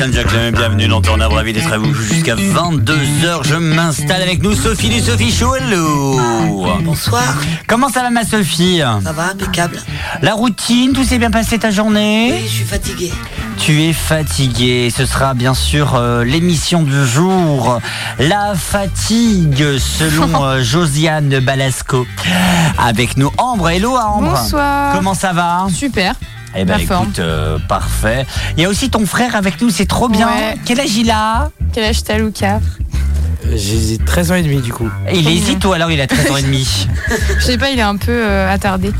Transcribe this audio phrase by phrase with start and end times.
[0.00, 3.44] Bienvenue dans Ton Arbre, ravi d'être à vous jusqu'à 22h.
[3.44, 5.54] Je m'installe avec nous, Sophie du Sophie Show.
[5.56, 6.18] Hello
[6.82, 7.22] Bonsoir,
[7.66, 8.80] Comment ça va ma Sophie?
[9.04, 9.78] Ça va, impeccable.
[10.22, 12.30] La routine, tout s'est bien passé ta journée?
[12.32, 13.12] Oui, je suis fatigué.
[13.58, 17.78] Tu es fatigué, ce sera bien sûr euh, l'émission du jour,
[18.18, 22.06] La fatigue, selon euh, Josiane Balasco.
[22.78, 24.94] Avec nous, Ambre, hello Ambre Bonsoir.
[24.94, 25.66] Comment ça va?
[25.70, 26.14] Super.
[26.56, 28.26] Eh ben écoute, euh, parfait.
[28.56, 30.28] Il y a aussi ton frère avec nous, c'est trop bien.
[30.28, 30.56] Ouais.
[30.64, 31.50] Quel âge il a?
[31.72, 32.60] Quel âge t'as, Lucas
[33.54, 34.88] J'ai 13 ans et demi du coup.
[35.12, 36.88] Il hésite ou alors il a 13 ans et demi?
[37.38, 38.92] Je sais pas, il est un peu euh, attardé.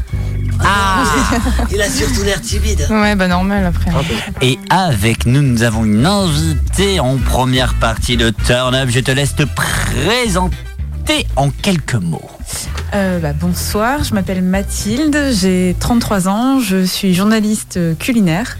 [0.62, 1.04] Ah
[1.72, 2.86] Il a surtout l'air timide.
[2.90, 3.90] Ouais, bah normal après.
[3.90, 4.44] Peu.
[4.44, 8.88] Et avec nous, nous avons une invitée en première partie de Turn Up.
[8.90, 10.56] Je te laisse te présenter
[11.36, 12.30] en quelques mots.
[12.94, 18.58] Euh, bah, bonsoir, je m'appelle Mathilde, j'ai 33 ans, je suis journaliste culinaire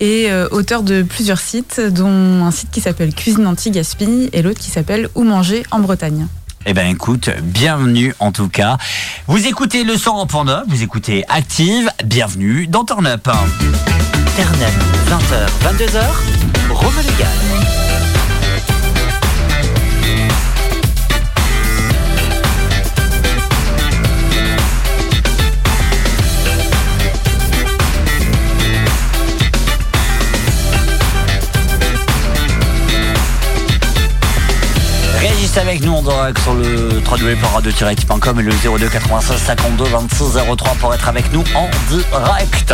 [0.00, 4.60] et euh, auteur de plusieurs sites, dont un site qui s'appelle Cuisine Anti-Gaspi et l'autre
[4.60, 6.26] qui s'appelle Où manger en Bretagne.
[6.64, 8.78] Eh ben écoute, bienvenue en tout cas.
[9.26, 13.24] Vous écoutez le son en panda, vous écoutez Active, bienvenue dans Turn Up.
[13.24, 14.74] Turn Up,
[15.10, 16.02] 20h, 22h,
[16.70, 18.11] Rome Légal.
[35.54, 40.74] Réagissez avec nous en direct sur le www.radio-active.com et le 02 96 52 26 03
[40.80, 42.72] pour être avec nous en direct.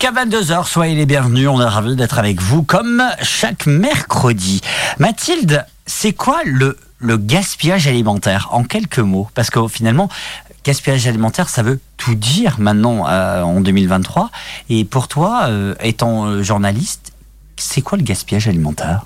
[0.00, 1.46] Jusqu'à 22h, soyez les bienvenus.
[1.46, 4.62] On est ravis d'être avec vous comme chaque mercredi.
[4.98, 8.48] Mathilde, c'est quoi le, gaspillage alimentaire?
[8.52, 10.08] En quelques mots Parce que finalement,
[10.64, 14.30] gaspillage alimentaire, ça veut tout dire maintenant euh, en 2023.
[14.70, 17.12] Et pour toi, euh, étant euh, journaliste,
[17.58, 19.04] c'est quoi le gaspillage alimentaire?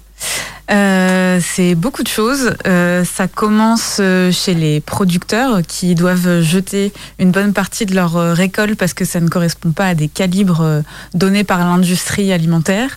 [0.70, 2.54] Euh, c'est beaucoup de choses.
[2.66, 8.14] Euh, ça commence euh, chez les producteurs qui doivent jeter une bonne partie de leur
[8.14, 10.82] récolte parce que ça ne correspond pas à des calibres
[11.12, 12.97] donnés par l'industrie alimentaire.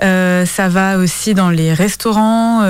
[0.00, 2.62] Ça va aussi dans les restaurants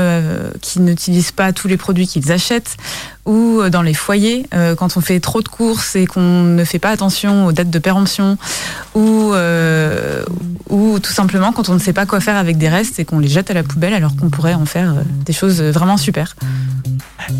[0.60, 2.76] qui n'utilisent pas tous les produits qu'ils achètent
[3.24, 6.90] ou dans les foyers quand on fait trop de courses et qu'on ne fait pas
[6.90, 8.36] attention aux dates de péremption
[8.94, 9.32] ou
[10.68, 13.18] ou tout simplement quand on ne sait pas quoi faire avec des restes et qu'on
[13.18, 16.34] les jette à la poubelle alors qu'on pourrait en faire euh, des choses vraiment super.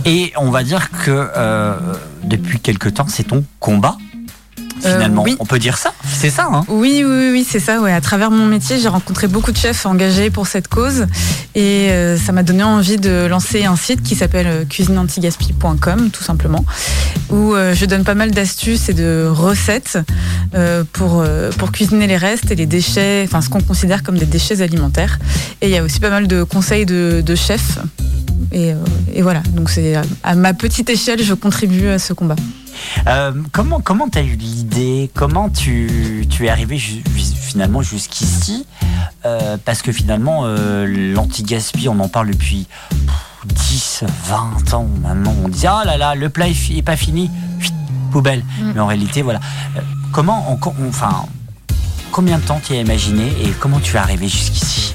[0.05, 1.75] Et on va dire que euh,
[2.23, 3.97] depuis quelque temps, c'est ton combat.
[4.85, 5.37] Euh, Finalement, oui.
[5.39, 5.93] on peut dire ça.
[6.05, 7.81] C'est ça, hein Oui, oui, oui, c'est ça.
[7.81, 7.93] Ouais.
[7.93, 11.07] À travers mon métier, j'ai rencontré beaucoup de chefs engagés pour cette cause
[11.55, 16.25] et euh, ça m'a donné envie de lancer un site qui s'appelle euh, cuisineantigaspi.com, tout
[16.25, 16.65] simplement,
[17.31, 19.99] où euh, je donne pas mal d'astuces et de recettes
[20.93, 21.25] pour,
[21.59, 25.19] pour cuisiner les restes et les déchets, enfin ce qu'on considère comme des déchets alimentaires.
[25.61, 27.79] Et il y a aussi pas mal de conseils de, de chefs.
[28.53, 28.77] Et, euh,
[29.15, 32.37] et voilà, donc c'est à- ma petite échelle, je contribue à ce combat.
[33.07, 35.11] Euh, comment comment t'as eu l'idée?
[35.15, 37.03] Comment tu, tu es arrivé ju-
[37.41, 38.67] finalement jusqu'ici?
[39.25, 45.35] Euh, Parce que finalement, euh, l'anti-gaspi, on en parle depuis pff, 10, 20 ans maintenant.
[45.45, 47.31] On dit ah là là, le plat est, pas fini,
[48.11, 48.45] poubelle.
[48.75, 49.41] Mais en réalité, voilà.
[50.13, 51.25] Comment, on, on- enfin,
[52.11, 54.92] combien de temps tu as imaginé et comment tu es arrivé jusqu'ici?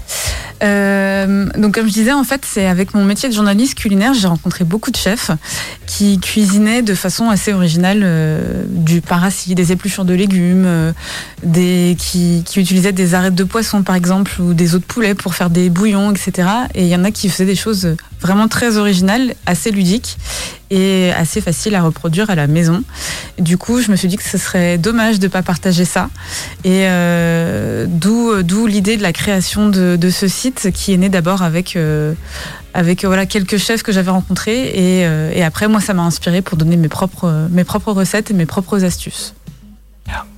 [0.64, 4.28] Euh, donc comme je disais, en fait, c'est avec mon métier de journaliste culinaire, j'ai
[4.28, 5.32] rencontré beaucoup de chefs
[5.86, 10.92] qui cuisinaient de façon assez originale euh, du paracis, des épluchures de légumes, euh,
[11.98, 15.36] qui, qui utilisaient des arêtes de poisson par exemple ou des os de poulet pour
[15.36, 16.50] faire des bouillons, etc.
[16.74, 20.18] Et il y en a qui faisaient des choses vraiment très originales, assez ludiques
[20.70, 22.84] et assez faciles à reproduire à la maison.
[23.38, 26.10] Du coup, je me suis dit que ce serait dommage de ne pas partager ça.
[26.64, 31.42] Et euh, d'où l'idée de la création de, de ce site qui est né d'abord
[31.42, 32.14] avec euh,
[32.74, 35.02] avec euh, voilà quelques chefs que j'avais rencontrés et,
[35.38, 38.46] et après moi ça m'a inspiré pour donner mes propres mes propres recettes et mes
[38.46, 39.34] propres astuces.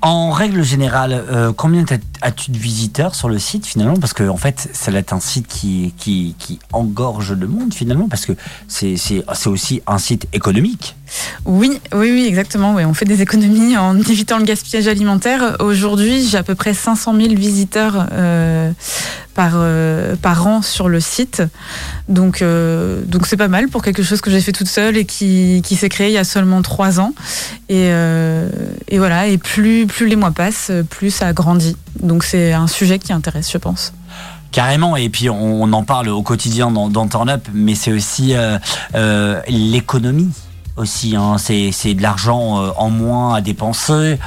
[0.01, 1.83] En règle générale, euh, combien
[2.21, 3.97] as-tu de visiteurs sur le site finalement?
[3.97, 6.35] Parce que en fait, ça va être un site qui, qui,
[6.71, 8.33] engorge le monde finalement, parce que
[8.67, 8.95] c'est
[9.47, 10.95] aussi un site économique.
[11.45, 12.75] Oui, oui, oui, exactement.
[12.75, 15.57] Oui, on fait des économies en évitant le gaspillage alimentaire.
[15.59, 18.71] Aujourd'hui, j'ai à peu près 500 000 visiteurs euh,
[19.33, 21.43] par, euh, par an sur le site.
[22.07, 25.61] Donc, donc c'est pas mal pour quelque chose que j'ai fait toute seule et qui,
[25.65, 27.13] qui s'est créé il y a seulement trois ans.
[27.67, 27.89] Et,
[28.87, 29.27] et voilà.
[29.27, 31.75] Et plus, plus les mois passent, plus ça grandit.
[32.01, 33.93] Donc c'est un sujet qui intéresse, je pense.
[34.51, 37.91] Carrément, et puis on, on en parle au quotidien dans, dans Turn Up, mais c'est
[37.91, 38.57] aussi euh,
[38.95, 40.31] euh, l'économie
[40.75, 41.15] aussi.
[41.15, 41.37] Hein.
[41.37, 44.17] C'est c'est de l'argent euh, en moins à dépenser,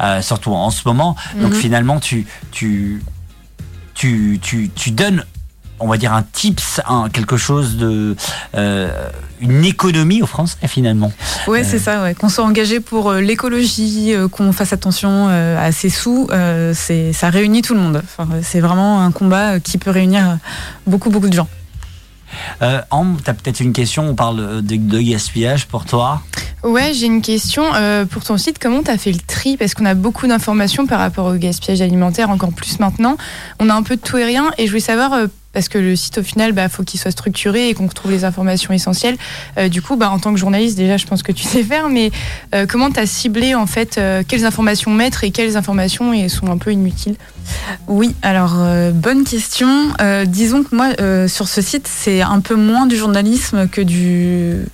[0.00, 1.16] euh, surtout en ce moment.
[1.40, 1.58] Donc Mhm.
[1.58, 3.02] finalement, tu, tu,
[3.94, 5.24] tu, tu, tu donnes,
[5.80, 8.14] on va dire, un tips, un, quelque chose de...
[8.54, 9.08] euh,
[9.42, 11.12] une économie aux Français finalement.
[11.46, 11.66] Ouais, Euh.
[11.68, 12.14] c'est ça, ouais.
[12.14, 16.28] Qu'on soit engagé pour euh, l'écologie, euh, qu'on fasse attention à ses sous,
[16.74, 18.02] c'est, ça réunit tout le monde.
[18.04, 20.38] Enfin, c'est vraiment un combat qui peut réunir
[20.86, 21.48] beaucoup, beaucoup de gens.
[22.62, 26.22] Euh, Ambre, tu as peut-être une question, on parle de, de gaspillage pour toi.
[26.64, 27.64] Ouais, j'ai une question.
[27.74, 29.56] Euh, pour ton site, comment tu as fait le tri?
[29.58, 33.16] Parce qu'on a beaucoup d'informations par rapport au gaspillage alimentaire, encore plus maintenant.
[33.60, 34.50] On a un peu de tout et rien.
[34.56, 37.10] Et je voulais savoir, euh, parce que le site, au final, bah, faut qu'il soit
[37.10, 39.16] structuré et qu'on retrouve les informations essentielles.
[39.58, 41.88] Euh, du coup, bah, en tant que journaliste, déjà, je pense que tu sais faire.
[41.88, 42.10] Mais
[42.54, 46.50] euh, comment tu as ciblé, en fait, euh, quelles informations mettre et quelles informations sont
[46.50, 47.16] un peu inutiles?
[47.88, 49.68] Oui, alors euh, bonne question.
[50.00, 53.80] Euh, disons que moi, euh, sur ce site, c'est un peu moins du journalisme que
[53.80, 54.64] du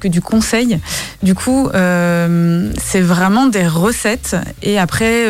[0.00, 0.78] que du conseil.
[1.22, 5.26] Du coup, c'est vraiment des recettes et après.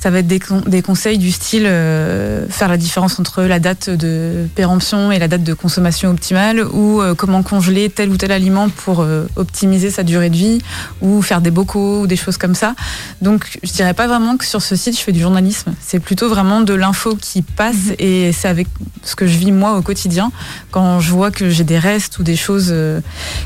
[0.00, 3.42] Euh, ça va être des, con- des conseils du style euh, faire la différence entre
[3.42, 8.08] la date de péremption et la date de consommation optimale ou euh, comment congeler tel
[8.10, 10.58] ou tel aliment pour euh, optimiser sa durée de vie
[11.00, 12.74] ou faire des bocaux ou des choses comme ça.
[13.20, 15.72] Donc, je dirais pas vraiment que sur ce site, je fais du journalisme.
[15.80, 17.94] C'est plutôt vraiment de l'info qui passe Mhm.
[17.98, 18.66] et c'est avec
[19.04, 20.32] ce que je vis moi au quotidien.
[20.70, 23.00] Quand je vois que j'ai des restes ou des choses euh,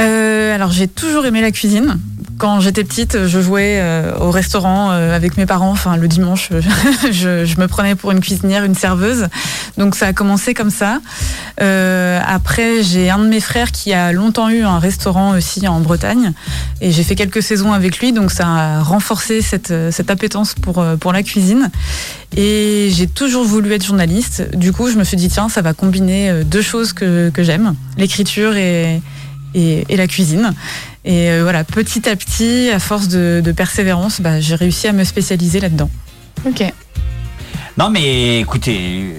[0.00, 1.98] Euh, alors j'ai toujours aimé la cuisine.
[2.38, 5.70] Quand j'étais petite, je jouais euh, au restaurant euh, avec mes parents.
[5.70, 6.50] Enfin, le dimanche,
[7.10, 9.28] je, je me prenais pour une cuisinière, une serveuse.
[9.76, 11.00] Donc ça a commencé comme ça.
[11.60, 15.80] Euh, après, j'ai un de mes frères qui a longtemps eu un restaurant aussi en
[15.80, 16.32] Bretagne,
[16.80, 18.12] et j'ai fait quelques saisons avec lui.
[18.12, 21.70] Donc ça a renforcé cette, cette appétence pour euh, pour la cuisine.
[22.36, 24.56] Et j'ai toujours voulu être journaliste.
[24.56, 27.42] Du coup, je me suis dit tiens, ça va combiner euh, deux choses que, que
[27.42, 29.00] j'aime, l'écriture et
[29.54, 30.52] et, et la cuisine.
[31.08, 34.92] Et euh, voilà, petit à petit, à force de, de persévérance, bah, j'ai réussi à
[34.92, 35.88] me spécialiser là-dedans.
[36.46, 36.62] Ok.
[37.78, 39.14] Non, mais écoutez,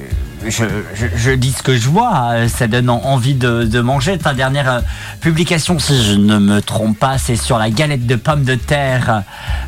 [0.46, 2.32] je, je, je dis ce que je vois.
[2.34, 4.20] euh, Ça donne en- envie de, de manger.
[4.20, 4.80] Ta dernière euh,
[5.20, 9.24] publication, si je ne me trompe pas, c'est sur la galette de pommes de terre,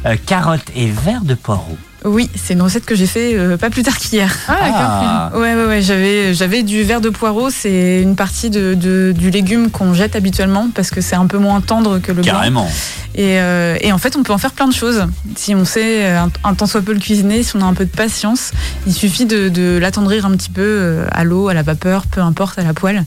[0.06, 1.78] euh, carottes et verre de poireaux.
[2.04, 4.36] Oui, c'est une recette que j'ai fait euh, pas plus tard qu'hier.
[4.48, 4.72] Ah d'accord.
[4.74, 9.14] Ah, Ouais, ouais, ouais, j'avais, j'avais du verre de poireau, c'est une partie de, de-
[9.16, 12.34] du légume qu'on jette habituellement parce que c'est un peu moins tendre que le blanc.
[12.34, 12.68] carrément.
[13.14, 15.06] Et, euh, et en fait, on peut en faire plein de choses.
[15.36, 17.74] Si on sait euh, un, un tant soit peu le cuisiner, si on a un
[17.74, 18.52] peu de patience,
[18.88, 22.58] il suffit de, de l'attendrir un petit peu à l'eau, à la vapeur, peu importe,
[22.58, 23.04] à la poêle.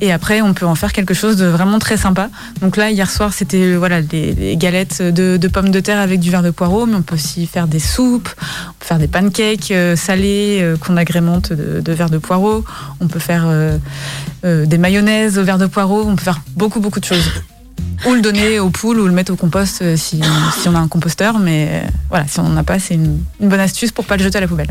[0.00, 2.28] Et après, on peut en faire quelque chose de vraiment très sympa.
[2.60, 6.20] Donc là, hier soir, c'était voilà des, des galettes de, de pommes de terre avec
[6.20, 9.08] du verre de poireau, mais on peut aussi faire des soupes, on peut faire des
[9.08, 12.64] pancakes euh, salés euh, qu'on agrémente de, de verre de poireau.
[13.00, 13.78] On peut faire euh,
[14.42, 16.04] des mayonnaises au verre de poireau.
[16.06, 17.30] On peut faire beaucoup, beaucoup de choses.
[18.06, 20.20] Ou le donner aux poules ou le mettre au compost euh, si,
[20.60, 21.38] si on a un composteur.
[21.38, 24.16] Mais euh, voilà, si on n'en a pas, c'est une, une bonne astuce pour pas
[24.16, 24.70] le jeter à la poubelle.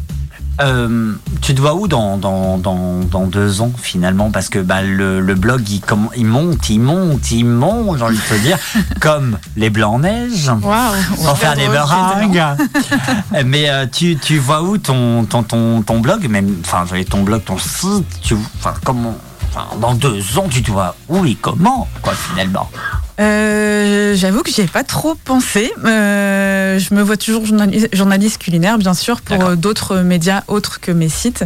[0.62, 4.29] Euh, tu te vois où dans, dans, dans, dans deux ans finalement?
[4.29, 8.22] Parce que bah, le, le blog il, monte, il monte, il monte, j'ai envie de
[8.22, 8.60] te dire,
[9.00, 10.51] comme les blancs en neige.
[10.62, 10.93] Waouh.
[11.15, 12.43] Pour faire des meringues.
[13.45, 16.27] Mais euh, tu, tu vois où ton, ton, ton, ton blog?
[16.29, 18.05] Même, enfin, ton blog, ton site.
[18.22, 19.17] Tu, enfin, comment
[19.55, 22.69] enfin, dans deux ans, tu te vois où et comment, quoi, finalement
[23.19, 25.72] Euh, J'avoue que j'y ai pas trop pensé.
[25.86, 30.79] Euh, je me vois toujours journali- journaliste culinaire, bien sûr, pour euh, d'autres médias autres
[30.79, 31.43] que mes sites.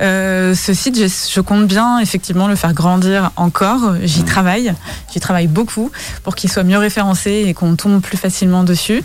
[0.00, 3.94] Euh, ce site, je, je compte bien effectivement le faire grandir encore.
[4.02, 4.72] J'y travaille,
[5.12, 5.90] j'y travaille beaucoup
[6.24, 9.02] pour qu'il soit mieux référencé et qu'on tombe plus facilement dessus.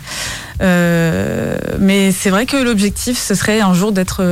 [0.60, 4.22] Mais c'est vrai que l'objectif, ce serait un jour d'être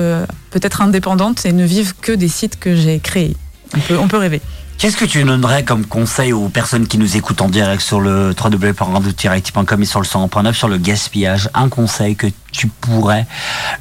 [0.50, 3.36] peut-être indépendante et ne vivre que des sites que j'ai créés.
[3.76, 4.40] On peut, on peut rêver.
[4.78, 8.34] Qu'est-ce que tu donnerais comme conseil aux personnes qui nous écoutent en direct sur le
[8.42, 11.50] www.radio-it.com et sur le 100.9 sur le gaspillage?
[11.52, 13.26] Un conseil que tu pourrais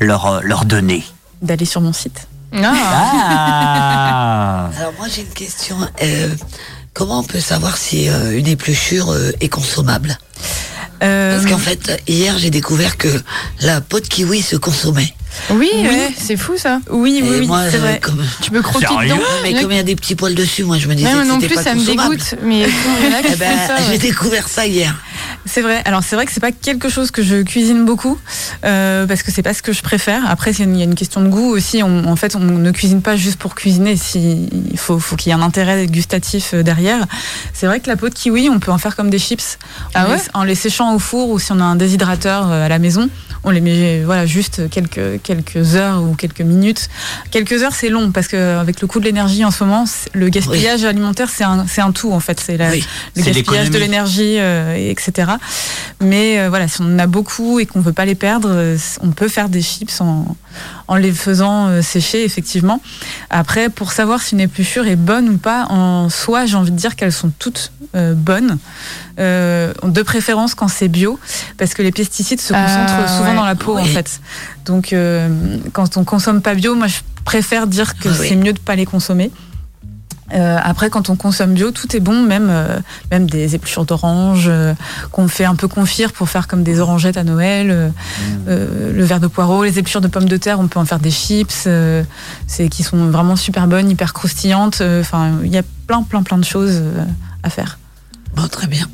[0.02, 1.04] leur, euh, leur donner?
[1.42, 2.28] D'aller sur mon site.
[2.54, 2.74] Ah.
[2.74, 5.78] Ah Alors moi j'ai une question.
[6.04, 6.30] Euh,
[6.94, 10.18] comment on peut savoir si euh, une épluchure euh, est consommable?
[11.02, 13.08] Euh, Parce qu'en fait, hier j'ai découvert que
[13.62, 15.14] la peau de kiwi se consommait.
[15.52, 15.88] Oui, Oui.
[15.88, 16.80] ouais, c'est fou ça.
[16.90, 18.00] oui, oui, oui, c'est vrai.
[18.02, 19.16] comme, Tu peux croquer dedans.
[19.44, 19.62] mais Ouais.
[19.62, 21.48] comme il y a des petits poils dessus, moi je me disais que non c'était
[21.48, 22.36] plus, pas ça me dégoûte.
[22.44, 22.66] Mais
[23.32, 23.48] Eh ben,
[23.90, 24.96] j'ai découvert ça hier.
[25.46, 25.82] C'est vrai.
[25.86, 28.18] Alors c'est vrai que c'est pas quelque chose que je cuisine beaucoup
[28.66, 30.30] euh, parce que c'est pas ce que je préfère.
[30.30, 31.82] Après, il y a une question de goût aussi.
[31.84, 33.96] On- en fait, on ne cuisine pas juste pour cuisiner.
[33.98, 37.06] Si, il faut, faut qu'il y ait un intérêt gustatif euh, derrière.
[37.54, 39.58] C'est vrai que la peau de kiwi, on peut en faire comme des chips
[39.94, 42.50] Ah en, ouais les, en les séchant au four ou si on a un déshydrateur
[42.52, 43.10] euh, à la maison.
[43.44, 46.90] On les met voilà juste quelques quelques heures ou quelques minutes.
[47.32, 50.30] Quelques heures, c'est long parce que avec le coût de l'énergie en ce moment, le
[50.30, 52.40] gaspillage alimentaire, c'est un c'est un tout en fait.
[52.40, 52.84] C'est la, Oui.
[53.16, 55.32] le C'est gaspillage de l'énergie, euh, et etc.
[56.02, 58.78] Mais euh, voilà, si on en a beaucoup et qu'on veut pas les perdre, euh,
[59.02, 60.36] on peut faire des chips en,
[60.88, 62.82] en les faisant euh, sécher, effectivement.
[63.30, 66.78] Après, pour savoir si une épluchure est bonne ou pas, en soi, j'ai envie de
[66.78, 68.58] dire qu'elles sont toutes euh, bonnes.
[69.20, 71.20] Euh, de préférence quand c'est bio,
[71.58, 74.22] parce que les pesticides se concentrent souvent dans la peau, en fait.
[74.66, 78.54] Donc, euh, quand on consomme pas bio, moi, je préfère dire que Ah c'est mieux
[78.54, 79.32] de pas les consommer.
[80.34, 82.80] Euh, après, quand on consomme bio, tout est bon, même, euh,
[83.12, 84.74] même des épluchures d'orange euh,
[85.12, 87.92] qu'on fait un peu confire pour faire comme des orangettes à Noël,
[88.48, 91.00] euh, le verre de poireau, les épluchures de pommes de terre, on peut en faire
[91.00, 91.68] des chips,
[92.48, 94.82] c'est qui sont vraiment super bonnes, hyper croustillantes.
[95.00, 96.82] Enfin, il y a plein, plein, plein de choses
[97.44, 97.80] à faire.
[98.36, 98.88] Bon, très bien.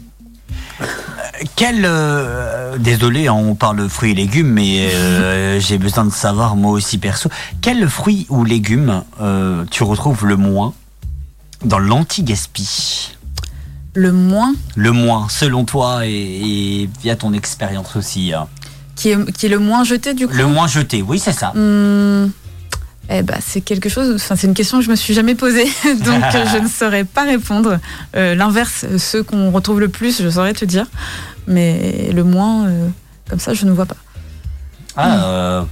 [1.55, 6.11] Quel euh, désolé, hein, on parle de fruits et légumes, mais euh, j'ai besoin de
[6.11, 7.29] savoir moi aussi perso.
[7.61, 10.73] Quel fruit ou légume euh, tu retrouves le moins
[11.63, 13.11] dans l'anti-gaspi?
[13.93, 14.53] Le moins?
[14.75, 18.33] Le moins, selon toi et, et via ton expérience aussi.
[18.33, 18.47] hein.
[18.95, 20.33] qui est, qui est le moins jeté du coup?
[20.33, 21.51] Le moins jeté, oui, c'est ça.
[21.55, 22.29] Hum,
[23.09, 24.15] eh ben, c'est quelque chose.
[24.15, 27.03] Enfin, c'est une question que je me suis jamais posée, donc euh, je ne saurais
[27.03, 27.79] pas répondre.
[28.15, 30.85] Euh, L'inverse, euh, ceux qu'on retrouve le plus, je saurais te dire,
[31.47, 32.87] mais le moins, euh,
[33.29, 33.97] comme ça, je ne vois pas.
[34.97, 35.65] Ah,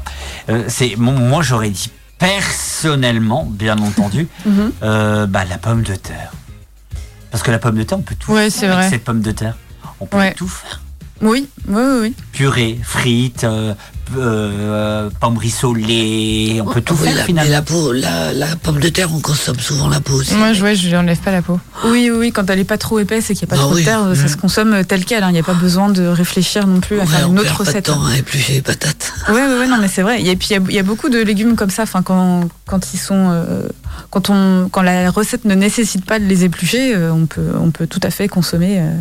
[0.50, 4.72] euh, c'est moi j'aurais dit personnellement, bien entendu, Mhm.
[4.82, 6.32] bah, la pomme de terre.
[7.32, 8.90] Parce que la pomme de terre, on peut tout Ouais, faire c'est avec vrai.
[8.92, 9.56] cette pomme de terre.
[10.00, 10.34] On peut Ouais.
[10.34, 10.82] tout faire.
[11.24, 12.13] Oui, oui, oui, oui.
[12.34, 13.74] Purée, frites, euh,
[14.18, 17.51] euh, pomme rissolée, on peut tout Oui, faire la, mais finalement.
[17.51, 20.34] la, peau, la, la pomme de terre, on consomme souvent la peau aussi.
[20.36, 21.60] Moi, je, ouais, je lui enlève pas la peau.
[21.86, 23.65] Oui, oui, oui, quand elle est pas trop épaisse et qu'il n'y a pas Ah
[23.65, 23.82] trop oui.
[23.82, 24.27] de terre, ça Mm.
[24.27, 25.24] se consomme tel quel.
[25.24, 25.30] hein.
[25.30, 27.48] Il n'y a pas besoin de réfléchir non plus à Ouais, faire on une perd
[27.48, 27.86] autre pas de recette.
[27.86, 29.13] temps à éplucher les patates.
[29.30, 30.22] Ouais, ouais, non, mais c'est vrai.
[30.22, 31.86] Et puis il y a- il y, a beaucoup de légumes comme ça.
[32.03, 33.68] Quand, quand ils sont, euh,
[34.10, 37.72] quand on, quand la recette ne nécessite pas de les éplucher, euh, on peut, on
[37.72, 38.92] peut tout à fait consommer euh,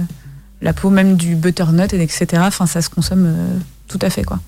[0.62, 2.26] la peau, même du butternut, et etc.
[2.38, 4.38] Enfin, ça se consomme euh, tout à fait, quoi.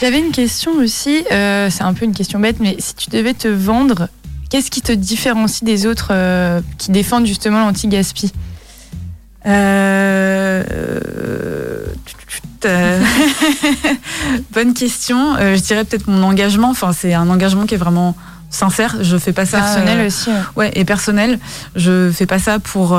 [0.00, 3.34] J'avais une question aussi, euh, c'est un peu une question bête, mais si tu devais
[3.34, 4.08] te vendre,
[4.48, 8.32] qu'est-ce qui te différencie des autres euh, qui défendent justement l'anti-gaspi?
[9.46, 10.62] Euh,
[14.52, 15.36] Bonne question.
[15.38, 16.68] Je dirais peut-être mon engagement.
[16.70, 18.14] Enfin, c'est un engagement qui est vraiment
[18.50, 18.96] sincère.
[19.02, 20.28] Je fais pas ça Personnel aussi.
[20.28, 20.36] ouais.
[20.56, 21.38] Ouais, et personnel.
[21.74, 22.98] Je fais pas ça pour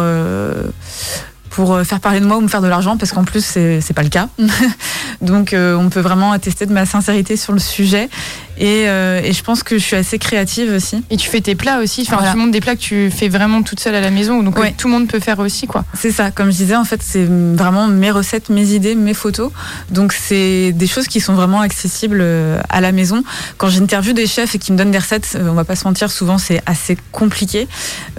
[1.51, 3.93] pour euh, faire parler de moi ou me faire de l'argent parce qu'en plus c'est
[3.93, 4.27] pas le cas.
[5.21, 8.09] Donc euh, on peut vraiment attester de ma sincérité sur le sujet
[8.57, 11.03] et, euh, et je pense que je suis assez créative aussi.
[11.09, 12.31] Et tu fais tes plats aussi, enfin, Voilà.
[12.31, 14.67] tu montres des plats que tu fais vraiment toute seule à la maison, donc Ouais.
[14.69, 15.83] euh, tout le monde peut faire aussi, quoi.
[15.95, 19.51] C'est ça, comme je disais, en fait, c'est vraiment mes recettes, mes idées, mes photos.
[19.89, 23.23] Donc, c'est des choses qui sont vraiment accessibles euh, à la maison.
[23.57, 26.11] Quand j'interviewe des chefs et qu'ils me donnent des recettes, on va pas se mentir,
[26.11, 27.67] souvent c'est assez compliqué.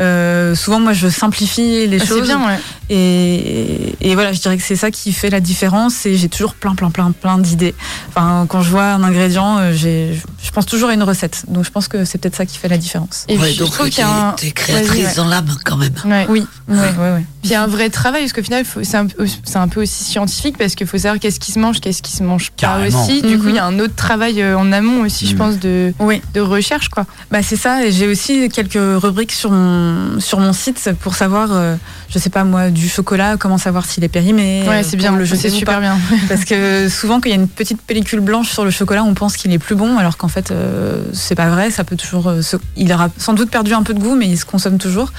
[0.00, 2.18] Euh, souvent, moi, je simplifie les Ah, choses.
[2.20, 2.58] C'est bien, ouais.
[2.92, 6.04] Et, et voilà, je dirais que c'est ça qui fait la différence.
[6.06, 7.74] Et j'ai toujours plein, plein, plein, plein d'idées.
[8.10, 11.44] Enfin, quand je vois un ingrédient, euh, je pense toujours à une recette.
[11.48, 13.24] Donc je pense que c'est peut-être ça qui fait la différence.
[13.28, 14.32] Et Ouais, puis, je donc trouve t'es qu'il y a un...
[14.32, 15.14] t'es créatrice ouais.
[15.16, 15.94] dans l'âme quand même.
[16.04, 16.26] Ouais.
[16.28, 17.24] Oui, ouais, ouais.
[17.42, 19.68] Puis il y a un vrai travail, parce qu'au final, c'est un, peu- c'est un
[19.68, 22.50] peu aussi scientifique, parce qu'il faut savoir qu'est-ce qui se mange, qu'est-ce qui se mange
[22.50, 23.02] pas Carrément.
[23.04, 23.22] aussi.
[23.22, 25.38] Du coup, il y a un autre travail euh, en amont aussi, je Mhm.
[25.38, 26.20] pense, de, Oui.
[26.34, 27.06] de recherche, quoi.
[27.30, 31.48] Bah c'est ça, et j'ai aussi quelques rubriques sur mon, sur mon site pour savoir,
[31.52, 31.74] euh,
[32.12, 34.64] je sais pas moi, du chocolat, comment savoir s'il est périmé.
[34.68, 35.80] Ouais, euh, c'est bien, le jeter super pas.
[35.80, 35.98] bien.
[36.28, 39.14] Parce que souvent, quand il y a une petite pellicule blanche sur le chocolat, on
[39.14, 41.70] pense qu'il est plus bon, alors qu'en fait, euh, c'est pas vrai.
[41.70, 44.28] Ça peut toujours, euh, se- il aura sans doute perdu un peu de goût, mais
[44.28, 45.12] il se consomme toujours.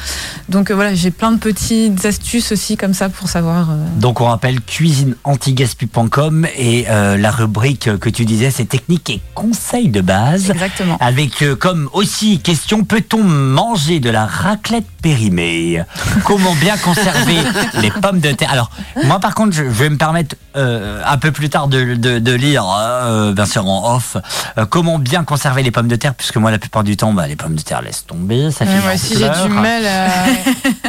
[0.50, 3.71] Donc euh, voilà, j'ai plein de petites astuces aussi comme ça pour savoir.
[3.71, 9.21] euh, Donc on rappelle cuisineantigaspi.com et euh, la rubrique que tu disais c'est techniques et
[9.33, 10.50] conseils de base.
[10.51, 10.97] Exactement.
[11.00, 15.81] Avec euh, comme aussi question peut-on manger de la raclette périmée?
[16.23, 17.38] Comment bien conserver
[17.82, 18.70] les pommes de terre Alors
[19.06, 22.20] moi par contre je, je vais me permettre euh, un peu plus tard de, de-
[22.20, 24.18] de lire euh, bien sûr en off
[24.58, 27.28] euh, comment bien conserver les pommes de terre puisque moi la plupart du temps bah,
[27.28, 29.44] les pommes de terre laissent tomber ça Ouais, finit moi en aussi, j'ai pleurs.
[29.48, 30.06] du mal à,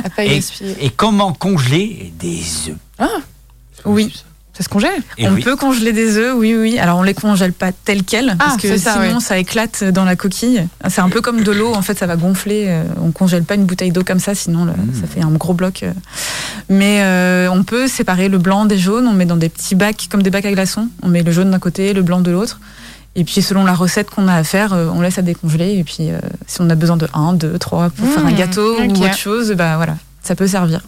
[0.05, 0.77] à pas Et, gaspiller.
[0.85, 3.09] et comment congeler des œufs?
[3.85, 4.13] Oui.
[4.57, 5.43] Ça se congèle Et on oui.
[5.43, 6.79] peut congeler des œufs, oui, oui.
[6.79, 9.21] Alors on les congèle pas tels quels, parce Ah, que c'est ça, sinon ouais.
[9.21, 10.65] ça éclate dans la coquille.
[10.89, 12.67] C'est un peu comme de l'eau, en fait, ça va gonfler.
[12.69, 15.01] Euh, On congèle pas une bouteille d'eau comme ça, sinon là, Mm.
[15.01, 15.83] ça fait un gros bloc.
[15.83, 15.93] euh.
[16.69, 19.09] Mais euh, on peut séparer le blanc des jaunes.
[19.09, 20.89] On met dans des petits bacs, comme des bacs à glaçons.
[21.03, 22.61] On met le jaune d'un côté, le blanc de l'autre.
[23.17, 25.79] Et puis selon la recette qu'on a à faire, on laisse à décongeler.
[25.79, 28.77] Et puis euh, si on a besoin de 1, 2, 3 pour faire un gâteau
[28.79, 28.91] ok.
[28.99, 30.81] ou autre chose, bah voilà, ça peut servir.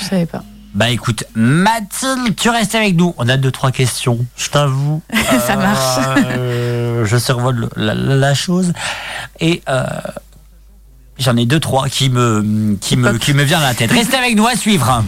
[0.00, 0.42] Je savais pas.
[0.74, 3.14] Bah écoute, Mathilde, tu restes avec nous.
[3.18, 5.02] On a deux trois questions, je t'avoue.
[5.46, 6.04] Ça marche.
[6.16, 8.72] Euh, je survole le- la, la- la chose
[9.38, 9.84] et euh,
[11.18, 13.92] j'en ai deux trois qui me qui me qui me viennent à la tête.
[13.92, 15.04] Restez avec nous à suivre.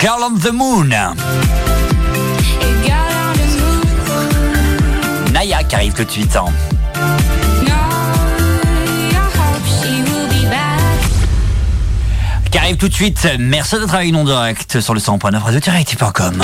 [0.00, 0.88] Girl on the Moon.
[5.32, 6.36] Naya qui arrive tout de suite.
[6.36, 6.46] hein.
[12.56, 13.28] Qui arrive tout de suite.
[13.38, 16.42] Merci avec nous en direct sur le 100.9 radio-active.com.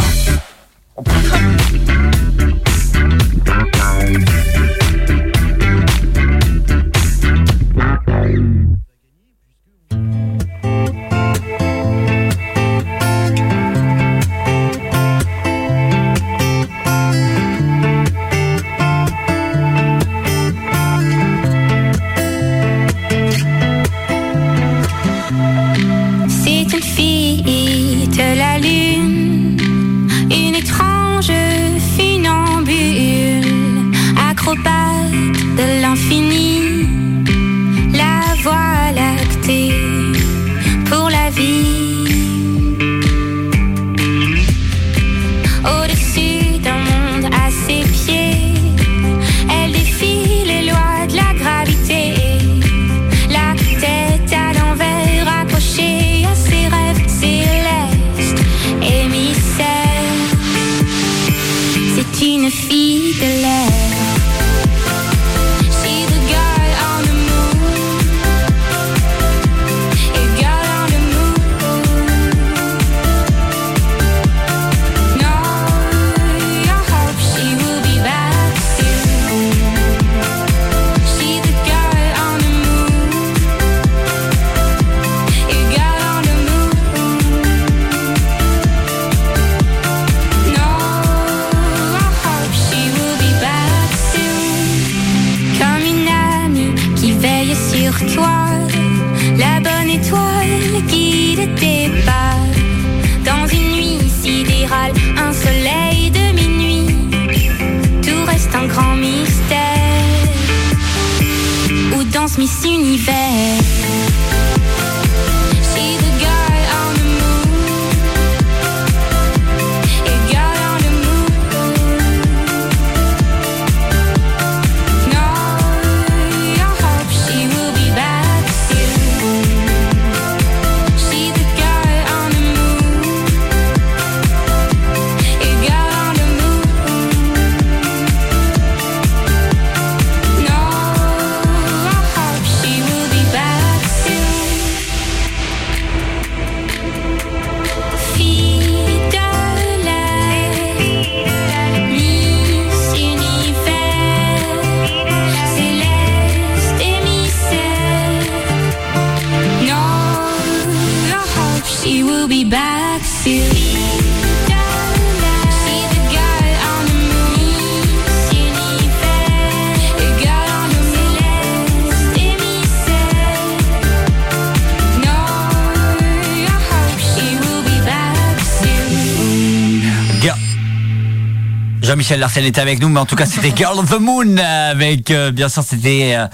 [182.16, 185.30] Larsen était avec nous, mais en tout cas c'était Girl of the Moon avec euh,
[185.30, 186.26] bien sûr c'était euh,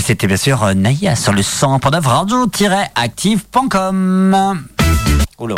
[0.00, 4.66] c'était bien sûr euh, Naya sur le 100.9 radio-active.com.
[5.38, 5.54] Oula.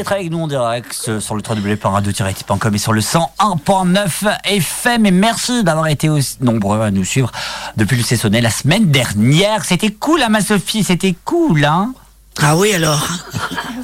[0.00, 5.10] D'être avec nous en direct euh, sur le www.radio-active.com et sur le 101.9 FM et
[5.10, 7.30] merci d'avoir été aussi nombreux à nous suivre
[7.76, 9.66] depuis le Cessonnet la semaine dernière.
[9.66, 11.92] C'était cool, hein, ma Sophie, c'était cool, hein
[12.40, 13.06] Ah oui, alors.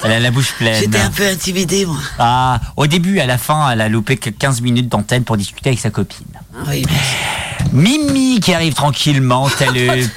[0.05, 0.81] Elle a la bouche pleine.
[0.81, 1.99] J'étais un peu intimidée, moi.
[2.19, 5.69] Ah, au début, à la fin, elle a loupé que 15 minutes d'antenne pour discuter
[5.69, 6.25] avec sa copine.
[6.55, 6.87] Ah Oui,
[7.73, 9.71] Mimi qui arrive tranquillement, tel,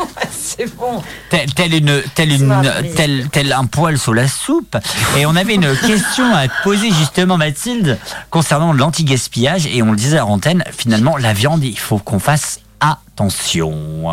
[0.59, 1.01] c'est bon.
[1.29, 2.53] tel, tel une, tel, une,
[2.95, 4.77] tel, tel un poil sous la soupe.
[5.17, 7.97] Et on avait une question à te poser justement, Mathilde,
[8.29, 9.67] concernant l'anti-gaspillage.
[9.67, 14.05] Et on le disait à l'antenne, finalement, la viande, il faut qu'on fasse attention.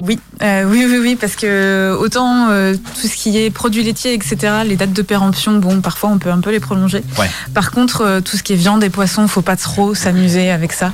[0.00, 4.14] Oui, euh, oui, oui, oui, parce que autant euh, tout ce qui est produits laitiers,
[4.14, 7.02] etc., les dates de péremption, bon, parfois on peut un peu les prolonger.
[7.18, 7.28] Ouais.
[7.54, 10.72] Par contre, euh, tout ce qui est viande et poisson, faut pas trop s'amuser avec
[10.72, 10.92] ça.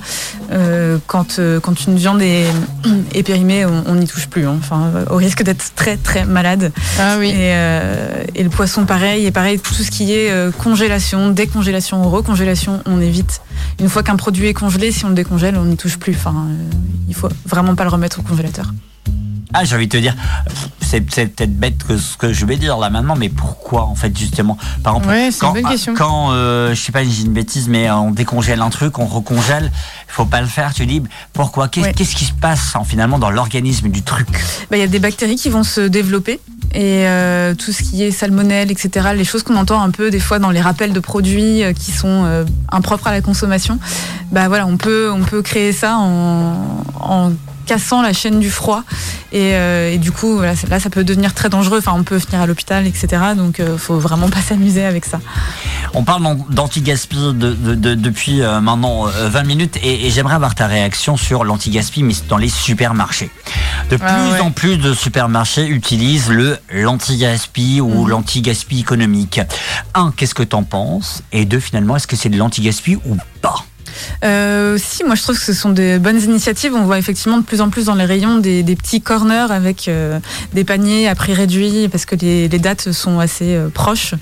[0.53, 2.47] Euh, quand, euh, quand une viande est,
[3.15, 4.47] est périmée, on n'y touche plus.
[4.47, 4.57] hein.
[4.59, 6.73] Enfin, euh, au risque d'être très, très malade.
[6.99, 7.29] Ah oui.
[7.31, 9.27] Et, euh, et le poisson, pareil.
[9.27, 13.41] Et pareil, tout ce qui est euh, congélation, décongélation, recongélation, on évite.
[13.81, 16.15] Une fois qu'un produit est congelé, si on le décongèle, on n'y touche plus.
[16.17, 16.55] Enfin, euh,
[17.09, 18.73] il faut vraiment pas le remettre au congélateur.
[19.55, 20.15] Ah, j'ai envie de te dire,
[20.81, 24.17] c'est peut-être bête que ce que je vais dire là maintenant, mais pourquoi en fait
[24.19, 25.95] justement Par exemple, Ouais, c'est quand, une bonne question.
[25.95, 29.71] quand euh, je sais pas, j'ai une bêtise, mais on décongèle un truc, on recongèle,
[30.09, 30.75] il faut pas le faire.
[30.75, 31.01] Tu dis
[31.33, 31.95] pourquoi Qu'est-ce Ouais.
[31.95, 34.29] qui se passe en, finalement dans l'organisme du truc?
[34.71, 36.41] Bah, Il y a des bactéries qui vont se développer
[36.75, 40.21] et euh, tout ce qui est salmonelle, etc., les choses qu'on entend un peu des
[40.21, 43.79] fois dans les rappels de produits euh, qui sont euh, impropres à la consommation,
[44.33, 47.33] bah voilà, on peut, on peut créer ça en, en
[47.67, 48.83] cassant la chaîne du froid
[49.33, 51.79] et, euh, et du coup voilà, là ça peut devenir très dangereux.
[51.79, 53.09] Enfin, on peut finir à l'hôpital, etc.
[53.37, 55.21] Donc euh, faut vraiment pas s'amuser avec ça.
[55.95, 60.11] On parle d'an- d'anti-gaspi de, de- de- depuis euh, maintenant euh, 20 minutes et, et
[60.11, 63.31] j'aimerais avoir ta réaction sur l'anti-gaspi, mais dans les supermarchés.
[63.91, 64.41] De plus Ah ouais.
[64.41, 69.41] en plus de supermarchés utilisent le l'anti-gaspi ou l'anti-gaspi économique.
[69.95, 71.23] Un, qu'est-ce que t'en penses?
[71.33, 73.65] Et deux, finalement, est-ce que c'est de l'anti-gaspi ou pas?
[74.25, 76.73] Euh, si, moi je trouve que ce sont des bonnes initiatives.
[76.75, 79.89] On voit effectivement de plus en plus dans les rayons des, des petits corners avec
[79.89, 80.19] euh,
[80.53, 84.15] des paniers à prix réduit parce que les, les dates sont assez euh, proches.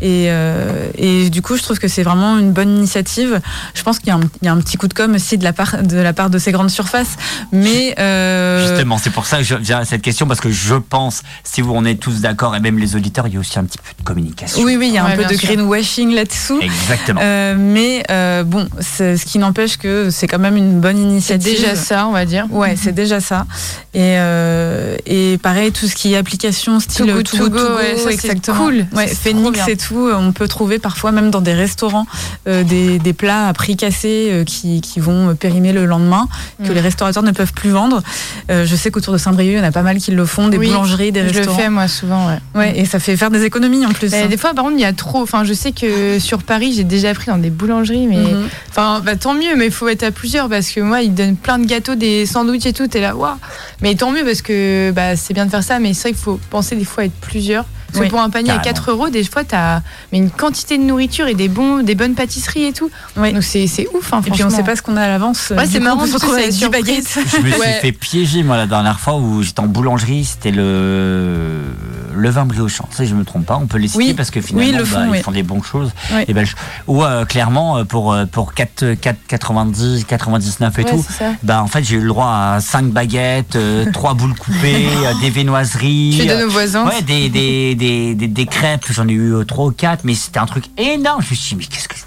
[0.00, 3.40] Et, euh, et du coup, je trouve que c'est vraiment une bonne initiative.
[3.74, 5.38] Je pense qu'il y, a un- il y a un petit coup de com aussi
[5.38, 7.16] de la part de, la part de ces grandes surfaces.
[7.52, 10.74] Mais euh, Justement, c'est pour ça que je viens à cette question parce que je
[10.74, 13.58] pense, si vous on est tous d'accord et même les auditeurs, il y a aussi
[13.58, 14.62] un petit peu de communication.
[14.62, 15.48] oui, oui, il y a Ouais, un peu de sûr.
[15.48, 16.60] greenwashing là-dessous.
[16.60, 17.20] Exactement.
[17.22, 21.02] Euh, mais euh, bon, c'est- ce qui n'empêche que c'est quand même une bonne C'est
[21.02, 21.60] initiative.
[21.60, 22.46] déjà ça, on va dire.
[22.50, 23.46] Ouais, c'est déjà ça.
[23.94, 27.52] Et, euh, et pareil, tout ce qui est application style Too Good Too To Good
[27.52, 28.56] Go, To Go, ouais, ça, c'est exactement.
[28.64, 28.86] cool.
[28.94, 32.06] Ouais, Ça, c'est trop Phoenix et tout, on peut trouver parfois même dans des restaurants
[32.46, 36.28] euh, des, des plats à prix cassé euh, qui, qui vont périmer le lendemain,
[36.64, 38.02] que les restaurateurs ne peuvent plus vendre.
[38.50, 40.48] Euh, je sais qu'autour de Saint-Brieuc, il y en a pas mal qui le font,
[40.48, 41.58] des Oui, boulangeries, des Je le restaurants.
[41.58, 42.38] fais moi souvent, ouais.
[42.54, 44.10] Ouais, et ça fait faire des économies en plus.
[44.12, 44.26] Mais hein.
[44.28, 45.22] des fois, par contre, il y a trop.
[45.22, 48.48] Enfin, je sais que sur Paris, j'ai déjà pris dans des boulangeries, mais Mhm.
[48.70, 49.56] enfin, bah, tant mieux.
[49.56, 52.26] Mais il faut être à plusieurs parce que moi, ils donnent plein de gâteaux, des
[52.26, 52.88] sandwichs et tout.
[52.88, 53.36] T'es là, waouh.
[53.80, 56.20] Mais tant mieux parce que bah, c'est bien de faire ça, mais c'est vrai qu'il
[56.20, 57.64] faut penser des fois à être plusieurs.
[57.88, 58.62] Parce Oui, que pour un panier carrément.
[58.62, 59.80] à 4 euros, des fois, t'as
[60.12, 62.90] mais une quantité de nourriture et des bons, des bonnes pâtisseries et tout.
[63.16, 63.32] Oui.
[63.32, 64.12] Donc c'est c'est ouf.
[64.12, 65.50] Hein, Et puis on sait pas ce qu'on a à l'avance.
[65.56, 66.84] Ouais, Du c'est marrant, on se du avec la 10 surprise.
[66.86, 67.18] baguettes.
[67.36, 67.78] Je me suis Ouais.
[67.80, 71.62] fait piéger moi la dernière fois où j'étais en boulangerie, c'était le
[72.14, 72.88] le vin briochant.
[72.90, 73.56] Ça, je me trompe pas.
[73.56, 74.12] On peut les citer Oui.
[74.14, 75.22] parce que finalement, Oui, ils le bah, font, ils oui.
[75.22, 75.92] font des bonnes choses.
[76.12, 76.24] Oui.
[76.26, 76.56] Et ben, je-
[76.88, 81.04] ou euh, clairement euh, pour euh, pour 4 4 90 99 et Ouais, tout.
[81.44, 83.56] Bah en fait j'ai eu le droit à 5 baguettes,
[83.92, 86.16] 3 boules coupées, euh, des viennoiseries.
[86.20, 86.86] Tu euh, donnes aux voisins.
[86.86, 90.38] Ouais, des, des, des, des, des crêpes, j'en ai eu 3 ou 4, mais c'était
[90.38, 91.22] un truc énorme.
[91.22, 92.06] Je me suis dit, mais qu'est-ce que je fous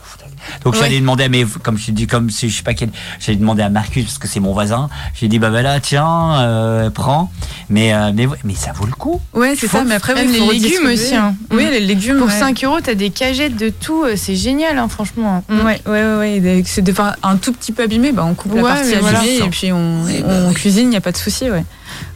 [0.63, 3.37] Donc j'allais demander à mes, comme je dis, comme si je sais pas quel, j'allais
[3.37, 4.89] demander à Marcus parce que c'est mon voisin.
[5.13, 7.31] J'ai dit, bah, bah là, tiens, euh, prends.
[7.69, 9.21] Mais, euh, mais, mais ça vaut le coup.
[9.33, 9.83] Ouais, c'est ça.
[9.83, 11.15] Mais après, Même oui, les légumes aussi.
[11.15, 11.35] hein.
[11.51, 12.17] Oui, les légumes.
[12.17, 12.39] Pour ouais.
[12.39, 14.03] 5 euros, t'as des cagettes de tout.
[14.03, 15.43] euh, C'est génial, hein, franchement.
[15.49, 16.63] Ouais, ouais, ouais, ouais.
[16.65, 18.97] C'est des fois un tout petit peu abîmé, bah on coupe la Ouais, partie mais
[18.99, 19.19] voilà.
[19.19, 21.63] abîmée et puis on, on cuisine, il n'y a pas de souci, ouais.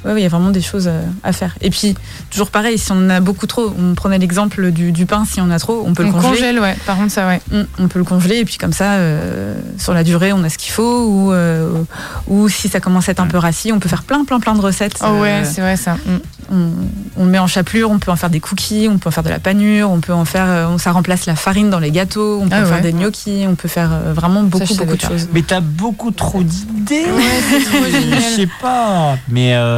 [0.05, 1.55] Ouais, ouais, il y a vraiment des choses euh, à faire.
[1.61, 1.95] Et puis,
[2.31, 5.41] toujours pareil, si on en a beaucoup trop, on prenait l'exemple du, du pain, si
[5.41, 6.29] on a trop, on peut On le congeler.
[6.29, 6.75] congèle, ouais.
[6.85, 7.41] Par contre, ça, ouais.
[7.51, 10.49] Mm, On peut le congeler et puis comme ça, euh, sur la durée, on a
[10.49, 11.05] ce qu'il faut.
[11.05, 11.83] Ou, euh,
[12.27, 14.53] ou si ça commence à être un peu rassis, on peut faire plein, plein, plein
[14.55, 14.97] de recettes.
[15.03, 15.95] Oh ouais, Euh, c'est vrai ça.
[15.95, 16.19] Mm.
[16.51, 16.69] on,
[17.17, 19.23] on le met en chapelure, on peut en faire des cookies, on peut en faire
[19.23, 22.39] de la panure, on peut en faire, euh, ça remplace la farine dans les gâteaux,
[22.41, 25.01] on peut Ah en faire des gnocchis, on peut faire euh, vraiment beaucoup, beaucoup de
[25.01, 25.27] choses.
[25.33, 27.05] Mais t'as beaucoup trop d'idées.
[27.05, 27.59] Ouais,
[28.15, 29.17] Je sais pas.
[29.29, 29.74] Mais, euh,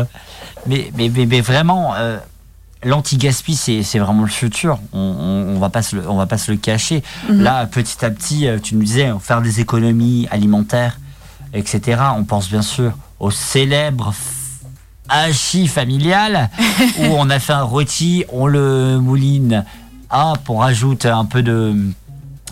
[0.65, 2.17] mais, mais, mais, mais vraiment, euh,
[2.83, 4.79] l'anti-gaspi, c'est vraiment le futur.
[4.93, 7.03] On, on, on va pas se le, on va pas se le cacher.
[7.29, 7.41] Mhm.
[7.41, 10.99] Là, petit à petit, euh, tu nous disais, faire des économies alimentaires,
[11.53, 12.01] etc.
[12.15, 14.13] On pense bien sûr au célèbre
[15.09, 16.49] hachis familial
[16.99, 19.65] où on a fait un rôti, on le mouline.
[20.11, 21.75] Hop, on rajoute un peu de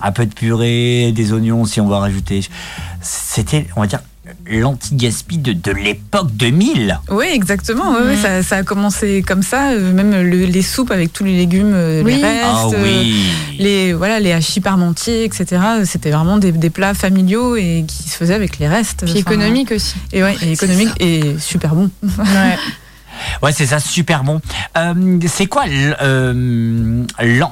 [0.01, 2.45] un peu de purée, des oignons si on va rajouter.
[3.01, 4.01] C'était, on va dire,
[4.49, 6.99] l'anti-gaspi de, de l'époque 2000.
[7.09, 7.93] Oui, exactement.
[7.93, 8.21] ouais, ouais, Mhm.
[8.21, 9.71] ça, ça a commencé comme ça.
[9.71, 12.15] euh, même le- les soupes avec tous les légumes, euh, Oui.
[12.17, 13.25] les restes, Ah euh, oui.
[13.59, 15.61] les voilà, les hachis parmentiers, etc.
[15.85, 19.01] C'était vraiment des, des plats familiaux et qui se faisaient avec les restes.
[19.05, 19.95] Puis Enfin, économique aussi.
[20.13, 21.89] Et ouais, et économique et super bon.
[22.03, 22.57] Ouais.
[23.41, 24.41] Ouais, c'est ça, super bon.
[24.77, 25.63] Euh, c'est quoi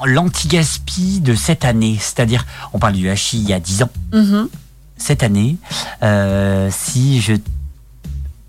[0.04, 1.96] l'anti-gaspi de cette année?
[1.98, 3.90] C'est-à-dire, on parle du hachis il y a 10 ans.
[4.12, 4.48] Mhm.
[5.06, 5.56] Cette année,
[6.02, 7.34] euh, si je,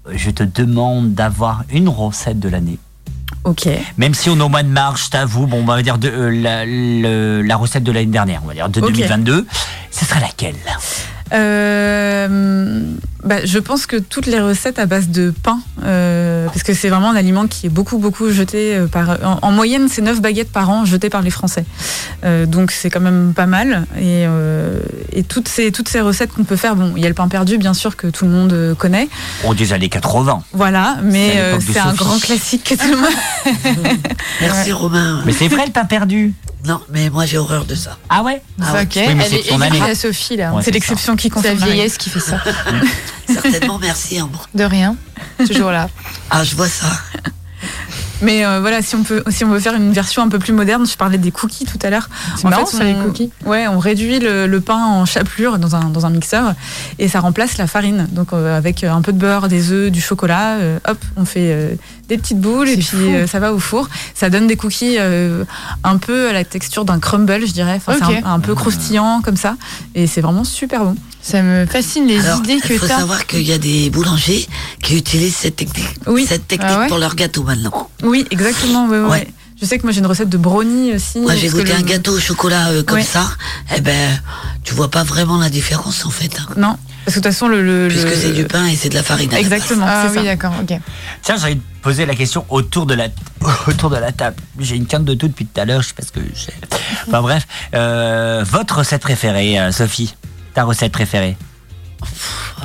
[0.10, 2.80] je te demande d'avoir une recette de l'année,
[3.44, 3.68] Ok.
[3.98, 6.08] même si on est au mois de mars, je t'avoue, bon, on va dire de,
[6.08, 8.88] euh, la, le- la recette de l'année dernière, on va dire de Ok.
[8.94, 9.46] 2022,
[9.92, 10.56] ce serait laquelle?
[11.34, 12.80] Euh,
[13.26, 16.90] bah, je pense que toutes les recettes à base de pain, euh, parce que c'est
[16.90, 19.18] vraiment un aliment qui est beaucoup, beaucoup jeté euh, par.
[19.24, 21.66] En, en moyenne, c'est 9 baguettes par an jetées par les Français.
[22.24, 23.86] Euh, donc c'est quand même pas mal.
[23.98, 24.80] Et, euh,
[25.12, 27.28] et toutes, ces, toutes ces recettes qu'on peut faire, bon, il y a le pain
[27.28, 29.10] perdu, bien sûr, que tout le monde connaît.
[29.44, 30.44] Oh, des années 80.
[30.54, 33.86] Voilà, mais C'est euh, un grand classique que tout le monde.
[34.42, 35.22] Merci Romain.
[35.26, 36.34] Mais c'est vrai le pain perdu
[36.66, 37.98] Non, mais moi j'ai horreur de ça.
[38.10, 38.42] Ah ouais?
[38.62, 38.84] Ah ouais.
[38.84, 38.92] ok.
[38.96, 40.54] Oui, mais Elle c'est est à Sophie là.
[40.54, 42.40] Ouais, c'est l'exception qui C'est la la vieillesse qui fait ça.
[43.28, 44.20] Certainement, merci.
[44.20, 44.40] hein, bon.
[44.54, 44.96] De rien.
[45.48, 45.90] Toujours là.
[46.30, 46.88] Ah, je vois ça.
[48.22, 50.54] Mais euh, voilà, si on peut, si on veut faire une version un peu plus
[50.54, 52.10] moderne, je parlais des cookies tout à l'heure.
[52.38, 53.30] C'est En marrant fait, ça, les on- cookies.
[53.46, 56.54] Ouais, on réduit le, le pain en chapelure dans un, dans un mixeur
[56.98, 58.08] et ça remplace la farine.
[58.12, 61.52] Donc euh, avec un peu de beurre, des œufs, du chocolat, euh, hop, on fait
[61.52, 61.76] euh,
[62.10, 63.90] des petites boules et puis euh, ça va au four.
[64.14, 65.44] Ça donne des cookies euh,
[65.84, 67.76] un peu à la texture d'un crumble, je dirais.
[67.86, 69.56] Enfin, un, un peu croustillant comme ça
[69.96, 70.96] et c'est vraiment super bon.
[71.22, 73.00] Ça me fascine les Alors, idées il que faut t'as.
[73.00, 74.48] savoir qu'il y a des boulangers
[74.84, 76.26] qui utilisent cette technique, Oui.
[76.28, 77.90] cette technique Ah ouais pour leur gâteau maintenant.
[78.04, 78.88] Oui, exactement.
[78.88, 79.10] ouais, ouais, Ouais.
[79.10, 79.28] ouais.
[79.60, 81.18] Je sais que moi j'ai une recette de brownie aussi.
[81.20, 83.04] Moi, j'ai goûté le- un gâteau au chocolat euh, comme Ouais.
[83.04, 83.26] ça.
[83.76, 84.20] Eh ben,
[84.66, 86.38] tu vois pas vraiment la différence en fait.
[86.42, 86.46] hein.
[86.58, 88.90] Non, parce que de toute façon le, le- Puisque le- c'est du pain et c'est
[88.90, 89.30] de la farine.
[89.32, 89.54] à la base.
[89.54, 90.78] Exactement, Ah c'est oui, d'accord, ok.
[91.22, 93.08] Tiens, j'ai envie de poser la question autour de la,
[93.68, 94.38] autour de la table.
[94.60, 96.54] J'ai une quinte de tout depuis tout à l'heure, je sais pas ce que j'ai.
[97.08, 100.16] Enfin bref, euh, votre recette préférée, euh, Sophie
[100.54, 101.38] Ta recette préférée?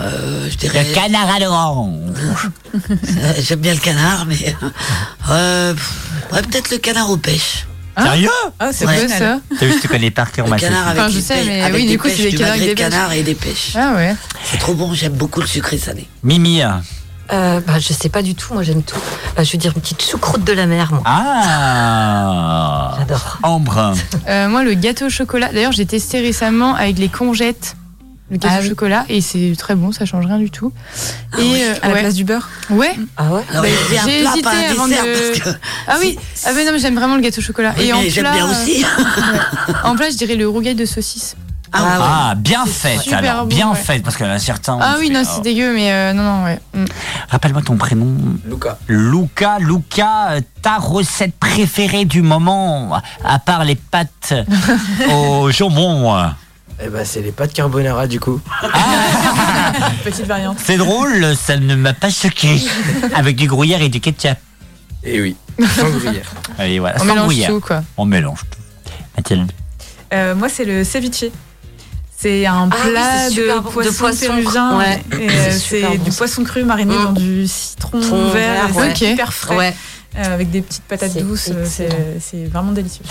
[0.01, 0.85] Euh, je dirais.
[0.89, 2.51] Le canard à l'orange.
[3.41, 4.55] J'aime bien le canard, mais.
[5.31, 5.75] Euh,
[6.33, 7.67] ouais, peut-être le canard aux pêches.
[8.01, 10.79] Hein Sérieux Ah, c'est C'est ça T'as vu, je te connais par cœur, ma canard
[10.79, 10.91] Sophie.
[10.91, 12.55] avec, Enfin, je des sais, pêches- mais avec oui, des du coup, c'est des canards
[12.55, 13.73] avec des et des pêches.
[13.77, 14.17] Ah ouais.
[14.45, 16.09] C'est trop bon, j'aime beaucoup le sucré salé.
[16.23, 16.63] Mimi.
[17.33, 18.99] Euh, bah, je sais pas du tout, moi j'aime tout.
[19.37, 21.03] Bah, je veux dire une petite choucroute de la mer, moi.
[21.07, 23.39] Ah J'adore.
[23.43, 23.95] Ambre.
[24.29, 25.51] Euh, moi, le gâteau au chocolat.
[25.53, 27.77] D'ailleurs, j'ai testé récemment avec les congettes.
[28.31, 28.69] Le gâteau Ah au oui.
[28.69, 30.73] chocolat et c'est très bon, ça change rien du tout.
[31.33, 32.01] Ah et oui, euh, à la ouais.
[32.01, 32.49] place du beurre.
[32.71, 32.95] ouais.
[33.17, 33.69] Ah ouais Alors, Bah,
[34.05, 35.59] j'ai hésité pas un avant de- parce que.
[35.89, 36.17] Ah oui.
[36.47, 37.75] Ah mais non, mais j'aime vraiment le gâteau au chocolat.
[37.77, 38.83] Oui, et en plat, bien euh, aussi.
[38.85, 39.75] ouais.
[39.85, 41.35] En plat, je dirais le rougail de saucisse.
[41.73, 41.89] Ah, ouais.
[42.01, 43.77] Ah, bien C'est fait super alors, bon, bien ouais.
[43.77, 44.77] fait parce qu'il y en a certains.
[44.81, 45.29] Ah oui, fait, non, oh.
[45.37, 46.59] c'est dégueu, mais euh, non, non, ouais.
[46.75, 46.85] Mm.
[47.29, 48.09] Rappelle-moi ton prénom.
[48.45, 48.77] Luca.
[48.89, 54.35] Luca, Luca, euh, ta recette préférée du moment, à part les pâtes
[55.13, 56.17] au jambon.
[56.83, 58.41] Eh ben, c'est les pâtes carbonara du coup.
[60.05, 60.59] Petite variante.
[60.65, 62.61] C'est drôle, ça ne m'a pas choqué.
[63.15, 64.39] Avec du gruyère et du ketchup.
[65.05, 65.37] Et Eh oui,
[65.77, 66.31] sans gruyère.
[66.81, 67.51] Voilà, On sans mélange gruyère.
[67.51, 67.83] tout, quoi.
[67.97, 68.59] On mélange tout.
[69.17, 69.53] Mathilde.
[70.13, 71.25] Euh, moi, c'est le ceviche.
[72.17, 73.69] C'est un Ah oui, plat c'est super de, bon.
[73.69, 74.79] De poisson poisson péruvien.
[74.79, 75.03] ouais.
[75.13, 76.17] Et, C'est euh, super C'est bon, du ça.
[76.19, 77.05] poisson cru mariné Mm.
[77.05, 78.33] dans du citron Citron vert.
[78.33, 79.13] vert, et c'est ouais.
[79.15, 79.57] hyper frais.
[79.57, 79.77] Ouais.
[80.19, 81.49] euh, avec des petites patates C'est douces.
[81.51, 82.05] euh, C'est excellent.
[82.21, 83.05] c'est vraiment délicieux.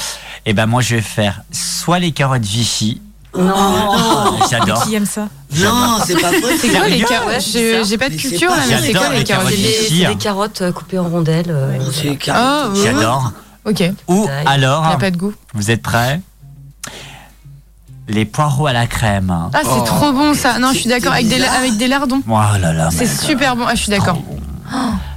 [0.46, 3.02] Eh ben moi je vais faire soit les carottes Vichy.
[3.38, 3.54] Non.
[3.56, 4.84] Ah, J'adore.
[4.86, 6.54] Qui aime ça Non, c'est pas possible.
[6.60, 9.58] C'est quoi les carottes J'ai pas de culture là, mais c'est quoi les carottes C'est
[9.58, 11.46] carottes des, carottes euh, coupées en rondelles.
[11.50, 12.84] euh, c'est Ah, carrément- ouais.
[12.84, 13.32] J'adore.
[13.66, 15.34] Ok, il Ou alors, a pas de goût.
[15.54, 16.22] vous êtes prêts
[18.08, 19.32] Les poireaux à la crème.
[19.54, 19.84] Ah, c'est Oh.
[19.86, 20.58] trop bon ça.
[20.58, 22.22] Non, je suis d'accord, avec des, avec des lardons.
[22.28, 22.90] Oh là là.
[22.92, 23.66] C'est super bon.
[23.68, 24.18] Ah, je suis d'accord.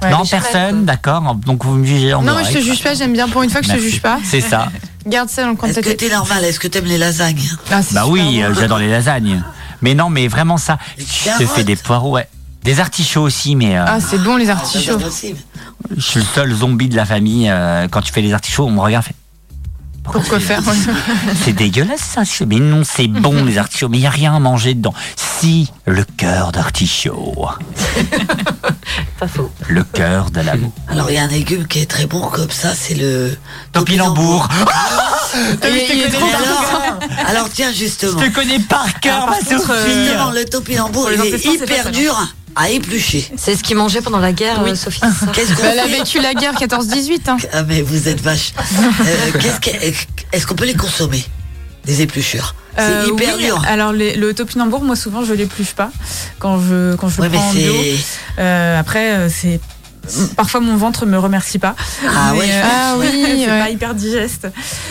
[0.01, 0.11] Ouais.
[0.11, 1.35] non, personne, d'accord.
[1.45, 3.49] Donc vous me jugez en Non, mais je te juge pas, j'aime bien pour une
[3.49, 3.89] fois que je te Merci.
[3.91, 4.19] juge pas.
[4.23, 4.67] C'est ça.
[5.05, 7.41] Garde ça dans le coin Est-ce que t'es normal Est-ce que t'aimes les lasagnes?
[7.71, 8.43] Ah, Bah oui, bon.
[8.49, 9.43] euh, j'adore les lasagnes.
[9.81, 10.77] Mais non, mais vraiment ça.
[10.97, 12.27] Je te fais des poirots, ouais.
[12.63, 14.97] Des artichauts aussi, mais euh, Ah, c'est bon les C'est artichauts.
[14.97, 15.37] pas possible.
[15.97, 17.49] je suis le seul zombie de la famille.
[17.49, 19.15] euh, quand tu fais les artichauts, on me regarde, fait.
[20.03, 20.61] Pourquoi faire
[21.43, 22.21] C'est dégueulasse ça.
[22.45, 24.93] Mais non, c'est bon les artichauts, mais il y a rien à manger dedans.
[25.15, 27.47] Si le cœur d'artichaut,
[29.19, 29.51] Pas faux.
[29.67, 30.71] le cœur de l'amour.
[30.89, 33.35] Alors il y a un légume qui est très bon comme ça, c'est le
[33.71, 34.47] Topinambour.
[34.47, 34.65] Bon.
[35.33, 39.71] alors, alors tiens justement, Je te connais par cœur, ma Sophie.
[39.85, 42.15] justement le topinambour il est hyper dur
[42.55, 43.29] à éplucher.
[43.37, 44.99] C'est ce qu'ils mangeaient pendant la guerre, euh, Sophie.
[45.19, 47.29] c'est Qu'est-ce qu'on Bah, Elle a vécu la guerre 14-18.
[47.29, 47.37] Hein.
[47.51, 48.53] Ah mais vous êtes vache.
[49.01, 49.39] Euh,
[50.31, 51.23] Est-ce qu'on peut les consommer
[51.85, 52.55] Des épluchures.
[52.77, 53.61] C'est Euh, hyper oui, dur.
[53.67, 55.91] Alors les- le topinambour, moi souvent je l'épluche pas
[56.39, 57.73] quand je quand je Ouais, prends en bio.
[57.83, 58.41] c'est.
[58.41, 59.59] Euh, après c'est
[60.35, 61.75] parfois mon ventre me remercie pas.
[62.07, 63.59] Ah Mais, ouais, euh, Ah oui, c'est ouais.
[63.59, 64.47] pas hyper digeste.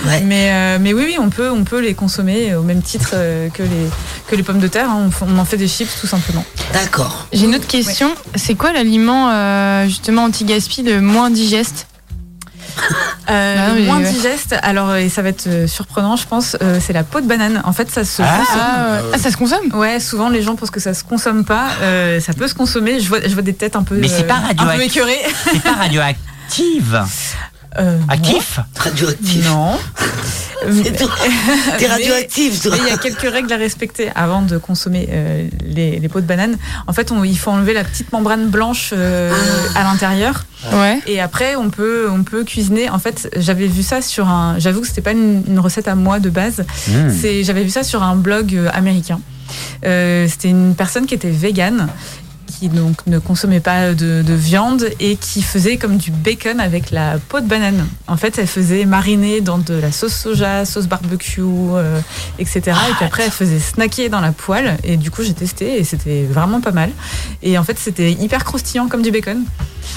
[0.06, 0.20] Ouais.
[0.22, 3.48] Mais euh, mais oui oui on peut on peut les consommer au même titre euh,
[3.50, 3.88] que les
[4.28, 4.90] que les pommes de terre.
[4.90, 5.10] hein.
[5.20, 6.44] On, en fait des chips tout simplement.
[6.72, 7.26] D'accord.
[7.32, 8.10] J'ai une autre question.
[8.34, 11.86] C'est quoi l'aliment euh, justement anti-gaspi le moins digeste?
[13.30, 14.10] Euh, moins ouais.
[14.10, 17.26] digeste, alors et ça va être euh, surprenant, je pense, euh, c'est la peau de
[17.26, 17.62] banane.
[17.64, 18.38] En fait, ça se Ah.
[18.38, 18.60] consomme.
[18.60, 19.10] ah, ouais.
[19.14, 21.68] Ah, ça se consomme Ouais, souvent les gens pensent que ça se consomme pas.
[21.82, 22.98] Euh, ça peut se consommer.
[23.00, 24.96] Je vois, je vois des têtes un peu, Mais c'est euh, pas un peu radioactif.
[24.96, 25.20] écœurées.
[25.52, 27.04] C'est pas radioactive.
[27.78, 29.44] Euh, kiff Radioactif.
[29.46, 29.78] Non.
[30.84, 31.10] C'est tout.
[31.78, 32.70] T'es radioactif, toi.
[32.72, 36.20] Mais il y a quelques règles à respecter avant de consommer euh, les, les peaux
[36.20, 36.56] de banane.
[36.86, 39.32] En fait, on- il faut enlever la petite membrane blanche euh,
[39.74, 40.44] à l'intérieur.
[40.72, 41.00] Ouais.
[41.08, 42.88] Et après, on peut, on peut cuisiner.
[42.90, 44.56] En fait, j'avais vu ça sur un.
[44.58, 46.64] J'avoue que c'était pas une, une recette à moi de base.
[46.86, 46.92] Mmh.
[47.20, 49.20] C'est, j'avais vu ça sur un blog euh, américain.
[49.84, 51.88] Euh, c'était une personne qui était végane,
[52.58, 56.90] qui donc ne consommait pas de, de viande et qui faisait comme du bacon avec
[56.90, 57.86] la peau de banane.
[58.06, 62.00] En fait, elle faisait mariner dans de la sauce soja, sauce barbecue, euh,
[62.38, 62.60] etc.
[62.90, 64.76] et puis après, elle faisait snacker dans la poêle.
[64.84, 66.90] Et du coup, j'ai testé et c'était vraiment pas mal.
[67.42, 69.42] Et en fait, c'était hyper croustillant comme du bacon.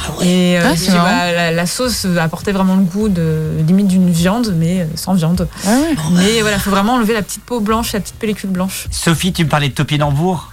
[0.03, 0.27] Ah ouais.
[0.27, 4.53] Et euh, Ah, bah, la, la sauce apportait vraiment le goût de limite d'une viande,
[4.57, 5.47] mais sans viande.
[5.65, 5.95] Ah ouais.
[6.13, 8.87] Mais voilà, faut vraiment enlever la petite peau blanche, la petite pellicule blanche.
[8.91, 10.51] Sophie, tu me parlais de topinambour.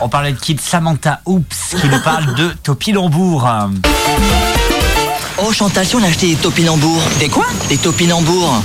[0.00, 3.48] On parlait de qui De Samantha Qui nous parle de topinambour.
[5.38, 7.02] Oh Chantal, si on a acheté des topinambours.
[7.18, 7.46] Des quoi?
[7.68, 8.62] Des topinambours.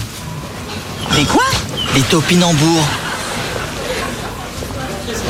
[1.15, 1.43] Des quoi?
[1.93, 2.83] Des topinambours.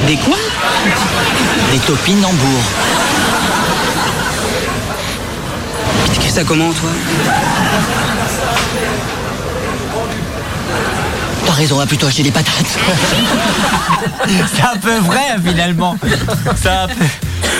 [0.08, 0.38] Des quoi?
[1.72, 2.64] Des topinambours.
[6.14, 6.90] Qu'est-ce que ça comment toi?
[11.56, 12.54] Raison, on va plutôt acheter des patates.
[14.56, 15.96] C'est un peu vrai finalement.
[16.62, 16.94] C'est un peu,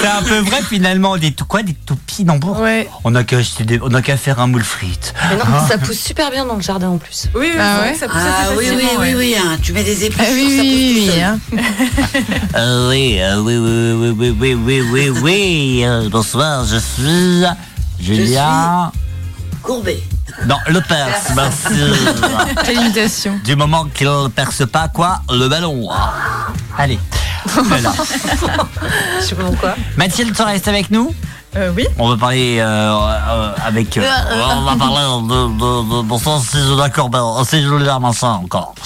[0.02, 1.18] c'est un peu vrai finalement.
[1.18, 2.88] Des quoi Des topinambours Ouais.
[3.04, 5.14] On n'a qu'à acheter des- on n'a qu'à faire un moule frite.
[5.30, 7.28] Mais non, ça pousse super bien dans le jardin en plus.
[7.36, 9.16] Oui, oui, Ah ouais ça pousse Ah oui, oui, oui, ouais.
[9.16, 9.58] oui, hein.
[9.62, 11.40] tu mets des Ah épluchures, oui, ça pousse oui, tout oui, hein.
[12.90, 15.82] Oui, oui, oui, oui, oui, oui, oui, oui, oui.
[15.86, 17.44] Euh, bonsoir, je suis
[18.00, 18.92] Julien.
[19.62, 20.04] Courbé.
[20.46, 21.82] Non, le perce, merci.
[22.66, 23.40] Quelle imitation.
[23.44, 25.90] Du moment qu'il ne perce pas, quoi, le ballon.
[26.78, 27.00] Allez.
[27.46, 27.94] Voilà.
[29.20, 29.76] Je sais pas pourquoi.
[29.98, 31.14] Mathilde, tu restes avec nous?
[31.58, 31.86] Euh, oui.
[31.98, 33.98] On va parler euh, euh, avec.
[33.98, 34.96] on va parler
[35.28, 36.04] de.
[36.04, 38.76] de, de si je d'accord, ben, je le machin encore.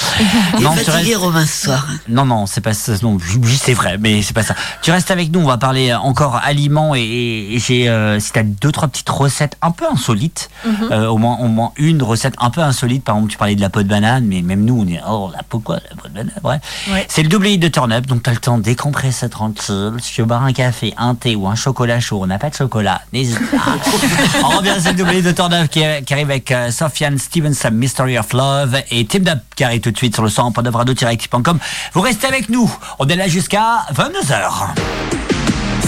[0.60, 1.88] Non, tu fatigué, restes- Romain, ce soir.
[2.10, 2.92] non, non, c'est pas ça.
[3.02, 4.54] Non, oui, c'est vrai, mais c'est pas ça.
[4.82, 5.40] Tu restes avec nous.
[5.40, 8.18] On va parler encore aliments et, et- et j'ai.
[8.20, 10.50] Si t'as deux trois petites recettes un peu insolites,
[10.92, 13.04] euh, au moins au moins une recette un peu insolite.
[13.06, 15.32] Par exemple, tu parlais de la peau de banane, mais même nous, on est oh
[15.36, 16.34] la peau quoi, la peau de banane.
[16.44, 17.06] Bref, Ouais.
[17.10, 19.94] c'est le double hit de turn up, donc t'as le temps de décompresser tranquille.
[20.02, 22.50] Si tu veux boire un café, un thé ou un chocolat chaud, on n'a pas
[22.50, 23.58] de chocolat, n'hésite pas.
[24.43, 27.17] on revient c'est le double hit de turn up qui, qui arrive avec euh, Sofiane
[27.17, 30.54] Stevenson, Mystery of Love et Tim Dub qui arrive tout de suite sur le 100
[30.74, 31.60] radio-active.com.
[31.93, 32.69] Vous restez avec nous.
[33.00, 34.76] On est là jusqu'à 22h.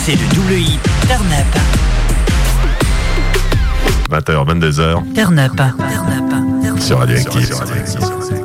[0.03, 1.62] C'est le double hit turn up.
[4.10, 6.79] 20h, 22h Turn up.
[6.79, 7.53] sur Radioactive.
[8.01, 8.40] Oh,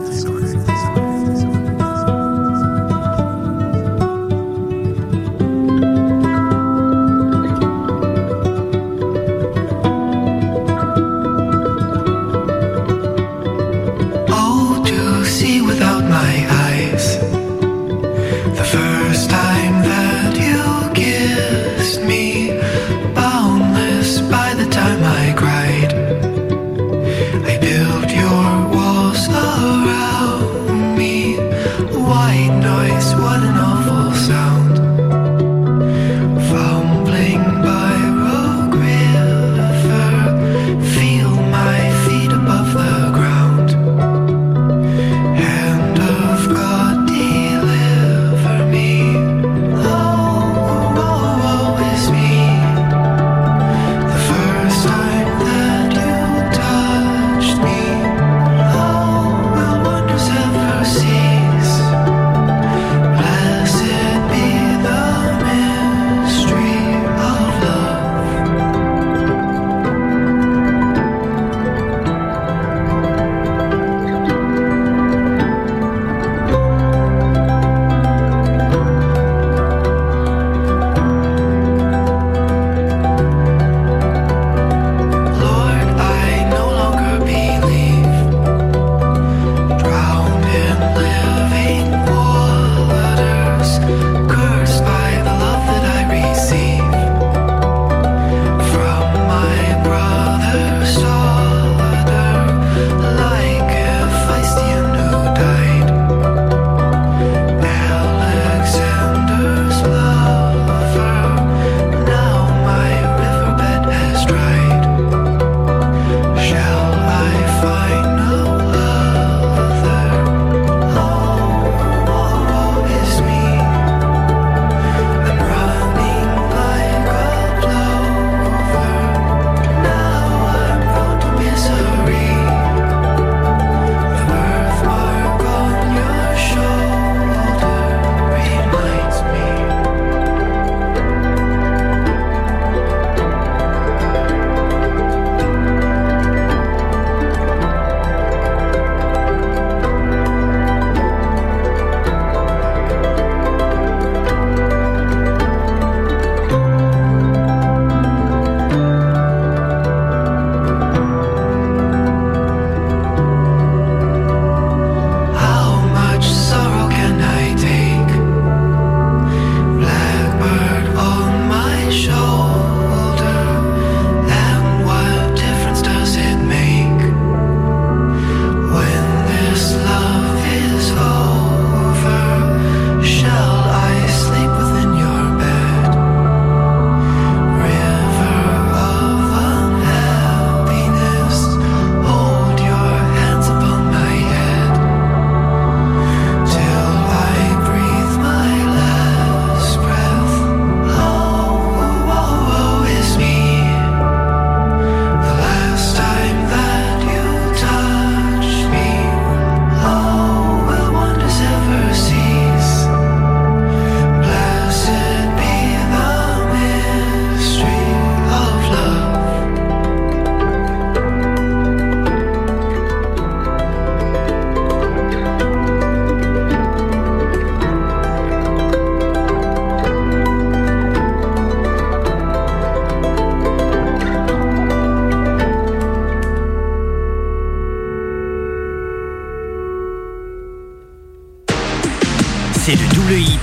[242.67, 243.39] C'est le double hit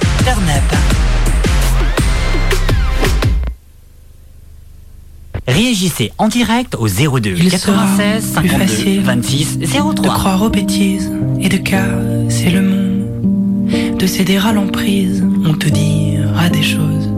[5.48, 9.94] Réagissez en direct au 02 Il 96 52 26 03.
[9.94, 11.10] De croire aux bêtises
[11.40, 17.10] et de casser le monde, de céder à l'emprise, on te dira des choses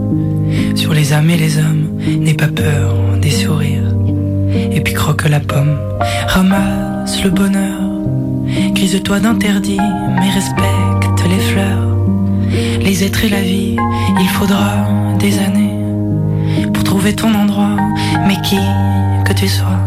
[0.76, 1.90] sur les âmes et les hommes,
[2.20, 3.96] n'aie pas peur des sourires.
[4.54, 5.76] Et puis croque la pomme,
[6.28, 7.80] ramasse le bonheur,
[8.74, 9.80] grise-toi d'interdits,
[10.20, 11.95] mais respecte les fleurs
[12.80, 13.76] les êtres et la vie.
[14.20, 14.86] Il faudra
[15.18, 15.74] des années
[16.72, 17.76] pour trouver ton endroit,
[18.26, 18.58] mais qui
[19.24, 19.80] que tu sois.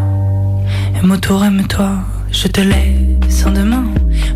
[0.96, 1.90] Aime autour, aime-toi,
[2.30, 3.84] je te laisse en demain,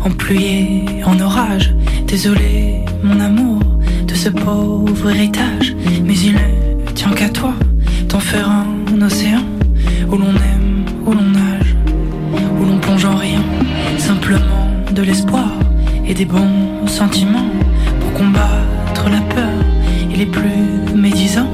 [0.03, 1.73] en pluie et en orage.
[2.07, 3.61] Désolé, mon amour,
[4.07, 7.53] de ce pauvre héritage, mais il ne tient qu'à toi,
[8.07, 9.43] t'en faire un océan
[10.09, 11.75] où l'on aime, où l'on nage,
[12.59, 13.43] où l'on plonge en rien,
[13.97, 15.51] simplement de l'espoir
[16.07, 17.49] et des bons sentiments
[18.15, 19.59] combattre la peur
[20.11, 21.51] et les plus médisants.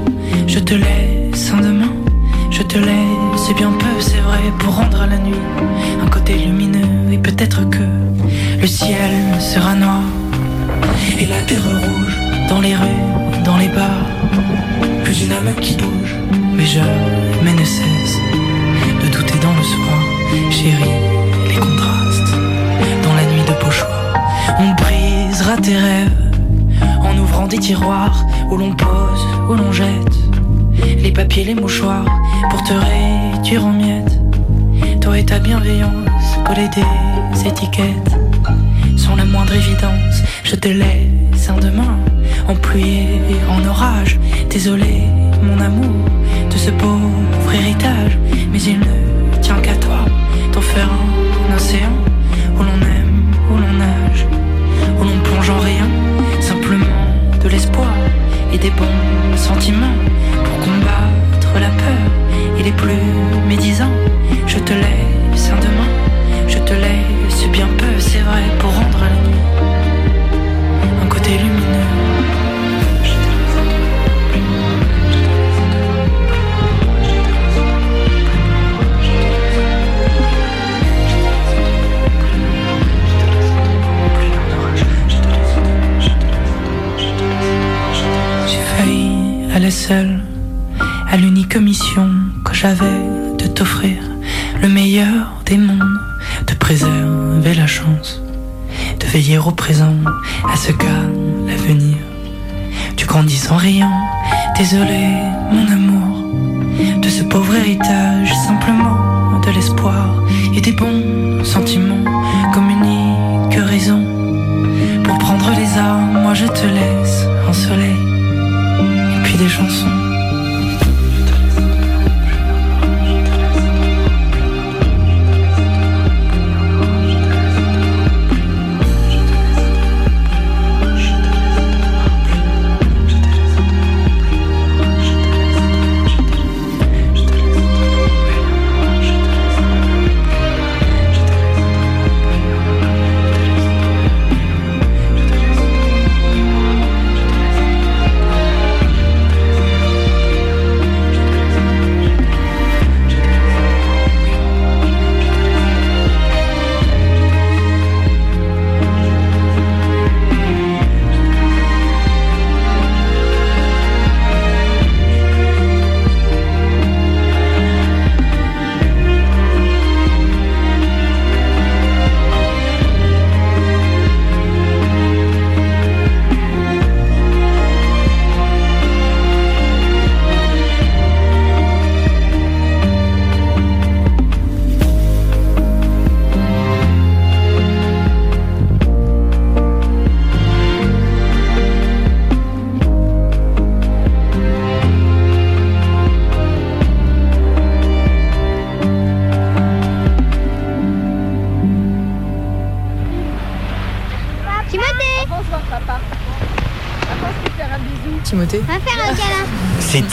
[0.48, 1.94] Je te laisse un demain,
[2.52, 5.46] je te laisse bien peu, c'est vrai, pour rendre à la nuit
[6.04, 7.86] un côté lumineux et peut-être que
[8.62, 10.04] le ciel sera noir
[11.20, 13.04] et la terre rouge dans les rues,
[13.44, 14.08] dans les bars,
[15.04, 16.16] plus une âme qui bouge,
[16.56, 18.18] mais jamais ne cesse
[19.02, 20.00] de douter dans le soir,
[20.52, 21.00] chérie,
[21.50, 22.34] les contrastes
[23.04, 23.90] dans la nuit de pochoir.
[24.60, 26.31] On brisera tes rêves
[27.12, 30.16] en ouvrant des tiroirs où l'on pose, où l'on jette
[31.02, 32.06] les papiers, les mouchoirs
[32.50, 34.20] pour te réduire en miettes.
[35.02, 38.16] Toi et ta bienveillance, coller des étiquettes
[38.98, 40.22] sans la moindre évidence.
[40.44, 41.98] Je te laisse un demain
[42.48, 44.20] en pluie et en orage.
[44.50, 45.04] Désolé,
[45.42, 46.06] mon amour,
[46.50, 48.18] de ce pauvre héritage,
[48.52, 50.06] mais il ne tient qu'à toi
[50.54, 50.90] d'en faire
[51.50, 52.11] un océan
[58.62, 59.98] des bons sentiments
[60.44, 62.06] pour combattre la peur
[62.60, 63.02] et les plus
[63.48, 63.96] médisants.
[64.46, 65.92] Je te laisse un demain,
[66.48, 69.21] je te laisse bien peu, c'est vrai, pour rendre à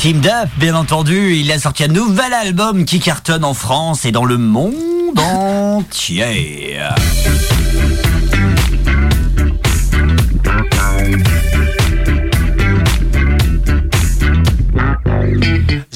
[0.08, 1.34] Team Duff, bien entendu.
[1.36, 6.78] Il a sorti un nouvel album qui cartonne en France et dans le monde entier.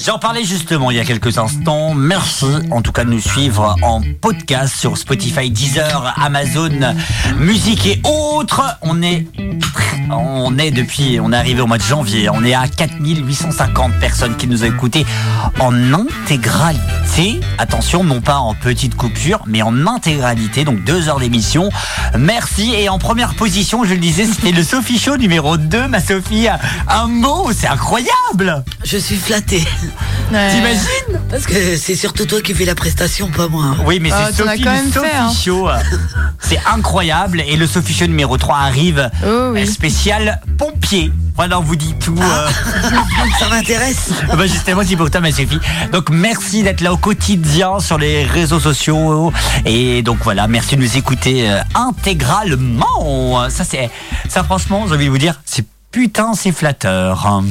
[0.05, 1.93] J'en parlais justement il y a quelques instants.
[1.93, 6.93] Merci en tout cas de nous suivre en podcast sur Spotify, Deezer, Amazon,
[7.39, 8.61] musique et autres.
[8.81, 9.25] On est,
[10.17, 12.29] on est depuis, on est arrivé au mois de janvier.
[12.29, 15.05] On est à 4850 personnes qui nous ont écoutés
[15.59, 17.39] en intégralité.
[17.57, 20.63] Attention, non pas en petite coupure, mais en intégralité.
[20.65, 21.69] Donc deux heures d'émission.
[22.17, 22.73] Merci.
[22.75, 25.87] Et en première position, je le disais, c'était le Sophie Show numéro 2.
[25.87, 26.47] Ma Sophie,
[26.89, 28.63] un mot, c'est incroyable.
[28.83, 29.63] Je suis flattée.
[30.29, 33.75] T'imagines Parce que c'est surtout toi qui fais la prestation, pas moi.
[33.85, 35.31] Oui, mais Ah, c'est as Sophie, le Sophie fait, hein.
[35.31, 35.67] Show.
[36.45, 37.41] C'est incroyable.
[37.47, 39.09] Et le Sophie Show numéro 3 arrive.
[39.25, 39.65] Oh oui.
[39.65, 41.11] Spécial pompier.
[41.35, 42.15] Voilà, on vous dit tout.
[42.21, 42.49] euh.
[43.39, 44.11] Ça m'intéresse.
[44.27, 45.59] bah justement, c'est pour toi, ma Sophie.
[45.91, 49.31] Donc, merci d'être là au quotidien sur les réseaux sociaux.
[49.65, 53.49] Et donc, voilà, merci de nous écouter euh, intégralement.
[53.49, 53.89] Ça, c'est,
[54.29, 57.41] ça, franchement, j'ai envie de vous dire, c'est putain, c'est flatteur.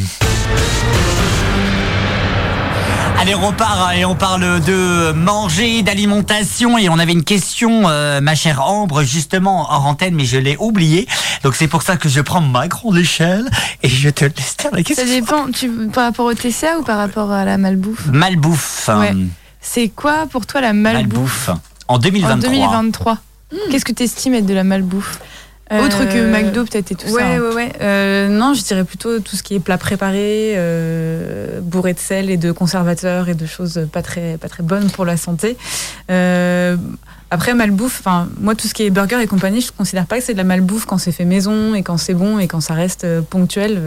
[3.23, 7.83] Allez, on repart hein, et on parle de manger, d'alimentation et on avait une question,
[7.89, 11.07] euh, ma chère Ambre, justement hors antenne, mais je l'ai oubliée.
[11.45, 13.49] Donc c'est pour ça que je prends ma grande échelle
[13.85, 15.07] et je te laisse faire la Ça question.
[15.07, 18.07] dépend, tu, par rapport au TCA ou par rapport à la malbouffe?
[18.07, 18.91] Malbouffe.
[18.99, 19.15] Ouais.
[19.61, 21.61] C'est quoi pour toi la malbouffe, Malbouffe.
[21.87, 22.35] En 2023.
[22.35, 23.19] en 2023
[23.71, 25.21] Qu'est-ce que tu estimes être de la malbouffe?
[25.81, 27.27] Autre que Euh, McDo peut-être et tout ouais, ça.
[27.27, 27.41] hein.
[27.41, 31.95] Ouais, ouais, Euh, non, je dirais plutôt tout ce qui est plat préparé, euh, bourré
[31.95, 35.17] de sel et de conservateurs et de choses pas très, pas très bonnes pour la
[35.17, 35.57] santé.
[36.11, 36.77] Euh,
[37.31, 40.25] après, malbouffe, enfin, moi, tout ce qui est burger et compagnie, je considère pas que
[40.25, 42.75] c'est de la malbouffe quand c'est fait maison et quand c'est bon et quand ça
[42.75, 43.81] reste euh, ponctuel.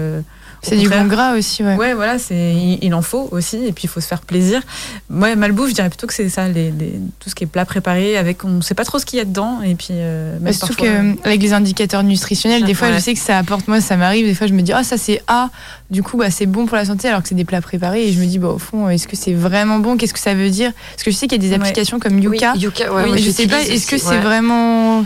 [0.68, 1.76] C'est du bon gras aussi, ouais.
[1.76, 4.62] Ouais, voilà, c'est il, il en faut aussi, et puis il faut se faire plaisir.
[5.10, 7.66] Ouais, malbouffe, je dirais plutôt que c'est ça, les, les- tout ce qui est plat
[7.66, 9.90] préparé, avec on sait pas trop ce qu'il y a dedans, et puis.
[9.92, 12.96] euh, même surtout parfois, qu'avec les indicateurs nutritionnels, des fois, Ouais.
[12.96, 13.68] je sais que ça apporte.
[13.68, 14.26] Moi, ça m'arrive.
[14.26, 15.50] Des fois, je me dis, ah, ça c'est A.
[15.92, 18.08] Du coup, bah, c'est bon pour la santé, alors que c'est des plats préparés.
[18.08, 19.98] Et je me dis, bah, au fond, est-ce que c'est vraiment bon?
[19.98, 20.72] Qu'est-ce que ça veut dire?
[20.92, 21.62] Parce que je sais qu'il y a des Ouais.
[21.62, 22.54] applications comme Yuka.
[22.56, 25.04] Oui, Yuka, ouais, Oui, moi, mais je sais pas, est-ce que c'est vraiment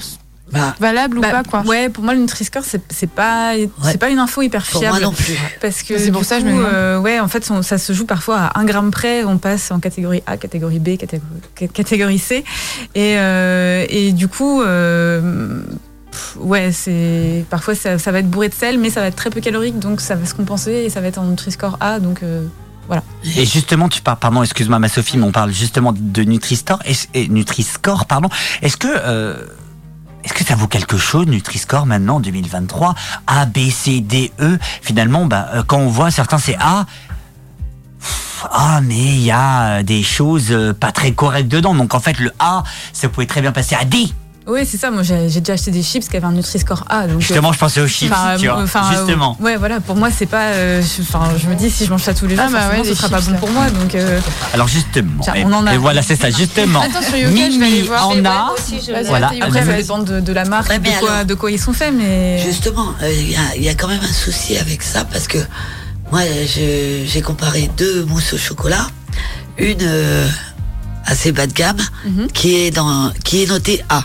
[0.51, 3.97] Bah, valable ou Bah, pas, quoi Ouais, pour moi, le Nutri-Score, c'est c'est pas, c'est
[3.97, 4.97] pas une info hyper pour fiable.
[4.97, 5.37] moi non plus.
[5.61, 6.73] Parce que C'est pour du ça que je coup, me demande.
[6.73, 9.23] euh, ouais, en fait, on- ça se joue parfois à un gramme près.
[9.23, 11.29] On passe en catégorie A, catégorie B, catégorie,
[11.73, 12.43] catégorie C,
[12.95, 15.61] et, euh, et du coup, euh,
[16.11, 19.15] pff, ouais, c'est parfois ça, ça va être bourré de sel, mais ça va être
[19.15, 21.99] très peu calorique, donc ça va se compenser et ça va être en Nutri-Score A,
[21.99, 22.23] donc.
[22.23, 22.45] euh,
[22.87, 23.03] voilà.
[23.37, 26.79] Et justement, tu parles, pardon, excuse-moi, ma Sophie, mais on parle justement de Nutri-Score,
[27.29, 28.29] Nutri-Score, pardon.
[28.63, 29.35] Est-ce que, euh,
[30.39, 32.95] que ça vaut quelque chose, Nutri-Score, maintenant, en 2023?
[33.27, 34.57] A, B, C, D, E.
[34.81, 36.85] Finalement, bah, euh, quand on voit certains, c'est A.
[38.51, 41.75] Ah, mais il y a euh, des choses euh, pas très correctes dedans.
[41.75, 42.63] Donc, en fait, le A,
[42.93, 44.07] ça pouvait très bien passer à D.
[44.47, 44.89] Oui, c'est ça.
[44.89, 47.05] Moi, j'ai j'ai déjà acheté des chips qui avaient un Nutri-Score A.
[47.07, 48.63] Donc, Justement, euh, je pensais aux chips, enfin, tu euh, vois.
[48.63, 49.37] enfin, justement.
[49.39, 49.79] euh, ouais, voilà.
[49.79, 50.45] Pour moi, c'est pas.
[50.53, 52.69] euh, je- Enfin, je me dis si je mange ça tous les jours, Ah, bah
[52.71, 53.37] ouais, ce sera pas bon là.
[53.37, 53.69] pour moi.
[53.69, 54.19] Donc, euh,
[54.53, 55.21] Alors, justement.
[55.21, 55.75] Tiens, on en a.
[55.75, 56.81] et voilà, c'est ça, justement.
[56.81, 58.07] Attends, sur Yoga, je vais aller voir.
[58.07, 58.21] en a.
[58.21, 59.03] moi aussi, je- Voilà.
[59.29, 61.59] Voilà, après, ça dépend de, de la marque, Ouais, de, quoi, alors- de quoi ils
[61.59, 62.39] sont faits, mais.
[62.43, 65.27] Justement, euh, il y, a- il y a quand même un souci avec ça parce
[65.27, 65.37] que
[66.11, 68.87] moi, je- j'ai comparé deux mousses au chocolat.
[69.59, 70.27] Une euh,
[71.05, 72.27] assez bas de gamme Mhm.
[72.31, 74.03] qui est dans qui est notée A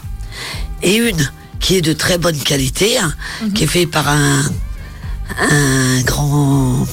[0.83, 3.13] et une qui est de très bonne qualité, hein,
[3.55, 4.43] qui est fait par un
[5.41, 6.87] un grand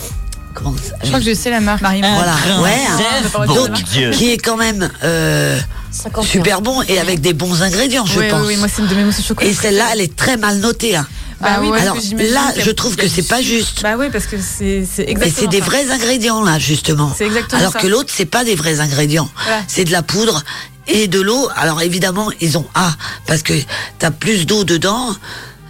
[0.54, 1.82] comment ça Je crois que je sais la marque.
[1.82, 3.46] Marie voilà, grand ouais, hein.
[3.48, 4.12] bon donc Dieu.
[4.12, 5.60] qui est quand même euh,
[5.92, 6.24] 51.
[6.30, 8.42] super bon et avec des bons ingrédients, je pense.
[8.42, 9.50] oui, oui, moi, c'est une de mes mousses au chocolat.
[9.50, 10.96] et celle-là, elle est très mal notée.
[10.96, 11.06] hein.
[11.42, 13.82] Bah oui, parce Alors là, je trouve que c'est pas juste.
[13.82, 17.12] Bah oui, parce que c'est exactement c'est des vrais ingrédients là, justement.
[17.18, 17.80] C'est exactement Alors ça.
[17.80, 19.28] que l'autre, c'est pas des vrais ingrédients.
[19.44, 19.62] Voilà.
[19.68, 20.44] C'est de la poudre
[20.92, 21.50] et de l'eau.
[21.56, 22.92] Alors évidemment, ils ont A
[23.26, 23.54] parce que
[24.00, 25.16] t'as plus d'eau dedans.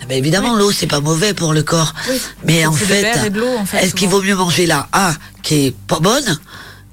[0.02, 1.94] Eh ben, évidemment, l'eau c'est pas mauvais pour le corps.
[2.10, 2.20] Oui.
[2.46, 5.14] Mais en fait, en fait, est-ce qu'il vaut mieux manger la A
[5.44, 6.40] qui est pas bonne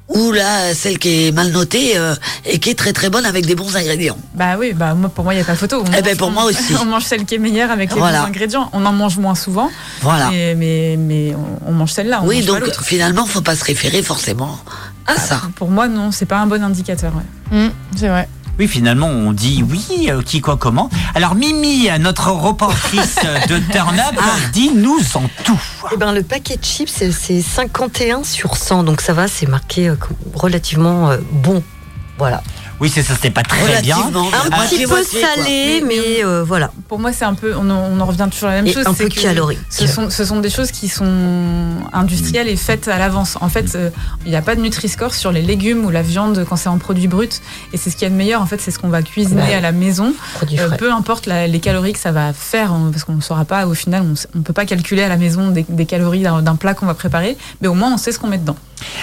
[0.08, 3.44] ou là celle qui est mal notée euh, et qui est très très bonne avec
[3.46, 5.82] des bons ingrédients Bah oui, bah moi, pour moi, il n'y a pas photo.
[5.86, 6.74] On Eh ben, pour moi aussi.
[6.80, 8.20] on mange celle qui est meilleure avec les Voilà.
[8.22, 8.70] bons ingrédients.
[8.72, 9.70] On en mange moins souvent.
[10.00, 10.30] Voilà.
[10.30, 12.22] Mais, mais, mais on, on mange celle-là.
[12.24, 12.82] Oui, mange pas donc l'autre.
[12.84, 14.58] finalement, faut pas se référer forcément
[15.06, 15.40] à ça.
[15.56, 17.12] Pour moi, non, c'est pas un bon indicateur.
[17.14, 17.58] ouais.
[17.58, 18.28] Hum, c'est vrai.
[18.58, 20.90] Oui, finalement, on dit oui, euh, qui, quoi, comment.
[21.14, 23.16] Alors, Mimi, notre reportrice
[23.48, 24.18] de Turn Up,
[24.52, 25.60] dis-nous en tout.
[25.92, 29.46] Eh ben, le paquet de chips, c'est- c'est 51 sur 100, donc ça va, c'est
[29.46, 29.96] marqué euh,
[30.34, 31.62] relativement euh, bon.
[32.18, 32.42] Voilà.
[32.80, 33.96] Oui, c'est ça, c'était pas très bien.
[33.98, 36.70] Un petit peu salé, Mais- mais euh, voilà.
[36.86, 37.54] Pour moi, c'est un peu.
[37.56, 38.86] On en, on en revient toujours à la même Et chose.
[38.86, 39.58] un c'est peu que calorique.
[39.68, 41.06] Ce sont, ce sont des choses qui sont
[41.92, 43.36] industrielles et faites à l'avance.
[43.40, 43.90] En fait, euh,
[44.24, 46.78] il n'y a pas de Nutri-Score sur les légumes ou la viande quand c'est en
[46.78, 47.40] produit brut.
[47.72, 48.40] Et c'est ce qu'il y a de meilleur.
[48.42, 49.54] En fait, c'est ce qu'on va cuisiner Ouais.
[49.54, 50.12] à la maison.
[50.58, 53.44] Euh, peu importe la- les calories que ça va faire, hein, parce qu'on ne saura
[53.44, 54.04] pas, au final,
[54.34, 56.86] on ne peut pas calculer à la maison des, des calories d'un d'un plat qu'on
[56.86, 58.56] va préparer, mais au moins on sait ce qu'on met dedans.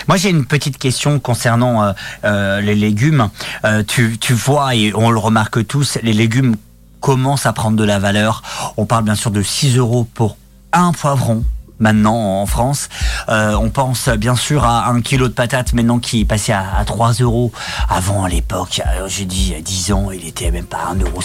[0.08, 3.30] Moi, j'ai une petite question concernant euh, euh, les légumes.
[3.64, 6.56] Euh, tu, tu vois, et on le remarque tous, les légumes
[7.00, 8.42] commencent à prendre de la valeur.
[8.78, 10.38] On parle bien sûr de 6 euros pour
[10.74, 11.44] un poivron
[11.78, 12.88] maintenant en France.
[13.28, 16.86] On pense bien sûr à un kilo de patates maintenant qui est passé à, à
[16.86, 17.52] 3 euros.
[17.90, 21.04] Avant, à l'époque, j'ai dit il y a 10 ans, il était même pas 1,50
[21.04, 21.22] euro.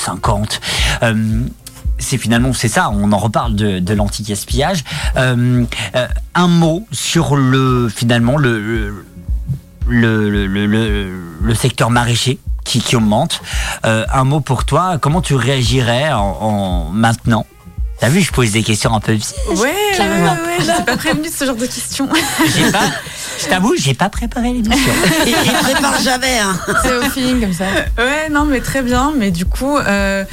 [2.00, 4.84] C'est finalement c'est ça, on en reparle de, de l'anti-gaspillage.
[5.16, 9.04] Euh, euh, un mot sur le finalement le
[9.86, 11.10] le, le, le, le-
[11.42, 13.42] le secteur maraîcher qui, qui augmente.
[13.84, 17.46] Euh, un mot pour toi, comment tu réagirais en, en maintenant?
[17.98, 19.12] T'as vu, je pose des questions un peu.
[19.12, 22.08] Ouais, ouais, ouais, j'étais pas prévenue de ce genre de questions.
[22.56, 22.78] J'ai pas,
[23.42, 24.92] je t'avoue, j'ai pas préparé l'émission.
[25.26, 25.32] Il,
[25.62, 26.38] prépare jamais.
[26.38, 26.58] Hein.
[26.82, 27.64] C'est au feeling comme ça.
[27.98, 29.12] Ouais, non, mais très bien.
[29.16, 30.24] Mais du coup, euh,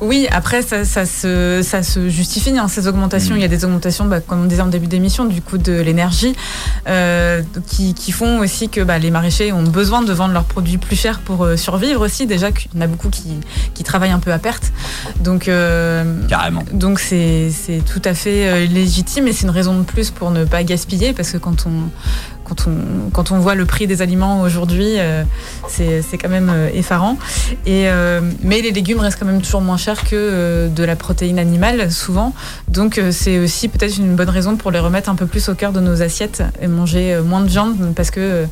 [0.00, 3.34] oui, après, ça, ça, se, ça se justifie, hein, ces augmentations.
[3.34, 5.72] Il y a des augmentations, bah, comme on disait en début d'émission, du coût de
[5.72, 6.34] l'énergie,
[6.88, 10.78] euh, qui, qui font aussi que bah, les maraîchers ont besoin de vendre leurs produits
[10.78, 12.26] plus chers pour euh, survivre aussi.
[12.26, 13.40] Déjà qu'il y en a beaucoup qui,
[13.74, 14.72] qui travaillent un peu à perte.
[15.20, 16.64] Donc, euh, Carrément.
[16.72, 20.30] donc c'est c'est tout à fait euh, légitime et c'est une raison de plus pour
[20.30, 21.90] ne pas gaspiller parce que quand on,
[22.54, 25.24] quand on, quand on voit le prix des aliments aujourd'hui, euh,
[25.68, 27.18] c'est quand même euh, effarant.
[27.66, 31.38] Et, euh, mais les légumes restent quand même toujours moins chers que de la protéine
[31.38, 32.34] animale, souvent.
[32.68, 35.72] Donc c'est aussi peut-être une bonne raison pour les remettre un peu plus au cœur
[35.72, 38.44] de nos assiettes et manger moins de viande parce que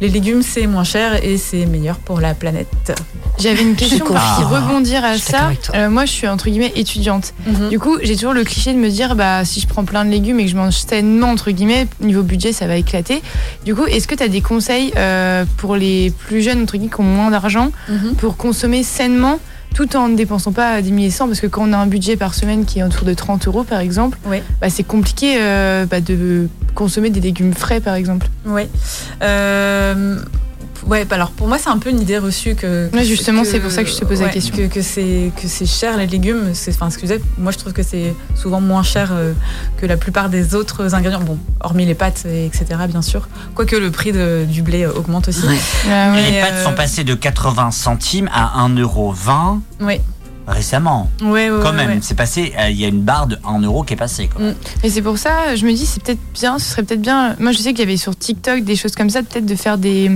[0.00, 2.92] les légumes c'est moins cher et c'est meilleur pour la planète.
[3.38, 5.50] J'avais une question pour y rebondir à Je ça.
[5.74, 7.34] Euh, moi, je suis entre guillemets étudiante.
[7.46, 7.68] Mhm.
[7.68, 10.10] Du coup, j'ai toujours le cliché de me dire, bah, si je prends plein de
[10.10, 13.22] légumes et que je mange sainement, entre guillemets, niveau budget, ça va éclater.
[13.64, 16.90] Du coup, est-ce que tu as des conseils euh, pour les plus jeunes, entre guillemets,
[16.94, 18.14] qui ont moins d'argent, Mhm.
[18.16, 19.38] pour consommer sainement
[19.74, 21.86] tout en ne dépensant pas 10 000 et 100 Parce que quand on a un
[21.86, 24.38] budget par semaine qui est autour de 30 euros, par exemple, Oui.
[24.60, 28.26] bah, c'est compliqué euh, bah, de consommer des légumes frais, par exemple.
[28.46, 28.68] Ouais.
[29.22, 30.16] Euh,
[30.86, 32.90] ouais, bah alors pour moi, c'est un peu une idée reçue que.
[32.92, 34.56] Ouais, justement, c'est pour ça que je te pose la question.
[34.56, 36.50] Que, que c'est que c'est cher les légumes.
[36.54, 39.32] C'est, enfin, excusez, moi je trouve que c'est souvent moins cher euh,
[39.78, 41.20] que la plupart des autres ingrédients.
[41.20, 42.66] Bon, hormis les pâtes, et etc.
[42.88, 43.28] Bien sûr.
[43.54, 45.46] Quoique le prix de- du blé euh, augmente aussi.
[45.46, 45.56] Ouais.
[45.88, 46.30] Ouais.
[46.30, 50.00] les pâtes sont passées de 80 centimes à 1,20€ Ouais.
[50.46, 51.10] Récemment.
[51.22, 53.60] Ouais, ouais, Quand ouais, même, c'est passé, euh, il y a une barre de 1
[53.62, 54.28] euro qui est passée.
[54.28, 54.44] Quoi.
[54.46, 54.54] Mm.
[54.84, 57.34] Et c'est pour ça, je me dis, c'est peut-être bien, ce serait peut-être bien.
[57.38, 59.78] Moi, je sais qu'il y avait sur TikTok des choses comme ça, peut-être de faire
[59.78, 60.10] des,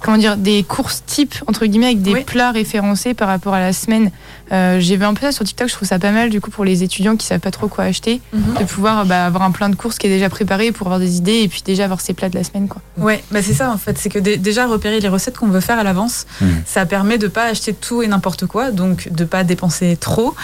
[0.00, 2.24] comment dire, des courses types entre guillemets avec des Oui.
[2.24, 4.10] plats référencés par rapport à la semaine.
[4.52, 6.50] Euh, J'ai vu un peu ça sur TikTok, je trouve ça pas mal du coup
[6.50, 8.54] pour les étudiants qui savent pas trop quoi acheter, Mhm.
[8.60, 11.16] de pouvoir bah, avoir un plein de courses qui est déjà préparé pour avoir des
[11.16, 12.82] idées et puis déjà avoir ses plats de la semaine, quoi.
[12.98, 15.60] Ouais, bah c'est ça en fait, c'est que dé- déjà repérer les recettes qu'on veut
[15.60, 16.46] faire à l'avance, Mm.
[16.66, 20.34] ça permet de pas acheter tout et n'importe quoi, donc de pas dépenser trop.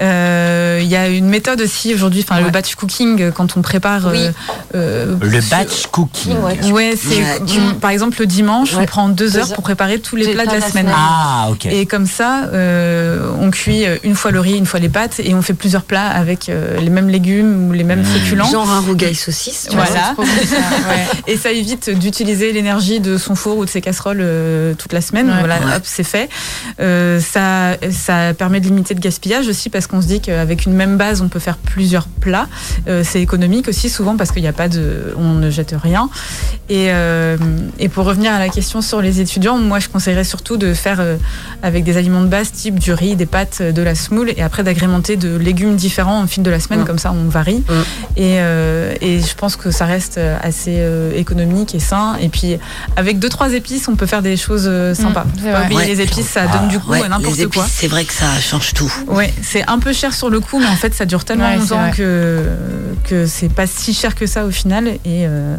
[0.00, 3.62] Euh, Il y a une méthode aussi aujourd'hui, enfin le batch cooking euh, quand on
[3.62, 4.08] prépare.
[4.12, 4.18] Oui.
[4.18, 4.32] euh,
[4.74, 6.36] euh, Le sur- batch cooking.
[6.38, 6.70] Ouais.
[6.72, 7.22] Ouais, c'est
[7.80, 9.54] par exemple le dimanche, on prend deux Deux heures heures.
[9.54, 10.86] pour préparer tous les plats de la semaine.
[10.86, 10.94] semaine.
[10.94, 11.66] Ah, ok.
[11.66, 15.20] Et comme ça, euh, on cuit euh, une fois le riz, une fois les pâtes,
[15.24, 18.04] et on fait plusieurs plats avec euh, les mêmes légumes ou les mêmes Mmh.
[18.04, 18.50] féculents.
[18.50, 19.68] Genre un rougail saucisse.
[19.70, 19.76] tu.
[19.76, 20.14] Voilà.
[20.14, 20.14] Ça,
[20.88, 21.06] ouais.
[21.26, 25.00] Et ça évite d'utiliser l'énergie de son four ou de ses casseroles euh, toute la
[25.00, 25.28] semaine.
[25.30, 25.38] Ouais.
[25.38, 25.76] Voilà, Ouais.
[25.76, 26.28] hop, c'est fait.
[26.80, 30.74] Euh, ça, ça permet de limiter le gaspillage aussi parce qu'on se dit qu'avec une
[30.74, 32.48] même base, on peut faire plusieurs plats.
[32.88, 36.10] Euh, c'est économique aussi souvent parce qu'il n'y a pas de, on ne jette rien.
[36.68, 37.36] Et, euh,
[37.78, 40.98] et pour revenir à la question sur les étudiants, moi je conseillerais surtout de faire
[41.00, 41.16] euh,
[41.62, 44.62] avec des aliments de base type du riz, des pâtes, de la semoule et après
[44.62, 46.84] d'agrémenter de légumes différents au fil de la semaine, Mm.
[46.86, 47.62] comme ça on varie.
[47.68, 47.72] Mm.
[48.16, 52.16] Et, euh, et je pense que ça reste assez euh, économique et sain.
[52.20, 52.58] Et puis
[52.96, 55.24] avec deux trois épices, on peut faire des choses euh, sympas.
[55.24, 55.64] Mm, Faut c'est pas vrai.
[55.66, 55.86] oublier Ouais.
[55.86, 57.66] les épices, ça Ah, donne du goût Ouais, à n'importe quoi.
[57.68, 58.92] c'est vrai que ça change tout.
[59.08, 61.56] Ouais, c'est un peu cher sur le coup, mais en fait, ça dure tellement Ouais,
[61.56, 62.44] longtemps que,
[63.04, 64.88] que c'est pas si cher que ça au final.
[64.88, 65.56] Et, euh,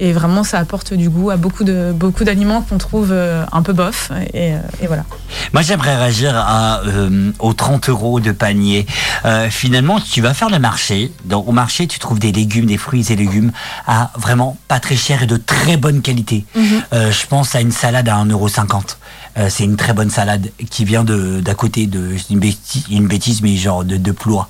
[0.00, 3.62] et vraiment, ça apporte du goût à beaucoup de beaucoup d'aliments qu'on trouve euh, un
[3.62, 4.10] peu bof.
[4.34, 5.04] Et, euh, et voilà.
[5.52, 7.08] Moi, j'aimerais réagir à, euh,
[7.38, 8.86] aux 30 euros de panier.
[9.24, 11.12] Euh, finalement, tu vas faire le marché.
[11.24, 13.52] Donc, au marché, tu trouves des légumes, des fruits et légumes
[13.86, 16.44] à vraiment pas très cher et de très bonne qualité.
[16.92, 18.96] Euh, je pense à une salade à 1,50€.
[19.38, 23.06] Euh, c'est une très bonne salade qui vient de d'à côté de une bêtise, une
[23.06, 24.48] bêtise mais genre de, de Ploie.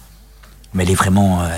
[0.74, 1.48] Mais elle est vraiment euh,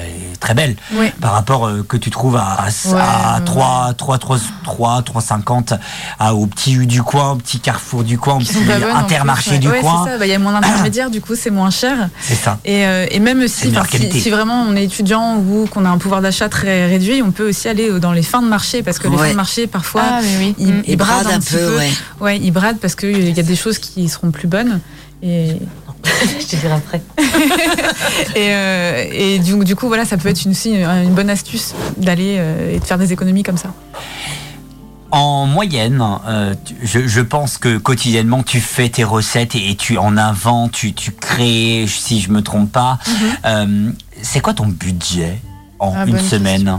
[0.40, 1.10] très belle Oui.
[1.20, 3.44] par rapport euh, que tu trouves à, à, Ouais, à ouais.
[3.44, 5.78] 3, 3, 3, 3, 3,50
[6.18, 8.56] à, au petit U du coin, au petit carrefour du coin, au petit
[8.94, 10.02] intermarché plus, du ouais, coin.
[10.04, 10.18] c'est ça.
[10.18, 12.08] Bah, Il y a moins d'intermédiaires, du coup, c'est moins cher.
[12.20, 12.58] C'est ça.
[12.64, 13.72] Et, euh, et même si,
[14.10, 17.48] si vraiment on est étudiant ou qu'on a un pouvoir d'achat très réduit, on peut
[17.50, 20.02] aussi aller euh, dans les fins de marché parce que les fins de marché, parfois,
[20.04, 20.54] Ah, oui.
[20.58, 21.76] ils, ils bradent un, petit peu.
[21.76, 21.90] ouais.
[22.20, 24.80] Ouais, ils bradent parce qu'il y a des choses qui seront plus bonnes.
[25.22, 25.56] Et,
[26.40, 27.02] Je te dirai après.
[28.36, 31.74] et, euh, et du, du coup, voilà, ça peut être une, aussi une bonne astuce
[31.96, 33.72] d'aller euh, et de faire des économies comme ça.
[35.10, 39.96] En moyenne, euh, je, je pense que quotidiennement tu fais tes recettes et, et tu
[39.96, 42.98] en inventes, tu, tu crées, si je me trompe pas.
[43.44, 43.90] Euh,
[44.22, 45.40] c'est quoi ton budget?
[45.78, 46.78] En Ah, une semaine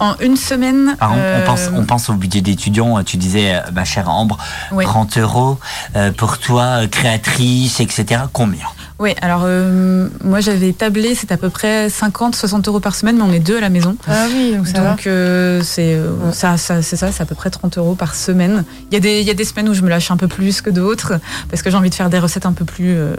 [0.00, 0.96] En une semaine.
[1.00, 3.02] Ah, on euh, pense, on pense au budget d'étudiant.
[3.04, 4.38] Tu disais, euh, ma chère Ambre,
[4.72, 4.84] Oui.
[4.84, 5.58] 30 euros
[5.96, 8.22] euh, pour toi, euh, créatrice, etc.
[8.32, 8.66] Combien?
[8.98, 13.22] Oui, alors euh, moi j'avais tablé, c'est à peu près 50-60 euros par semaine, mais
[13.22, 13.94] on est deux à la maison.
[14.08, 14.80] Ah oui, donc ça.
[14.80, 18.14] Donc euh, c'est euh, ça, ça, c'est ça, c'est à peu près 30 euros par
[18.14, 18.64] semaine.
[18.90, 20.28] Il y, a des, il y a des semaines où je me lâche un peu
[20.28, 21.14] plus que d'autres,
[21.50, 23.14] parce que j'ai envie de faire des recettes un peu plus euh,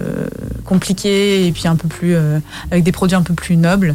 [0.66, 2.40] compliquées et puis un peu plus euh,
[2.72, 3.94] avec des produits un peu plus nobles.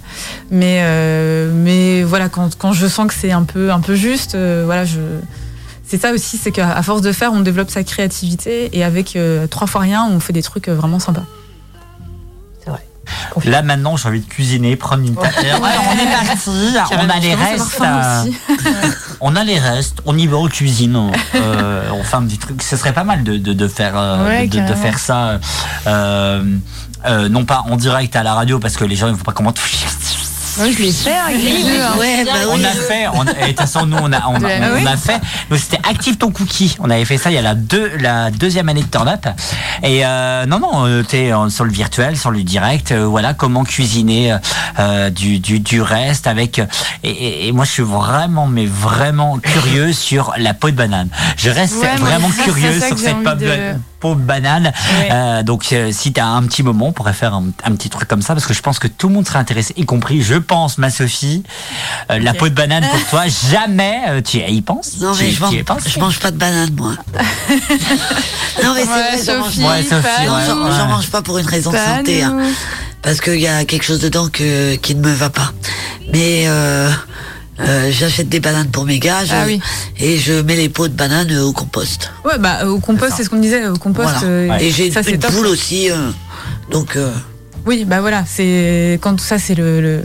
[0.52, 4.36] Mais, euh, mais voilà, quand, quand je sens que c'est un peu, un peu juste,
[4.36, 5.00] euh, voilà, je.
[5.84, 9.46] C'est ça aussi, c'est qu'à force de faire, on développe sa créativité et avec euh,
[9.46, 11.24] trois fois rien, on fait des trucs vraiment sympas.
[13.44, 15.16] Là maintenant, j'ai envie de cuisiner, prendre une.
[15.18, 16.50] Alors, on est parti,
[16.92, 17.80] on a les à restes.
[17.80, 18.24] euh,
[19.20, 21.10] on a les restes, on y va aux cuisines.
[21.34, 22.62] Euh, on fait un petit truc.
[22.62, 24.76] Ce serait pas mal de, de, de faire, euh, Ouais, de, de- de carrément.
[24.82, 25.40] faire ça.
[25.86, 26.42] euh,
[27.30, 29.52] non pas en direct à la radio parce que les gens ne voient pas comment.
[30.58, 31.80] Moi, je l'ai fait avec les deux.
[31.80, 31.96] hein.
[31.98, 32.64] Ouais, bah On oui.
[32.64, 35.56] a fait, on, et de toute façon nous on a, on, on oui fait, nous
[35.56, 36.76] c'était Active ton cookie.
[36.78, 39.26] On avait fait ça il y a la, deux, la deuxième année de Turn Up.
[39.82, 42.92] Et euh, non non, euh, t'es euh, sur le virtuel, sur le direct.
[42.92, 44.36] euh, voilà comment cuisiner
[44.78, 46.58] euh, du, du, du reste avec.
[46.58, 51.08] Et, et- et moi je suis vraiment mais vraiment curieux sur la peau de banane.
[51.36, 53.74] Je reste Ouais, moi, vraiment c'est curieux ça sur j'ai cette envie peau de, de-
[54.02, 54.64] peau de banane.
[54.98, 55.08] Ouais.
[55.12, 57.88] Euh, donc euh, si tu as un petit moment, on pourrait faire un, un petit
[57.88, 60.20] truc comme ça parce que je pense que tout le monde serait intéressé, y compris,
[60.22, 61.42] je pense, ma Sophie,
[62.10, 63.22] euh, la peau de banane pour toi.
[63.50, 64.98] Jamais euh, tu y penses?
[65.00, 65.54] Non, Tu- mais je tu mange,
[65.86, 66.92] je mange pas de banane, moi.
[68.64, 69.68] non, mais c'est Ouais, vrai, j'en mange Sophie, pas.
[69.70, 70.46] Ouais, Sophie, ouais,
[70.76, 72.22] j'en mange pas pour une raison de santé.
[72.24, 72.36] hein.
[73.02, 75.52] parce qu'il y a quelque chose dedans que, qui ne me va pas.
[76.12, 76.44] Mais
[77.60, 79.60] euh, euh, j'achète des bananes pour mes gars je- Ah oui.
[79.98, 82.10] et je mets les pots de bananes euh, au compost.
[82.24, 84.08] Ouais, bah au C'est compost, c'est ce qu'on disait, au compost.
[84.20, 84.26] Voilà.
[84.26, 85.90] euh, Et j'ai une, une poule aussi.
[85.90, 86.10] euh,
[86.70, 87.12] donc, euh,
[87.66, 90.02] Oui, bah voilà, c'est quand ça c'est le, le-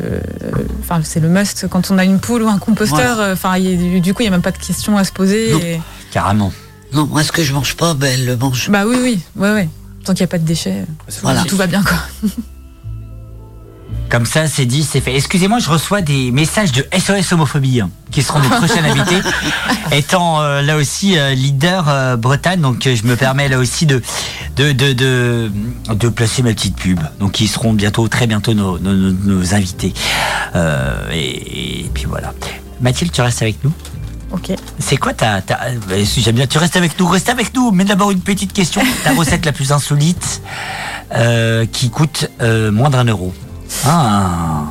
[0.82, 3.16] enfin c'est le must quand on a une poule ou un composteur.
[3.16, 3.30] Voilà.
[3.30, 5.52] euh, Enfin, y du coup, il y a même pas de question à se poser.
[5.52, 5.60] Non.
[5.60, 5.80] et-
[6.12, 6.52] Carrément.
[6.94, 8.70] non, moi, ce que je mange pas, ben, elle le mange.
[8.70, 9.70] Bah oui, oui, ouais, ouais.
[10.06, 10.86] Tant qu'il n'y a pas de déchets,
[11.22, 11.44] Voilà.
[11.44, 11.98] tout va bien quoi.
[14.10, 15.16] Comme ça, c'est dit, c'est fait.
[15.18, 19.20] Excusez-moi, je reçois des messages de SOS homophobie hein, qui seront nos prochains invités.
[19.92, 23.86] Étant euh, là aussi euh, leader euh, Bretagne, donc euh, je me permets là aussi
[23.86, 24.02] de
[24.56, 25.52] de, de, de
[25.94, 27.00] de placer ma petite pub.
[27.20, 29.94] Donc ils seront bientôt, très bientôt nos, nos, nos- nos invités.
[30.56, 32.34] Euh, et, et puis voilà.
[32.80, 33.74] Mathilde, tu restes avec nous?
[34.32, 34.52] Ok.
[34.80, 35.60] C'est quoi ta, ta
[36.06, 36.48] si J'aime bien.
[36.48, 37.08] Tu restes avec nous.
[37.08, 37.72] Reste avec nous.
[37.72, 38.82] Mais d'abord une petite question.
[39.04, 40.42] Ta recette la plus insolite
[41.14, 43.34] euh, qui coûte euh, moins d'un euro.
[43.86, 44.64] Ah.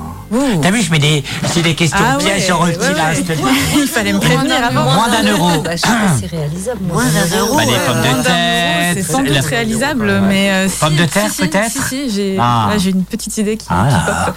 [0.60, 2.94] T'as vu, je mets des, c'est des questions Ah pièges ouais, sur ouais, Ulti, ouais.
[2.94, 3.42] là, je te dis.
[3.78, 4.82] Il fallait me prévenir avant.
[4.92, 5.60] Moins d'un euro.
[5.62, 6.80] Bah, je sais pas, c'est réalisable.
[6.82, 7.56] Moins d'un euro.
[7.56, 8.92] Bah, les pommes de Moins d'un euro, terre.
[8.94, 12.10] C'est sans doute réalisable, mais euh, si, Pommes de si, terre, si, peut-être Si, si,
[12.10, 12.68] j'ai Ah.
[12.72, 13.86] là, j'ai une petite idée qui, Ah.
[13.88, 14.34] qui pop.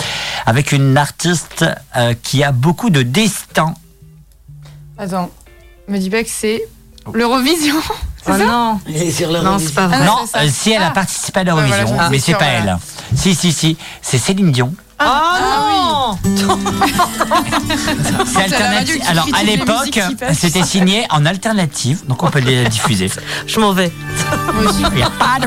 [0.46, 1.66] avec une artiste
[1.98, 3.74] euh, qui a beaucoup de destin.
[4.98, 5.30] Attends,
[5.88, 6.62] me dis pas que c'est
[7.14, 7.76] l'Eurovision.
[8.28, 8.80] Oh non.
[8.88, 9.98] Est sur Non, c'est pas vrai.
[10.02, 10.40] Ah, non, c'est ça.
[10.40, 10.90] euh, si elle a Ah.
[10.90, 12.80] participé à Ouais, l'Eurovision, voilà, je mais suis c'est sûre, pas voilà.
[13.12, 13.18] elle.
[13.20, 14.74] Si, si, si, c'est Céline Dion.
[15.00, 16.18] Oh non
[18.26, 18.78] C'est alternative.
[18.78, 20.40] radio qui Alors à critique les l'époque, musiques qui passent.
[20.40, 23.12] c'était signé en alternative, donc on peut les diffuser.
[23.46, 23.92] Je m'en vais.
[24.94, 25.46] Il y a pas de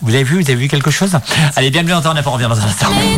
[0.00, 1.18] Vous avez vu, vous avez vu quelque chose?
[1.56, 2.86] Allez, bienvenue dans on on revient dans un instant.
[3.00, 3.16] Les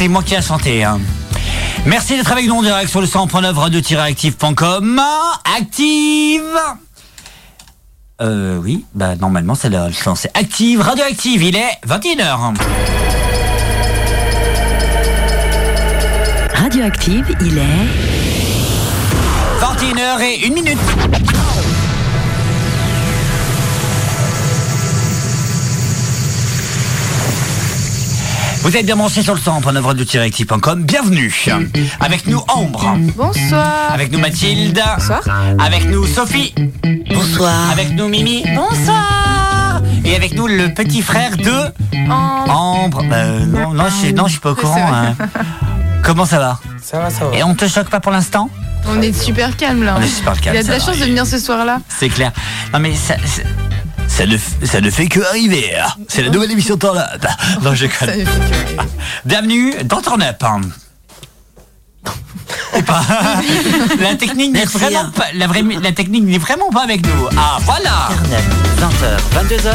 [0.00, 0.82] c'est moi qui ai chanté.
[0.82, 0.98] hein.
[1.84, 4.98] Merci d'être avec nous en direct sur le 100.9 radio-active.com.
[5.58, 6.42] Active
[8.22, 9.76] Euh, oui, bah normalement c'est le
[10.16, 12.54] c'est Active, Radioactive, il est 21h.
[16.54, 17.86] Radioactive, il est
[19.60, 20.78] 21h et 1 minute.
[28.60, 30.82] Vous êtes bien branché sur le 100.9 radio-active.com.
[30.84, 31.32] Bienvenue.
[32.00, 32.94] Avec nous Ambre.
[33.16, 33.90] Bonsoir.
[33.92, 34.80] Avec nous Mathilde.
[34.96, 35.20] Bonsoir.
[35.58, 36.54] Avec nous Sophie.
[37.12, 37.70] Bonsoir.
[37.72, 38.44] Avec nous Mimi.
[38.54, 39.80] Bonsoir.
[40.04, 41.52] Et avec nous le petit frère de
[42.10, 43.02] Ambre.
[43.08, 44.92] Bah, non, non, je suis, non, je suis pas au courant.
[44.92, 45.14] hein.
[46.02, 47.36] Comment ça va Ça va, ça va.
[47.36, 48.48] Et on te choque pas pour l'instant
[48.88, 49.96] On est super calme là.
[49.98, 50.84] On est super calme, Il a de ça la va.
[50.84, 51.80] chance de venir ce soir-là.
[51.88, 52.32] C'est clair.
[52.72, 53.42] Non mais ça, ça,
[54.10, 54.36] ça ne,
[54.66, 55.72] ça ne fait que arriver.
[55.78, 55.88] hein.
[56.08, 57.24] C'est la nouvelle émission Turn Up.
[57.62, 58.24] Non, je connais.
[59.24, 60.42] Bienvenue dans Turn Up.
[60.42, 60.60] hein.
[62.76, 63.02] Et pas-
[64.00, 65.12] la technique n'est Merci, vraiment hein.
[65.14, 67.28] pas, la, vraie, la technique n'est vraiment pas avec nous.
[67.36, 68.08] Ah voilà.
[68.78, 69.72] 20h, 22h,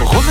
[0.00, 0.24] Rome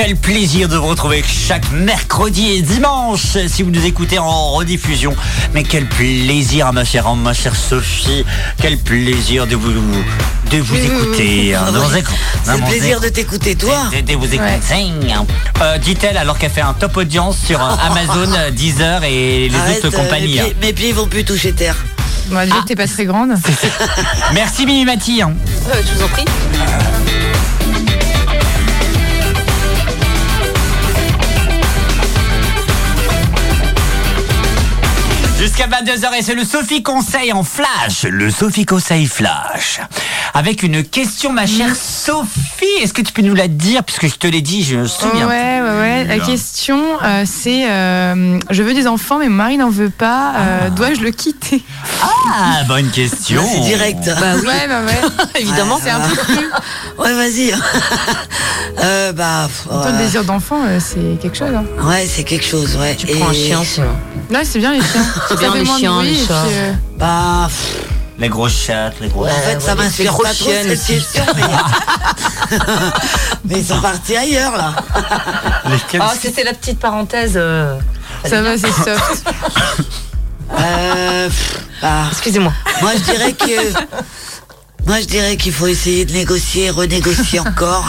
[0.00, 5.12] Quel plaisir de vous retrouver chaque mercredi et dimanche si vous nous écoutez en rediffusion.
[5.54, 8.24] Mais quel plaisir, ma chère Anne, ma chère Sophie.
[8.62, 11.56] Quel plaisir de vous de vous écouter.
[11.56, 11.64] hein.
[12.44, 13.90] C'est le plaisir de t'écouter, toi.
[13.92, 14.92] de, de vous écouter.
[15.62, 19.56] Euh, Dit-elle alors qu'elle fait un top audience sur euh, Amazon, euh, Deezer et les
[19.58, 20.26] Arrête, autres euh, compagnies.
[20.36, 21.74] mes, pieds, mes pieds vont plus toucher terre.
[22.30, 23.30] Moi, déjà, t'es pas très grande.
[24.32, 25.22] Merci Mimi Mati.
[25.22, 25.32] hein.
[25.66, 26.24] je vous en prie.
[35.48, 38.02] Jusqu'à 22h et c'est le Sophie Conseil en flash.
[38.02, 39.80] Le Sophie Conseil flash.
[40.34, 42.66] Avec une question, ma chère Sophie.
[42.82, 43.82] Est-ce que tu peux nous la dire?
[43.82, 45.26] Puisque je te l'ai dit, je me souviens.
[45.26, 46.04] Ouais, ouais, ouais.
[46.04, 50.34] La question, euh, c'est euh, je veux des enfants, mais mon mari n'en veut pas.
[50.36, 51.62] euh, Dois-je le quitter?
[52.02, 53.42] Ah, bonne question.
[53.50, 54.04] C'est direct.
[54.20, 54.46] Bah oui.
[54.46, 55.00] Ouais, bah ouais.
[55.40, 55.80] Évidemment.
[55.82, 56.34] C'est un peu cru.
[56.98, 57.52] Ouais, vas-y.
[58.82, 59.98] euh, bah, pff, ouais.
[59.98, 61.54] désir d'enfant, euh, c'est quelque chose.
[61.54, 61.64] Hein.
[61.84, 62.96] Ouais, c'est quelque chose, ouais.
[62.96, 63.96] Tu prends un chien, sinon.
[64.30, 65.06] Là, c'est bien les chiens.
[65.38, 66.44] Bien les moins de chiens, bruit, les chats.
[66.98, 67.84] Bah, pff,
[68.18, 69.30] Les grosses chattes, les grosses.
[69.30, 70.94] en fait, ça ouais, m'inspire pas trop cette aussi.
[70.94, 71.42] question, mais...
[73.44, 74.74] mais ils sont partis ailleurs, là.
[75.92, 77.32] Les Ah, c'était la petite parenthèse.
[77.36, 77.78] euh,
[78.24, 79.24] ça va, c'est soft.
[80.58, 82.52] Euh, pff, bah, Excusez-moi.
[82.80, 83.72] moi, je dirais que...
[84.86, 87.86] Moi, je dirais qu'il faut essayer de négocier, renégocier encore,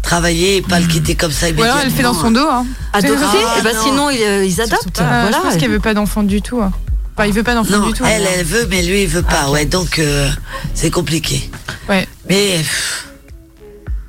[0.00, 1.72] travailler et pas le quitter comme ça Ou immédiatement.
[1.74, 2.48] alors elle fait dans son dos.
[2.50, 2.64] Hein.
[2.94, 3.82] Adopter Ah, Et bah non.
[3.82, 4.98] sinon, ils, euh, ils adoptent.
[5.00, 5.36] Euh, voilà.
[5.36, 6.62] je pense qu'elle veut pas d'enfant du tout.
[6.62, 6.72] hein.
[7.18, 8.04] Enfin, il veut pas d'enfant Non, du tout.
[8.06, 9.50] elle, elle veut, mais lui, il veut pas.
[9.50, 10.28] Ouais, donc euh,
[10.72, 11.50] c'est compliqué.
[11.88, 12.06] Ouais.
[12.30, 13.07] Mais pff,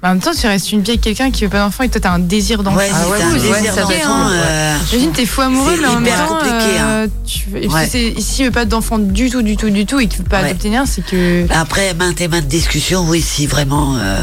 [0.02, 2.00] en même temps, tu restes une vieille avec quelqu'un qui veut pas d'enfant et toi,
[2.00, 2.78] t'as un désir d'enfant.
[2.78, 3.10] ouais, Ah c'est
[3.44, 4.30] ouais, d'enfant.
[4.32, 7.88] euh, Imagine, t'es fou amoureux, mais en même temps, compliqué, euh, tu, et Ouais.
[7.88, 10.50] s'il veut pas d'enfant du tout, du tout, du tout, et qu'il veut pas Ouais.
[10.52, 11.46] adopter rien, c'est que.
[11.54, 14.22] Après, maintes et maintes discussions, oui, si vraiment euh,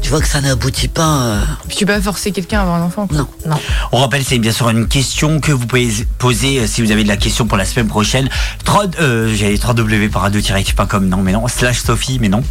[0.00, 1.16] tu vois que ça n'aboutit pas.
[1.22, 3.08] euh, Puis tu peux pas forcer quelqu'un à avoir un enfant.
[3.08, 3.26] quoi.
[3.46, 3.56] non.
[3.92, 7.08] On rappelle, c'est bien sûr une question que vous pouvez poser si vous avez de
[7.08, 8.28] la question pour la semaine prochaine.
[8.64, 12.42] 3, euh, J'allais www.radio-active.com, non, mais non, slash Sophie, mais non.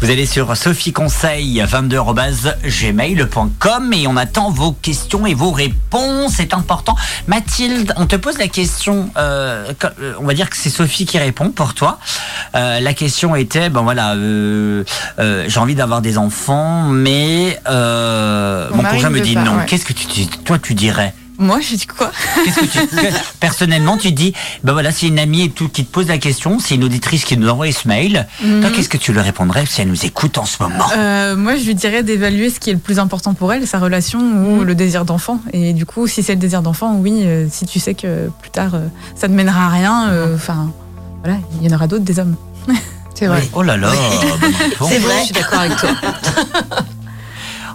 [0.00, 6.54] Vous allez sur sophieconseil 22 gmail.com et on attend vos questions et vos réponses, c'est
[6.54, 6.96] important.
[7.26, 11.18] Mathilde, on te pose la question, euh, euh, on va dire que c'est Sophie qui
[11.18, 11.98] répond pour toi.
[12.54, 14.84] Euh, la question était, ben voilà, euh,
[15.46, 19.56] j'ai envie d'avoir des enfants, mais Mon conjoint me dit pas, non.
[19.56, 19.66] ouais.
[19.66, 21.14] Qu'est-ce que tu, toi tu dirais?
[21.38, 22.12] Moi, je dis quoi
[22.44, 24.32] Qu'est-ce que tu, que- personnellement, tu te dis,
[24.62, 27.24] ben voilà, c'est une amie et tout qui te pose la question, c'est une auditrice
[27.24, 28.26] qui nous envoie ce mail.
[28.40, 31.56] Toi, qu'est-ce que tu lui répondrais si elle nous écoute en ce moment Euh, Moi,
[31.56, 34.62] je lui dirais d'évaluer ce qui est le plus important pour elle, sa relation ou
[34.64, 35.40] le désir d'enfant.
[35.52, 38.50] Et du coup, si c'est le désir d'enfant, oui, euh, si tu sais que plus
[38.50, 40.70] tard, euh, ça ne mènera à rien, euh, enfin,
[41.22, 42.36] voilà, il y en aura d'autres, des hommes.
[43.16, 43.48] C'est vrai.
[43.52, 43.92] Oh là là.
[44.88, 45.18] C'est vrai.
[45.20, 45.90] Je suis d'accord avec toi.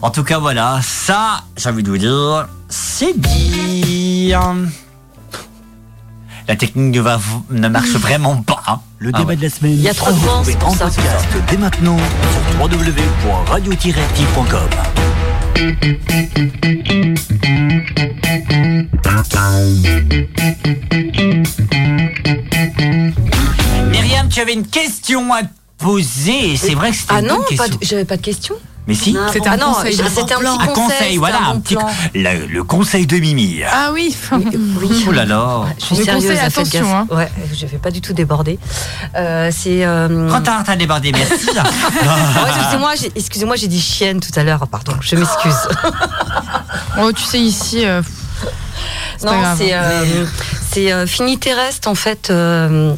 [0.02, 4.56] En tout cas, voilà, ça, j'ai envie de vous dire, c'est bien.
[6.48, 7.20] La technique ne, va,
[7.52, 8.62] ne marche vraiment pas.
[8.68, 8.80] hein.
[8.98, 9.36] Le Ah débat ouais.
[9.36, 9.74] de la semaine.
[9.74, 10.86] Il y a trop de vent, en ça.
[10.86, 14.70] podcast dès maintenant sur www.radio-active.com.
[23.92, 25.42] Myriam, tu avais une question à
[25.80, 26.56] poser.
[26.58, 27.78] C'est vrai que c'était Ah une non, bonne question.
[27.82, 28.56] j'avais pas de question.
[28.88, 29.16] Mais si.
[29.32, 29.94] C'est ah un non, conseil.
[29.94, 31.76] c'était un Un petit conseil, conseil, voilà, un bon petit,
[32.16, 33.60] le, le conseil de Mimi.
[33.72, 34.16] Ah oui.
[34.32, 35.06] Oui.
[35.08, 35.66] Oh là là.
[35.80, 36.94] Je suis Le sérieuse, conseil, attention, gaffe.
[37.12, 37.16] hein.
[37.16, 38.58] Ouais, je vais pas du tout déborder.
[39.16, 39.86] Euh, c'est.
[39.86, 40.28] Euh...
[40.32, 41.50] Quand t'as débordé, merci.
[41.58, 44.68] Ah excusez-moi, j'ai- excusez-moi, j'ai dit chienne tout à l'heure.
[44.68, 45.68] Pardon, je m'excuse.
[47.00, 47.86] Oh, tu sais, ici.
[47.86, 48.02] euh,
[49.24, 49.56] Non, grave.
[49.60, 50.26] c'est euh,
[50.72, 52.30] c'est euh, Fini Terrestre en fait.
[52.32, 52.96] euh,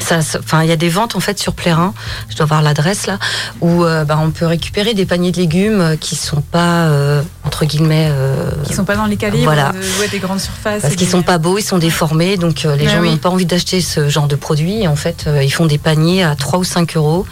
[0.00, 1.94] enfin, il y a des ventes en fait sur Plérin.
[2.28, 3.18] Je dois voir l'adresse là
[3.60, 7.22] où euh, bah, on peut récupérer des paniers de légumes euh, qui sont pas euh,
[7.44, 8.08] entre guillemets.
[8.10, 9.72] euh, Qui sont pas dans les calibres Voilà.
[9.72, 10.82] de- ouais, des grandes surfaces.
[10.82, 13.10] Parce qu'ils des- sont pas beaux, ils sont déformés, donc euh, les gens oui.
[13.10, 14.82] n'ont pas envie d'acheter ce genre de produit.
[14.82, 17.26] Et en fait, euh, ils font des paniers à 3 ou 5 euros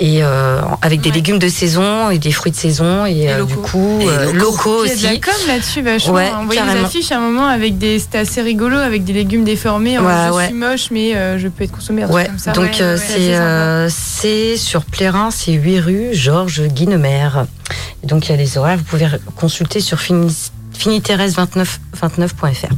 [0.00, 1.14] et euh, avec des Ouais.
[1.16, 4.32] légumes de saison et des fruits de saison et, Et euh, du coup Et euh,
[4.32, 4.82] locaux.
[4.82, 5.20] locaux Il y a de la aussi.
[5.20, 6.12] com là-dessus vachement.
[6.14, 7.98] Ouais, des affiches à un moment avec des.
[7.98, 9.98] C'était assez rigolo avec des légumes déformés.
[9.98, 10.44] en Ouais, je ouais.
[10.46, 12.04] suis moche, mais euh, je peux être consommé.
[12.04, 12.52] Ouais, comme ça.
[12.52, 17.28] donc Ouais, euh, ouais, ouais, c'est euh, c'est sur Plérin, c'est 8 rue Georges Guinemer.
[18.02, 22.68] Et donc il y a les horaires, vous pouvez consulter sur finis finiteres29.fr.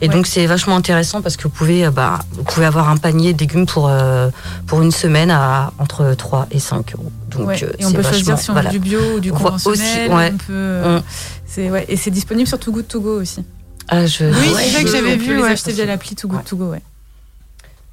[0.00, 0.14] Et Ouais.
[0.14, 3.32] donc c'est vachement intéressant parce que vous pouvez, euh, bah, vous pouvez avoir un panier
[3.34, 4.30] de légumes pour, euh,
[4.66, 7.12] pour une semaine à entre 3 et 5 euros.
[7.30, 8.70] Donc Ouais, euh, et on peut choisir si on voilà.
[8.70, 9.80] veut du bio ou du On conventionnel.
[9.80, 10.32] aussi, ouais.
[10.34, 13.44] on peut, ouais, et c'est disponible sur Too Good To Go aussi.
[13.88, 14.24] Ah, je...
[14.24, 15.36] Oui, c'est ça que j'avais on vu.
[15.36, 16.44] les acheter via l'appli Too Good.
[16.44, 16.64] To Go.
[16.70, 16.82] Ouais.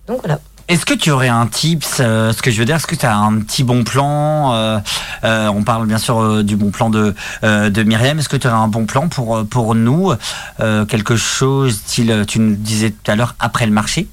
[0.07, 0.39] Donc voilà.
[0.69, 3.03] Est-ce que tu aurais un tips euh, Ce que je veux dire, est-ce que tu
[3.03, 4.79] as un petit bon plan euh,
[5.23, 8.19] euh, On parle bien sûr du bon plan de, de Myriam.
[8.19, 10.13] Est-ce que tu aurais un bon plan pour, pour nous
[10.59, 14.07] Quelque chose, tu nous disais tout à l'heure, après le marché?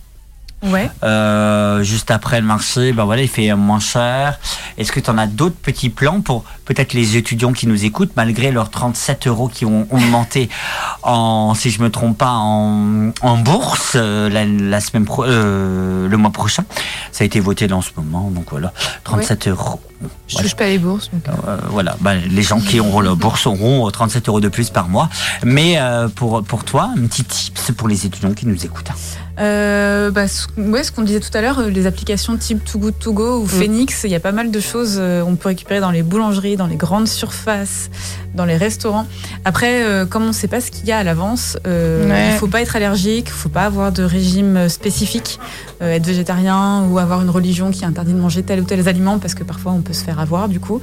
[0.62, 0.90] Ouais.
[1.04, 4.38] Euh, juste après le marché, ben voilà, il fait moins cher.
[4.78, 8.12] Est-ce que tu en as d'autres petits plans pour peut-être les étudiants qui nous écoutent,
[8.16, 10.48] malgré leurs 37 euros qui ont augmenté
[11.02, 16.08] en, si je me trompe pas, en, en bourse euh, la, la semaine pro, euh,
[16.08, 16.64] le mois prochain?
[17.12, 18.72] Ça a été voté en ce moment, donc voilà,
[19.04, 19.80] 37 euros.
[20.00, 20.48] Bon, Je voilà.
[20.48, 21.10] touche pas les bourses.
[21.12, 24.48] donc, euh, Euh, voilà, bah, les gens qui auront la bourse auront 37 euros de
[24.48, 25.08] plus par mois.
[25.44, 28.90] Mais euh, pour, pour toi, un petit tips pour les étudiants qui nous écoutent.
[29.38, 32.78] Euh, bah, ce, ouais, ce qu'on disait tout à l'heure, euh, les applications type Too
[32.78, 33.48] Good To Go ou Mm.
[33.48, 34.96] Phoenix, il y a pas mal de choses.
[34.98, 37.90] euh, on peut récupérer dans les boulangeries, dans les grandes surfaces,
[38.34, 39.06] dans les restaurants.
[39.44, 42.30] Après, euh, comme on ne sait pas ce qu'il y a à l'avance, euh, Ouais.
[42.34, 45.38] il faut pas être allergique, il faut pas avoir de régime euh, spécifique,
[45.82, 49.18] euh, être végétarien ou avoir une religion qui interdit de manger tel ou tel aliment
[49.18, 50.80] parce que parfois on peut se faire avoir du coup.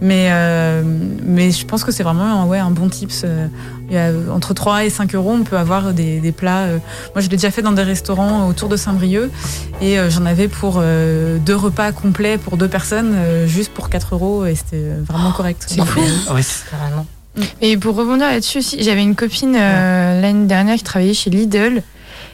[0.00, 0.82] Mais, euh,
[1.24, 3.22] mais je pense que c'est vraiment ouais, un bon tips.
[3.24, 3.46] euh,
[3.88, 6.66] il y a, euh, entre 3 et 5 euros, on peut avoir des, des plats.
[7.14, 9.30] moi, je l'ai déjà fait dans des restaurants autour de Saint-Brieuc
[9.80, 13.14] et j'en avais pour euh, deux repas complets pour deux personnes,
[13.46, 15.64] juste pour 4 euros et c'était vraiment correct.
[15.66, 16.02] c'est cool.
[16.42, 17.06] c'est- Carrément.
[17.62, 21.82] Et pour rebondir là-dessus aussi, j'avais une copine euh, l'année dernière qui travaillait chez Lidl.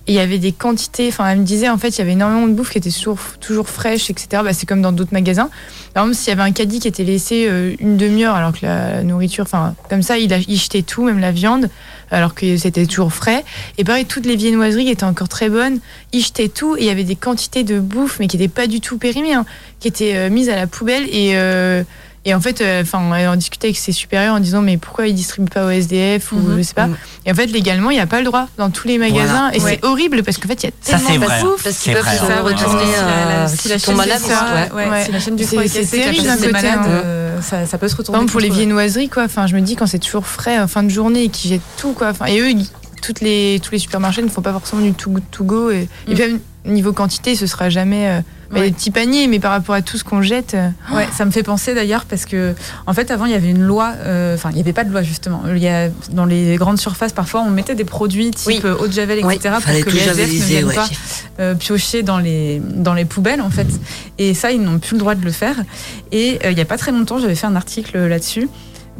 [0.09, 2.49] Il y avait des quantités, enfin elle me disait en fait il y avait énormément
[2.49, 4.43] de bouffe qui était toujours, toujours fraîche, etc.
[4.43, 5.51] Bah, c'est comme dans d'autres magasins.
[5.93, 8.65] Par exemple, s'il y avait un caddie qui était laissé euh, une demi-heure alors que
[8.65, 11.69] la nourriture, enfin comme ça, il, jetait tout, même la viande,
[12.11, 13.45] alors que c'était toujours frais.
[13.77, 15.79] Et pareil, toutes les viennoiseries étaient encore très bonnes,
[16.13, 18.67] il jetait tout et il y avait des quantités de bouffe mais qui n'étaient pas
[18.67, 19.45] du tout périmées, hein,
[19.79, 21.35] qui étaient euh, mises à la poubelle et.
[22.29, 23.01] Euh, et en fait, euh, enfin,
[23.33, 26.37] on discutait avec ses supérieurs en disant mais pourquoi ils distribuent pas au SDF ou
[26.37, 26.57] Mhm.
[26.59, 26.89] je sais pas.
[27.27, 29.51] Et en fait, légalement, il n'y a pas le droit dans tous les magasins.
[29.53, 29.79] Et Ouais.
[29.83, 31.41] c'est horrible parce qu'en fait, il y a Ça, tellement c'est de vrai.
[31.41, 31.63] bouffe.
[31.65, 32.15] Parce qu'ils C'est peuvent vrai.
[32.15, 34.19] se Ça, ouais, retourner si la- la- euh, si la chaîne malade.
[34.21, 36.87] si la chaîne du C'est- froid est terrible d'un côté, malade, hein.
[36.89, 38.19] euh, ça, ça peut se Par retourner.
[38.19, 39.25] exemple, pour les viennoiseries, quoi.
[39.25, 41.61] Enfin, je me dis quand c'est toujours frais en fin de journée et qu'ils jettent
[41.79, 42.09] tout, quoi.
[42.11, 42.67] Enfin, et eux, ils-
[43.03, 45.71] toutes les, tous les supermarchés ne font pas forcément du good to go.
[45.71, 46.15] Et, et Mm.
[46.15, 48.63] puis même niveau quantité, ce sera jamais euh, Ouais.
[48.71, 50.55] des petits paniers, mais par rapport à tout ce qu'on jette.
[50.55, 52.55] euh, Ouais, ça me fait penser d'ailleurs parce que
[52.87, 54.91] en fait avant il y avait une loi, euh, enfin il n'y avait pas de
[54.91, 55.43] loi justement.
[55.51, 58.71] Il y a dans les grandes surfaces parfois on mettait des produits type Oui.
[58.81, 60.75] eau de javel etc pour que les SDF ne viennent ouais.
[60.75, 60.89] pas
[61.41, 63.67] euh, piocher dans les dans les poubelles en fait.
[64.19, 65.57] Et ça ils n'ont plus le droit de le faire.
[66.11, 68.49] Et euh, il n'y a pas très longtemps j'avais fait un article là-dessus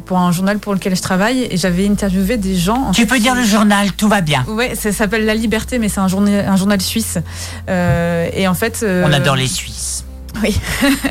[0.05, 2.75] pour un journal pour lequel je travaille et j'avais interviewé des gens.
[2.87, 4.45] en Tu fait, peux dire le journal, tout va bien.
[4.47, 7.17] Ouais, ça s'appelle La Liberté, mais c'est un journal, un journal suisse.
[7.69, 10.05] Euh, et en fait, euh, On adore les Suisses.
[10.43, 10.55] oui.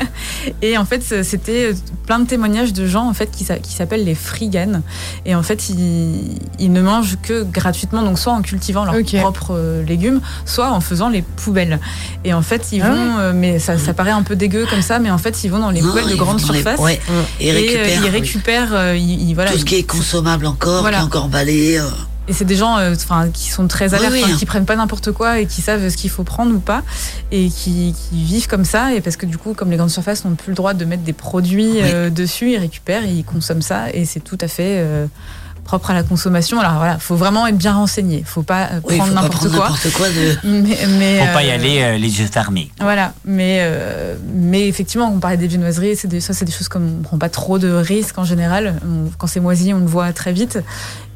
[0.61, 1.71] et en fait, c'était
[2.05, 4.81] plein de témoignages de gens en fait qui, s'a- qui s'appellent les friganes.
[5.25, 9.53] Et en fait, ils, ils ne mangent que gratuitement, donc soit en cultivant leurs propres
[9.55, 11.79] euh, légumes, soit en faisant les poubelles.
[12.23, 14.81] Et en fait, ils Ah vont, euh, mais ça, ça paraît un peu dégueu comme
[14.81, 16.79] ça, mais en fait, ils vont dans les Non, poubelles de grande les- surface.
[16.79, 16.99] ouais,
[17.39, 20.45] et Et, euh, récupèrent, ils récupèrent, euh, ils- ils- voilà, tout ce qui est consommable
[20.45, 20.97] encore, Voilà.
[20.97, 21.77] qui est encore emballé.
[21.77, 21.83] euh.
[22.29, 24.23] Et c'est des gens euh, enfin, qui sont très Oui, alertes, oui.
[24.23, 26.83] hein, qui prennent pas n'importe quoi et qui savent ce qu'il faut prendre ou pas,
[27.31, 28.93] et qui, qui vivent comme ça.
[28.93, 31.03] Et parce que du coup, comme les grandes surfaces n'ont plus le droit de mettre
[31.03, 31.81] des produits Oui.
[31.81, 33.91] euh, dessus, ils récupèrent et ils consomment ça.
[33.93, 35.07] Et c'est tout à fait euh,
[35.63, 36.59] propres à la consommation.
[36.59, 38.23] Alors voilà, faut vraiment être bien renseigné.
[38.25, 39.69] Faut pas euh, Oui, prendre faut pas n'importe prendre quoi.
[39.69, 42.71] n'importe quoi de- Mais, mais, Faut pas y aller euh, les yeux fermés.
[42.79, 46.69] Voilà, mais, euh, mais effectivement, on parlait des viennoiseries, c'est des, ça c'est des choses
[46.69, 48.79] comme on prend pas trop de risques en général.
[48.83, 50.59] On- quand c'est moisi, on le voit très vite.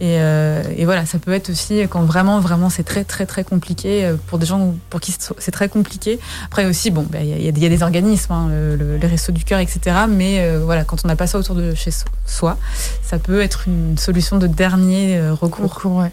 [0.04, 3.46] Et, euh, et voilà, ça peut être aussi quand vraiment, vraiment c'est très, très, très
[3.46, 6.20] compliqué euh, pour des gens pour qui c'est très compliqué.
[6.48, 8.48] Après aussi, bon, bah, il y, a- y des- il y a des organismes, hein,
[8.50, 9.80] le- le- les restos du cœur, etc.
[10.10, 12.58] Mais euh, voilà, quand on n'a pas ça autour de chez so- soi,
[13.02, 16.04] ça peut être une solution de dernier recours.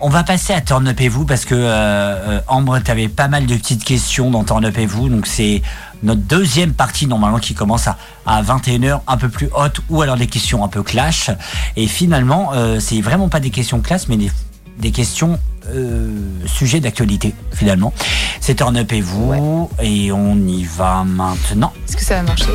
[0.00, 3.28] On va passer à Turn Up et vous parce que euh, Ambre, tu avais pas
[3.28, 5.08] mal de petites questions dans Turn Up et vous.
[5.08, 5.62] Donc c'est
[6.04, 10.16] notre deuxième partie normalement qui commence à, à 21h, un peu plus haute, ou alors
[10.16, 11.30] des questions un peu clash.
[11.76, 14.30] Et finalement, euh, c'est vraiment pas des questions classe, mais des,
[14.78, 15.38] des questions
[15.70, 16.10] euh,
[16.46, 17.92] sujets d'actualité finalement.
[18.40, 19.70] C'est Turn Up et vous.
[19.82, 21.72] Et on y va maintenant.
[21.88, 22.52] Est-ce que ça va marcher?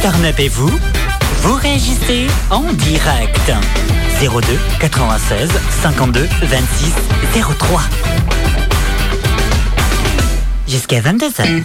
[0.00, 0.70] Turn Up et vous,
[1.42, 3.52] vous réagissez en direct.
[4.20, 5.50] 02 96
[5.82, 6.92] 52 26
[7.58, 7.82] 03.
[10.70, 11.64] Jusqu'à 22h.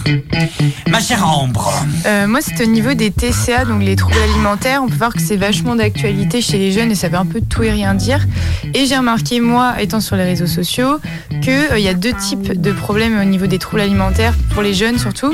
[0.90, 1.72] Ma chère Ambre.
[2.08, 4.82] Euh, moi, c'est au niveau des TCA, donc les troubles alimentaires.
[4.84, 7.40] On peut voir que c'est vachement d'actualité chez les jeunes et ça veut un peu
[7.48, 8.26] tout et rien dire.
[8.74, 11.00] Et j'ai remarqué, moi, étant sur les réseaux sociaux,
[11.44, 14.98] qu'il y a deux types de problèmes au niveau des troubles alimentaires, pour les jeunes
[14.98, 15.32] surtout.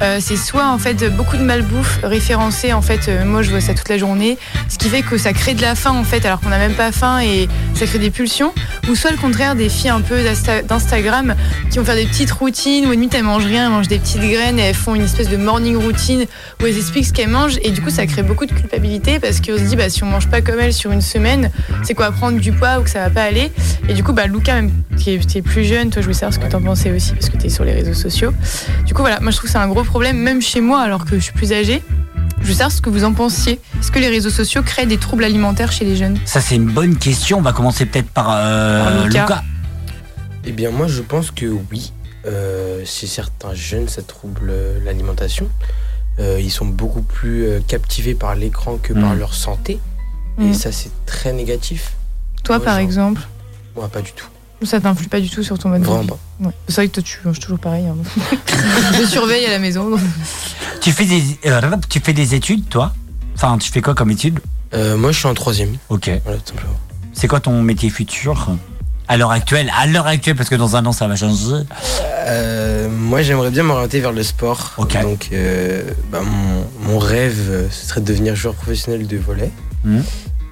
[0.00, 3.60] Euh, c'est soit en fait beaucoup de malbouffe référencée, en fait, euh, moi je vois
[3.60, 4.38] ça toute la journée,
[4.68, 6.74] ce qui fait que ça crée de la faim en fait, alors qu'on n'a même
[6.74, 8.52] pas faim et ça crée des pulsions.
[8.88, 11.34] Ou soit le contraire, des filles un peu d'Insta- d'Instagram
[11.70, 14.20] qui vont faire des petites routines où limite elles mangent rien, elles mangent des petites
[14.20, 16.26] graines et elles font une espèce de morning routine
[16.60, 19.40] où elles expliquent ce qu'elles mangent et du coup ça crée beaucoup de culpabilité parce
[19.40, 21.50] qu'on se dit bah si on mange pas comme elles sur une semaine,
[21.84, 23.50] c'est quoi prendre du poids ou que ça va pas aller?
[23.88, 26.18] Et du coup bah Luca même qui est, qui est plus jeune, toi je voulais
[26.18, 28.32] savoir ce que t'en pensais aussi parce que t'es sur les réseaux sociaux.
[28.84, 31.06] Du coup voilà, moi je trouve que c'est un gros problème même chez moi alors
[31.06, 31.82] que je suis plus âgée.
[32.42, 33.58] Je veux savoir ce que vous en pensiez.
[33.80, 36.18] Est-ce que les réseaux sociaux créent des troubles alimentaires chez les jeunes?
[36.24, 37.38] Ça, c'est une bonne question.
[37.38, 39.22] On va commencer peut-être par, euh, Par Lucas.
[39.22, 39.42] Lucas.
[40.44, 41.92] Eh bien, moi, je pense que oui.
[42.26, 45.48] Euh, chez certains jeunes, ça trouble euh, l'alimentation.
[46.18, 49.18] Euh, ils sont beaucoup plus euh, captivés par l'écran que par Mm.
[49.18, 49.78] leur santé.
[50.40, 51.92] Et ça, c'est très négatif.
[52.44, 53.20] Toi Moi, par genre- exemple
[53.74, 54.26] Moi, pas du tout.
[54.62, 56.18] Ça t'influe pas du tout sur ton mode de Vraiment vie pas.
[56.40, 56.52] Ouais.
[56.68, 57.86] C'est vrai que toi tu manges toujours pareil.
[57.86, 57.96] hein.
[58.98, 59.96] je surveille à la maison.
[60.80, 62.92] Tu fais des, euh, tu fais des études, toi?
[63.36, 64.40] Enfin, tu fais quoi comme études
[64.74, 65.76] Euh, Moi, je suis en troisième.
[65.88, 66.10] Ok.
[66.24, 66.74] Voilà, tout simplement.
[67.12, 68.48] C'est quoi ton métier futur?
[69.08, 71.64] À l'heure actuelle À l'heure actuelle, parce que dans un an, ça va changer.
[72.26, 74.74] Euh, moi, j'aimerais bien m'orienter vers le sport.
[75.02, 79.50] Donc, euh, bah, mon, mon rêve, ce serait de devenir joueur professionnel de volley.
[79.84, 80.02] Mhm.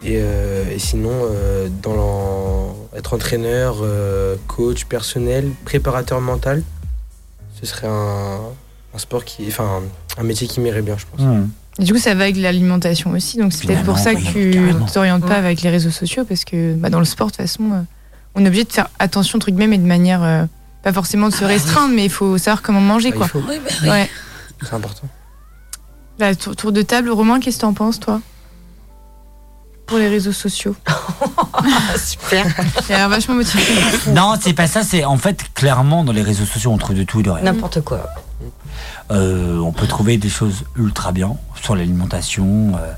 [0.03, 6.63] Et, euh, et sinon, euh, dans être entraîneur, euh, coach personnel, préparateur mental,
[7.61, 8.39] ce serait un,
[8.95, 9.83] un sport qui, enfin,
[10.17, 11.27] un, un métier qui m'irait bien, je pense.
[11.79, 13.37] Et du coup, ça va avec l'alimentation aussi.
[13.37, 16.45] Donc, c'est peut-être pour ça que oui, tu t'orientes pas avec les réseaux sociaux parce
[16.45, 17.81] que bah, dans le sport, de toute façon, euh,
[18.37, 20.23] on est obligé de faire attention, truc même, et de manière.
[20.23, 20.45] euh,
[20.83, 23.27] pas forcément de se restreindre, mais il faut savoir comment manger, Ah, il quoi.
[23.27, 23.41] faut.
[23.49, 23.89] Oui, bah oui.
[23.89, 24.11] Ouais.
[24.63, 25.09] C'est important.
[26.21, 28.21] Là, tour, tour de table, Romain, qu'est-ce que t'en penses, toi?
[29.87, 30.77] Pour les réseaux sociaux.
[31.97, 32.47] Super.
[32.89, 33.63] L'air vachement motivé.
[34.15, 34.83] Non, c'est pas ça.
[34.83, 37.45] C'est en fait clairement dans les réseaux sociaux, on trouve de tout et de rien.
[37.45, 38.09] N'importe quoi.
[39.11, 42.73] Euh, on peut trouver des choses ultra bien sur l'alimentation.
[42.79, 42.93] euh,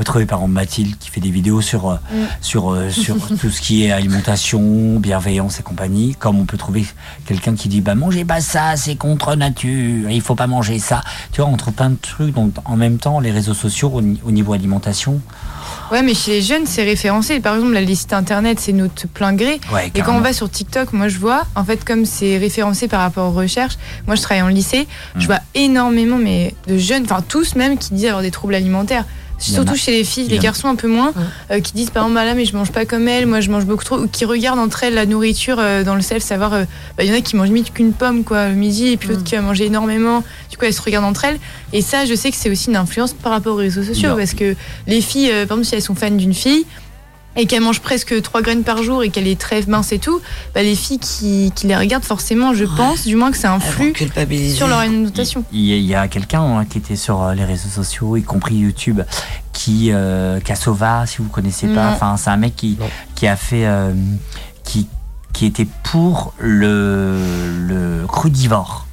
[0.00, 2.16] peut trouver par exemple Mathilde qui fait des vidéos sur, euh, Mm.
[2.40, 6.14] sur, euh, sur tout ce qui est alimentation, bienveillance et compagnie.
[6.18, 6.86] Comme on peut trouver
[7.26, 11.02] quelqu'un qui dit bah mangez pas ça, c'est contre nature, il faut pas manger ça.
[11.32, 12.34] Tu vois, on trouve plein de trucs.
[12.34, 15.20] Donc en même temps, les réseaux sociaux au, ni- au niveau alimentation.
[15.92, 17.40] Ouais, mais chez les jeunes, c'est référencé.
[17.40, 19.60] Par exemple, la liste internet, c'est notre plein gré.
[19.72, 22.88] Ouais, et quand on va sur TikTok, moi je vois, en fait, comme c'est référencé
[22.88, 25.20] par rapport aux recherches, moi je travaille en lycée, Mm.
[25.20, 29.04] je vois énormément mais de jeunes, enfin tous même, qui disent avoir des troubles alimentaires.
[29.46, 29.76] Il Surtout a.
[29.76, 31.12] chez les filles, Il les en garçons un peu moins,
[31.50, 33.50] euh, qui disent par exemple, bah là, mais je mange pas comme elle, moi je
[33.50, 36.52] mange beaucoup trop, ou qui regardent entre elles la nourriture euh, dans le self, savoir,
[36.52, 36.64] euh,
[36.98, 39.08] bah, il y en a qui mangent limite qu'une pomme quoi, le midi, et puis
[39.08, 41.38] l'autre qui va manger énormément, du coup elles se regardent entre elles.
[41.72, 44.16] Et ça, je sais que c'est aussi une influence par rapport aux réseaux sociaux, Non.
[44.16, 44.54] parce que
[44.86, 46.66] les filles, euh, par exemple, si elles sont fans d'une fille,
[47.36, 50.20] et qu'elle mange presque 3 graines par jour et qu'elle est très mince et tout,
[50.54, 53.94] bah les filles qui, qui les regardent forcément, je pense, du moins que ça influe
[54.54, 55.44] sur leur alimentation.
[55.52, 58.16] Il y a, il y a quelqu'un hein, qui était sur euh, les réseaux sociaux,
[58.16, 59.00] y compris YouTube,
[59.52, 61.90] qui euh, Cassova, si vous connaissez pas.
[61.90, 62.78] Enfin, c'est un mec qui,
[63.14, 63.92] qui a fait, euh,
[64.64, 64.88] qui,
[65.32, 67.18] qui était pour le,
[67.68, 68.86] le crudivore.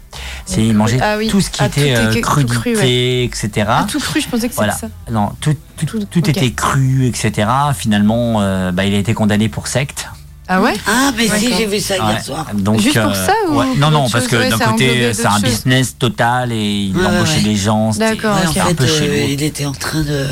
[0.47, 1.27] C'est il mangeait Ah oui.
[1.27, 3.23] tout ce qui Ah, tout était euh, était cru, crudité, cru, ouais.
[3.25, 3.67] etc.
[3.69, 4.73] Ah, tout cru, je pensais que c'était Voilà.
[4.73, 4.87] ça.
[5.11, 5.55] Non, tout,
[5.85, 7.47] tout, tout était cru, etc.
[7.75, 10.07] Finalement, euh, bah, il a été condamné pour secte.
[10.49, 12.21] Ah ouais Ah, mais si, j'ai vu ça hier Ouais.
[12.21, 12.45] soir.
[12.53, 13.65] Donc, Juste pour euh, ça ou ouais.
[13.79, 15.43] Non, non, parce que d'un côté, c'est un choses.
[15.43, 17.43] business total et il Ouais, embauchait ouais.
[17.43, 17.91] des gens.
[17.91, 18.55] c'était- D'accord, Ouais, ok.
[18.57, 20.25] en un fait, euh, il était en train de,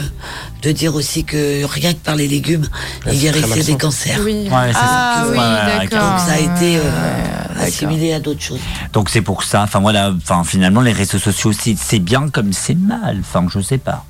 [0.62, 2.66] de dire aussi que rien que par les légumes,
[3.08, 4.22] ils très guérissaient des cancers.
[4.24, 4.48] Oui.
[4.50, 5.32] Ouais, c'est ah ça.
[5.32, 5.38] oui,
[5.90, 6.12] d'accord.
[6.12, 8.60] Donc ça a été euh, Ouais, assimilé à d'autres choses.
[8.94, 9.64] Donc c'est pour ça.
[9.64, 10.14] Enfin voilà.
[10.16, 13.20] Enfin finalement les réseaux sociaux c'est c'est bien comme c'est mal.
[13.22, 14.06] Enfin je sais pas.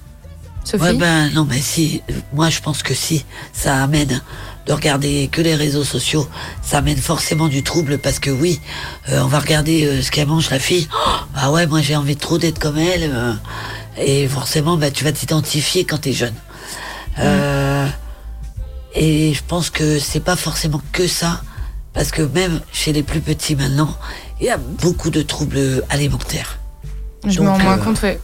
[0.63, 3.23] Sophie Ouais, ben non, mais si, euh, moi je pense que si,
[3.53, 4.19] ça amène
[4.65, 6.27] de regarder que les réseaux sociaux,
[6.63, 8.59] ça amène forcément du trouble parce que oui,
[9.09, 10.87] euh, on va regarder euh, ce qu'elle mange la fille.
[10.91, 13.11] Oh, ah ouais, moi j'ai envie trop d'être comme elle.
[13.13, 13.33] euh,
[13.97, 16.33] et forcément, bah, tu vas t'identifier quand t'es jeune.
[17.19, 17.87] Euh,
[18.93, 21.41] et je pense que c'est pas forcément que ça,
[21.95, 23.97] parce que même chez les plus petits maintenant,
[24.39, 26.59] il y a beaucoup de troubles alimentaires.
[27.27, 28.19] Je me rends euh, compte, ouais.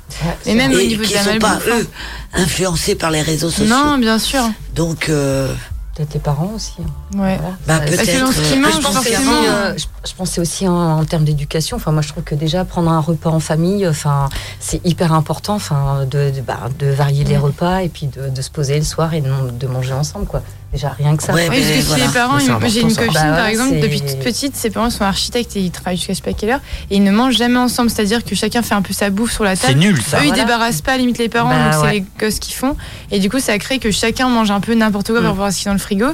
[0.45, 1.59] Et même au niveau de la sont pas hein.
[1.69, 1.87] eux
[2.33, 3.73] influencés par les réseaux sociaux.
[3.73, 4.43] Non, bien sûr.
[4.75, 5.55] Donc, euh,
[5.95, 6.73] Peut-être les parents aussi.
[6.79, 6.85] hein.
[7.15, 7.39] Ouais.
[7.67, 8.05] bah, peut-être.
[8.05, 9.41] selon ce qu'ils mangent, je pense que forcément.
[9.43, 11.77] si, euh, je, je pensais aussi en, en termes d'éducation.
[11.77, 14.29] Enfin, moi, je trouve que déjà prendre un repas en famille, enfin,
[14.59, 15.55] c'est hyper important.
[15.55, 18.85] Enfin, de, de, bah, de varier les repas et puis de, de se poser le
[18.85, 20.41] soir et de, de manger ensemble, quoi.
[20.71, 21.33] Déjà rien que ça.
[21.33, 21.55] Ouais, quoi.
[21.55, 22.05] Oui, parce que Mais chez voilà.
[22.05, 23.11] les parents, c'est ils- j'ai une copine.
[23.13, 25.97] Bah par ouais, exemple, c'est- depuis toute petite, ses parents sont architectes et ils travaillent
[25.97, 28.61] jusqu'à je sais pas quelle heure, et ils ne mangent jamais ensemble, c'est-à-dire que chacun
[28.61, 29.79] fait un peu sa bouffe sur la C'est table.
[29.79, 30.19] nul ça.
[30.19, 30.43] Eux, ils Voilà.
[30.43, 32.77] débarrassent pas limite les parents, Bah, donc c'est les gosses qui font.
[33.11, 35.25] Et du coup, ça crée que chacun mange un peu n'importe quoi Mm.
[35.25, 36.05] pour voir ce qu'il y a dans le frigo.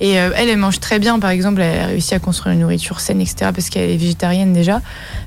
[0.00, 2.60] Et euh, elle, elle mange très bien, par exemple, elle a réussi à construire une
[2.60, 4.80] nourriture saine, etc., parce qu'elle est végétarienne déjà.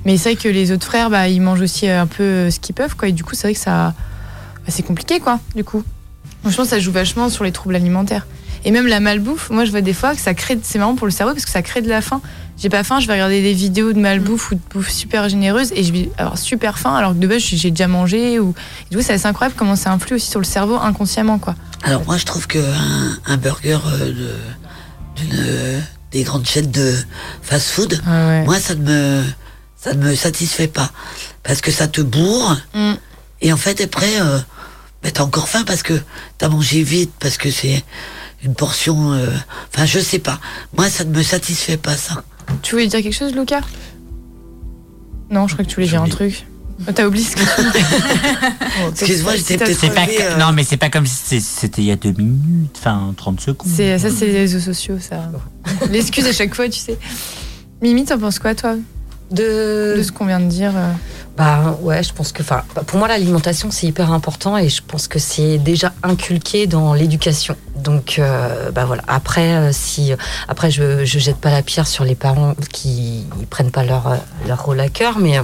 [0.05, 2.59] Mais c'est vrai que les autres frères, bah, ils mangent aussi un peu euh, ce
[2.59, 3.09] qu'ils peuvent, quoi.
[3.09, 3.93] Et du coup, c'est vrai que ça.
[3.93, 3.93] bah,
[4.69, 5.83] c'est compliqué, quoi, du coup.
[6.43, 8.25] Donc, je pense que ça joue vachement sur les troubles alimentaires.
[8.65, 11.05] Et même la malbouffe, moi je vois des fois que ça crée, c'est marrant pour
[11.05, 12.21] le cerveau parce que ça crée de la faim.
[12.57, 15.71] J'ai pas faim, je vais regarder des vidéos de malbouffe ou de bouffe super généreuse
[15.75, 18.39] et je vais avoir super faim alors que de base j'ai déjà mangé.
[18.39, 18.55] Ou...
[18.87, 21.55] Et du coup, c'est assez incroyable comment ça influe aussi sur le cerveau inconsciemment quoi.
[21.83, 24.35] Alors moi je trouve que un, un burger euh, de-
[25.17, 25.79] d'une euh,
[26.11, 26.95] des grandes chaînes de
[27.41, 28.43] fast-food, ouais.
[28.45, 29.23] moi ça ne me
[29.75, 30.91] ça ne me satisfait pas
[31.43, 32.93] parce que ça te bourre Mm.
[33.41, 34.39] et en fait après euh,
[35.03, 35.93] bah, t'as encore faim parce que
[36.37, 37.83] t'as mangé vite parce que c'est
[38.43, 39.13] une portion.
[39.13, 39.27] euh,
[39.73, 40.39] Enfin je sais pas.
[40.77, 42.23] Moi ça ne me satisfait pas ça.
[42.61, 43.61] Tu voulais dire quelque chose, Lucas
[45.29, 46.45] Non, je crois que tu voulais dire un truc.
[46.79, 47.41] Oh, T'as oublié ce que.
[47.41, 51.87] Bon, Excuse-moi, j'étais peut-être C'est pas euh, Non mais c'est pas comme si c'était il
[51.87, 52.75] y a deux minutes.
[52.77, 53.67] Enfin 30 secondes.
[53.67, 55.31] C'est ça, c'est les réseaux sociaux, ça.
[55.91, 56.97] L'excuse à chaque fois, tu sais.
[57.81, 58.75] Mimi, t'en penses quoi, toi,
[59.31, 60.91] De, de ce qu'on vient de dire euh
[61.35, 64.81] Bah ouais, je pense que, enfin, bah, pour moi l'alimentation c'est hyper important et je
[64.85, 67.55] pense que c'est déjà inculqué dans l'éducation.
[67.75, 69.03] Donc euh, bah voilà.
[69.07, 70.11] Après, si
[70.47, 74.15] après je je jette pas la pierre sur les parents qui ils prennent pas leur
[74.47, 75.43] leur rôle à cœur, mais euh,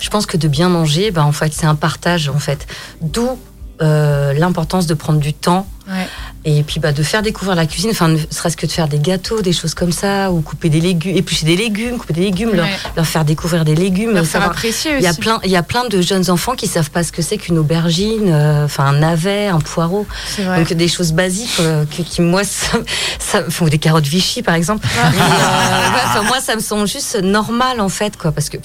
[0.00, 2.66] je pense que de bien manger, bah en fait c'est un partage en fait.
[3.00, 3.38] D'où
[3.82, 6.08] euh, l'importance de prendre du temps Ouais.
[6.44, 8.98] et puis bah, de faire découvrir la cuisine, enfin ne serait-ce que de faire des
[8.98, 12.50] gâteaux, des choses comme ça, ou couper des légumes, éplucher des légumes, couper des légumes,
[12.54, 12.72] leur, Ouais.
[12.96, 15.62] leur faire découvrir des légumes, Leur faire apprécier il y a plein, il y a
[15.62, 18.98] plein de jeunes enfants qui savent pas ce que c'est qu'une aubergine, euh, enfin un
[18.98, 20.06] navet, un poireau.
[20.38, 22.78] Donc des choses basiques euh, que- qui moi ça,
[23.20, 24.86] ça ou des carottes Vichy par exemple.
[24.86, 28.56] Euh, ouais, enfin, moi ça me semble juste normal en fait quoi parce que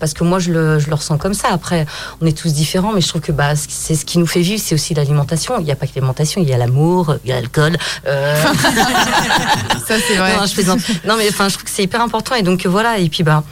[0.00, 1.48] parce que moi je le, je le ressens comme ça.
[1.52, 1.86] Après
[2.20, 4.60] on est tous différents mais je trouve que bah c'est ce qui nous fait vivre
[4.64, 5.54] c'est aussi l'alimentation.
[5.58, 7.76] Il n'y a pas que l'alimentation, il y a l'amour, il y a l'alcool.
[8.06, 8.42] euh,
[9.86, 10.36] Ça, c'est vrai.
[10.36, 10.80] non, je plaisante.
[11.06, 12.34] Non, mais enfin, je trouve que c'est hyper important.
[12.34, 12.98] Et donc, voilà.
[12.98, 13.42] Et puis, bah,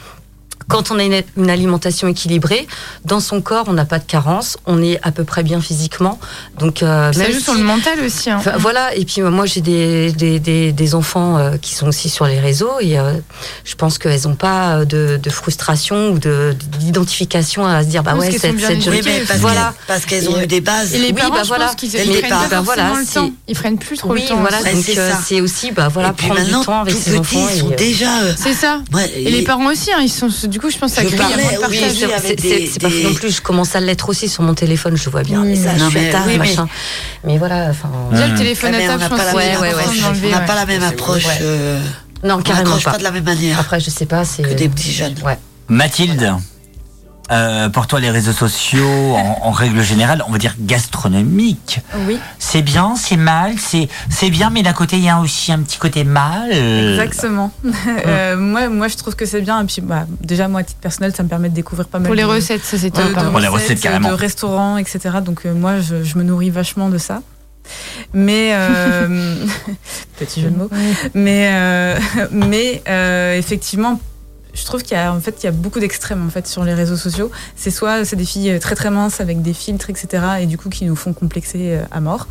[0.71, 2.67] quand on a une, une alimentation équilibrée,
[3.05, 6.19] dans son corps, on n'a pas de carence, on est à peu près bien physiquement.
[6.59, 8.29] Donc, euh, Ça joue si- sur le mental aussi.
[8.29, 8.39] Hein.
[8.57, 12.25] Voilà, et puis moi j'ai des, des, des, des enfants euh, qui sont aussi sur
[12.25, 13.13] les réseaux et euh,
[13.65, 18.03] je pense qu'elles n'ont pas euh, de, de frustration ou de- d'identification à se dire
[18.03, 19.01] bah ouais cette, cette jeune
[19.39, 19.73] voilà.
[19.75, 20.93] qu'elles- parce qu'elles ont Et, eu des bases.
[20.93, 21.73] Et les Oui, parents, bah voilà.
[21.83, 23.31] ils pas bah voilà, le temps.
[23.47, 24.37] Ils prennent plus trop oui le temps.
[24.37, 24.83] voilà donc
[25.25, 28.07] c'est aussi bah voilà prendre du temps avec ses enfants ils sont déjà.
[28.37, 28.79] C'est ça.
[29.15, 30.29] Et les parents aussi, hein, ils sont.
[30.47, 31.17] Du coup, je pense que ça crée oui,
[32.71, 35.43] c'est- pas non plus je commence à l'être aussi sur mon téléphone je vois bien.
[35.43, 36.67] Et ça non, je mais fais tard oui, mais- machin
[37.23, 40.39] mais voilà enfin Déjà, le téléphone Ouais, à on table, n'a je pense On n'a
[40.39, 40.45] ouais.
[40.45, 41.25] pas la même approche.
[41.41, 41.79] euh,
[42.23, 42.97] non on carrément n'accroche pas pas.
[42.99, 43.59] de la même manière.
[43.59, 45.15] Après je sais pas c'est que des petits jeunes.
[45.25, 45.37] ouais.
[45.67, 46.35] Mathilde,
[47.31, 48.85] euh, pour toi les réseaux sociaux
[49.15, 54.29] en, en règle générale, on va dire gastronomique, Oui, c'est bien, c'est mal, c'est c'est
[54.29, 56.49] bien, mais d'un côté il y a aussi un petit côté mal.
[56.53, 57.51] euh, exactement.
[58.07, 59.61] Euh, moi, moi, je trouve que c'est bien.
[59.61, 62.07] Et puis, bah, déjà, moi, à titre personnel, ça me permet de découvrir pas mal
[62.07, 63.13] Pour les de, recettes, ça c'est de, top.
[63.25, 63.29] de.
[63.29, 64.09] Pour les recettes, recettes, carrément.
[64.09, 64.99] de restaurants, etc.
[65.23, 67.21] Donc, euh, moi, je, je me nourris vachement de ça.
[68.13, 69.35] Mais euh,
[70.19, 70.69] petit jeu de mots.
[71.13, 71.99] Mais, euh,
[72.31, 73.99] mais euh, effectivement,
[74.53, 76.63] je trouve qu'il y a en fait il y a beaucoup d'extrêmes en fait sur
[76.63, 77.31] les réseaux sociaux.
[77.55, 80.69] C'est soit c'est des filles très très minces avec des filtres etc et du coup
[80.69, 82.27] qui nous font complexer euh, à mort.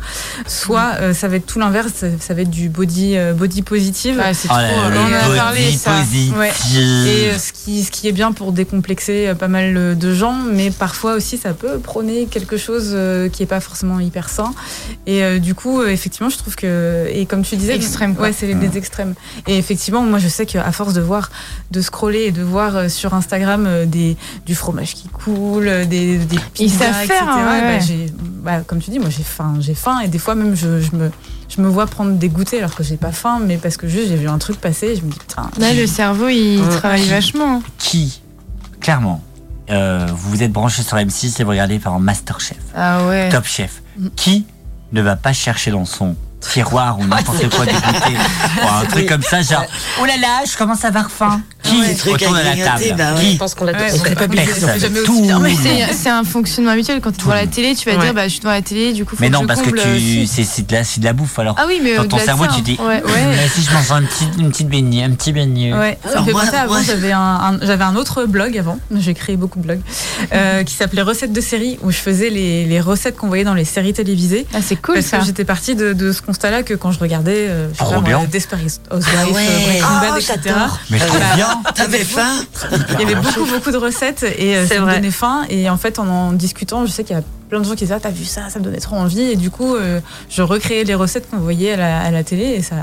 [0.47, 3.61] Soit euh, ça va être tout l'inverse, ça, ça va être du body euh, body
[3.61, 4.17] positive.
[4.17, 4.61] Ouais, c'est Oh trop.
[4.61, 5.91] là là, on en a body parlé ça.
[6.37, 6.51] Ouais.
[6.75, 10.13] Et euh, ce qui, ce qui est bien pour décomplexer euh, pas mal euh, de
[10.13, 14.29] gens, mais parfois aussi ça peut prôner quelque chose euh, qui est pas forcément hyper
[14.29, 14.53] sain.
[15.07, 18.27] Et euh, du coup, euh, effectivement, je trouve que et comme tu disais, Extrême, quoi.
[18.27, 19.15] ouais, c'est les, les extrêmes.
[19.47, 21.31] Et effectivement, moi, je sais qu'à force de voir,
[21.71, 25.85] de scroller et de voir euh, sur Instagram euh, des du fromage qui coule, euh,
[25.85, 27.07] des des Ils pizzas, savent etc.
[27.19, 27.79] faire, hein, ouais, bah, ouais.
[27.81, 28.13] j'ai-
[28.43, 30.95] bah, comme tu dis, moi j'ai faim, j'ai faim et des fois même je, je
[30.95, 31.11] me
[31.49, 34.07] je me vois prendre des goûters alors que j'ai pas faim, mais parce que juste
[34.07, 35.49] j'ai vu un truc passer, et je me dis putain.
[35.59, 37.61] Là, le cerveau, il travaille vachement.
[37.77, 38.21] Qui,
[38.79, 39.21] clairement,
[39.69, 43.27] euh, vous vous êtes branché sur M6 et vous regardez par Masterchef, Ah ouais.
[43.29, 43.81] Top Chef.
[44.15, 44.45] Qui
[44.93, 48.15] ne va pas chercher dans son tiroir ou n'importe quoi goûter
[48.63, 49.65] ou un truc comme ça, genre
[50.01, 51.41] oh là là, je commence à avoir faim.
[51.63, 53.21] Qui Ouais, truc autour de à la table bah ouais.
[53.21, 53.73] Qui Je pense qu'on l'a.
[55.93, 56.99] C'est un fonctionnement habituel.
[57.01, 58.03] Quand tu devant la télé, tu vas Ouais.
[58.03, 59.69] dire bah, Je suis devant la télé, du coup, faut Mais que non, parce que
[59.69, 60.27] tu, aussi.
[60.27, 61.55] c'est, de la, c'est de la bouffe alors.
[61.59, 63.03] Ah oui, mais Dans ton cerveau, ça, tu dis, ouais.
[63.05, 65.73] Mais si je mange un petit, une petite beignet, un petit beignet.
[65.73, 65.99] Ouais,
[66.31, 69.81] penser avant, j'avais un, j'avais un autre blog avant, j'ai créé beaucoup de blogs,
[70.33, 73.53] euh, qui s'appelait Recettes de séries, où je faisais les, les recettes qu'on voyait dans
[73.53, 74.45] les séries télévisées.
[74.53, 77.69] Ah, c'est cool parce que j'étais partie de, ce constat-là que quand je regardais euh,
[77.73, 78.25] je sais pas, moi.
[78.31, 79.47] Desperate Housewives, Ah ouais.
[79.47, 80.55] euh, Breaking Ah, Bad, etc.
[80.89, 81.61] Mais trop Bah, bien.
[81.75, 82.43] T'avais faim
[82.93, 84.95] Il y avait beaucoup, beaucoup de recettes et euh, ça me vrai.
[84.95, 85.43] donnait faim.
[85.49, 87.83] Et en fait, en en discutant, je sais qu'il y a plein de gens qui
[87.83, 89.21] disaient ah, T'as vu ça Ça me donnait trop envie.
[89.31, 89.99] Et du coup, euh,
[90.29, 92.75] je recréais les recettes qu'on voyait à la, à la télé et ça,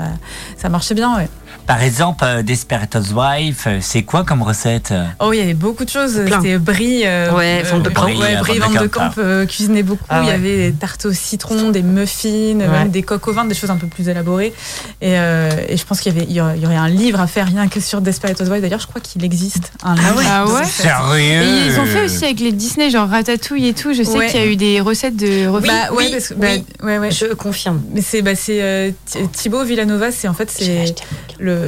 [0.57, 1.15] ça marchait bien.
[1.17, 1.27] Ouais.
[1.69, 5.85] Par exemple, euh, Desperate Housewives, euh, c'est quoi comme recette Oh, il y avait beaucoup
[5.85, 6.19] de choses.
[6.25, 6.41] Plein.
[6.41, 7.03] C'était Brie.
[7.05, 8.07] euh, Ouais, Van de Kamp.
[8.07, 9.09] Ouais, Brie, Brie Van de de Kamp.
[9.13, 10.03] Kamp euh, cuisinait beaucoup.
[10.09, 13.45] Ah Il y avait des tartes au citron, des muffins, même des coques au vin,
[13.45, 14.51] des choses un peu plus élaborées.
[14.99, 16.89] Et, euh, et je pense qu'il y, avait, il y aurait il y aurait un
[16.89, 18.63] livre à faire rien que sur Desperate Housewives.
[18.63, 20.17] D'ailleurs, je crois qu'il existe un livre.
[20.17, 20.23] ouais.
[20.27, 23.93] Ah ouais Sérieux Et ils ont fait aussi avec les Disney, genre Ratatouille et tout.
[23.93, 24.25] Je sais Ouais.
[24.31, 25.67] qu'il y a eu des recettes de refait.
[25.67, 26.63] Bah, ouais, oui, parce que, bah, oui.
[26.83, 27.11] ouais, ouais.
[27.11, 27.79] Je confirme.
[27.93, 30.95] Mais c'est bah, c'est, euh, Thi- Thibaut Villanova, c'est en fait c'est
[31.37, 31.58] le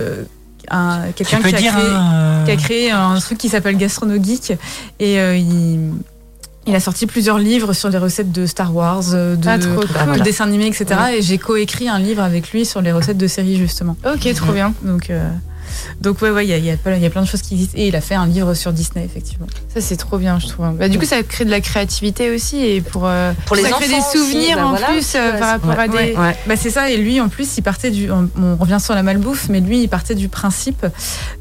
[1.15, 4.22] quelqu'un peux qui, a dire créé- hein, qui a créé un truc qui s'appelle Gastrono
[4.22, 4.51] Geek
[4.99, 5.91] et euh, il
[6.68, 9.81] il a sorti plusieurs livres sur les recettes de Star Wars, euh, de, Ah, trop
[9.81, 10.22] de cool.
[10.22, 10.85] dessins animés, etc.
[11.18, 13.97] Et j'ai coécrit un livre avec lui sur les recettes de séries, justement.
[14.05, 14.72] Ok, trop bien.
[14.84, 15.27] Donc, euh,
[16.02, 17.53] donc ouais, ouais, il y a, il y, a y a plein de choses qui
[17.56, 17.77] existent.
[17.77, 19.48] Et il a fait un livre sur Disney, effectivement.
[19.73, 20.72] Ça, c'est trop bien, je trouve.
[20.76, 22.57] Bah, du coup, ça crée de la créativité aussi.
[22.64, 25.38] Et pour, euh, Pour les ça crée des aussi, souvenirs bah en voilà plus euh,
[25.39, 25.93] par rapport à des.
[25.98, 26.15] Ouais.
[26.18, 26.35] Ouais.
[26.48, 28.11] Bah c'est ça, et lui en plus il partait du.
[28.11, 30.85] On, on revient sur la malbouffe, mais lui il partait du principe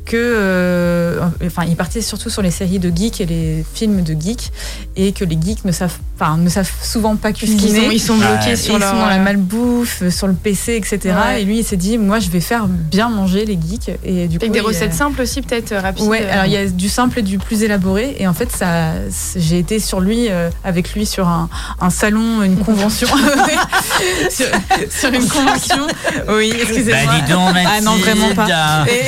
[0.04, 0.16] que.
[0.16, 4.50] euh, enfin, il partait surtout sur les séries de geeks et les films de geeks,
[4.96, 7.84] et que les geeks ne savent, enfin, ne savent souvent pas cuisiner.
[7.86, 8.90] sont, ils sont bloqués sur ils leur.
[8.90, 11.14] sont dans la malbouffe, sur le PC, etc.
[11.26, 11.42] Ouais.
[11.42, 13.90] Et lui, il s'est dit, moi, je vais faire bien manger les geeks.
[14.04, 16.06] Et du coup, Avec des a- recettes simples aussi, peut-être euh, rapides.
[16.06, 16.32] Ouais, euh.
[16.32, 18.16] alors il y a du simple et du plus élaboré.
[18.18, 18.92] Et en fait, ça,
[19.36, 21.48] j'ai été sur lui, euh, avec lui, sur un,
[21.80, 23.08] un salon, une convention.
[24.30, 24.46] sur,
[24.90, 25.86] sur une convention.
[26.28, 27.00] Oui, excusez-moi.
[27.06, 28.84] Bah dis donc, Ah non, vraiment pas.
[28.88, 29.02] Et,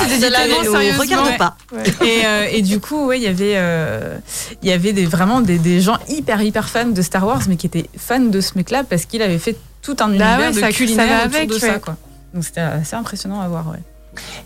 [0.00, 1.00] C'était Celle-là, tellement on sérieusement.
[1.02, 1.36] regarde Ouais.
[1.36, 1.56] pas.
[2.04, 4.16] et, euh, et du coup, ouais, il y avait, euh,
[4.62, 7.56] il y avait des, vraiment des, des gens hyper, hyper fans de Star Wars, mais
[7.56, 10.48] qui étaient fans de ce mec-là parce qu'il avait fait tout un univers Bah ouais,
[10.52, 11.78] de ça- ça culinaire va autour avec, de ça.
[11.78, 11.96] Quoi.
[12.34, 13.66] Donc c'était assez impressionnant à voir.
[13.68, 13.78] Ouais.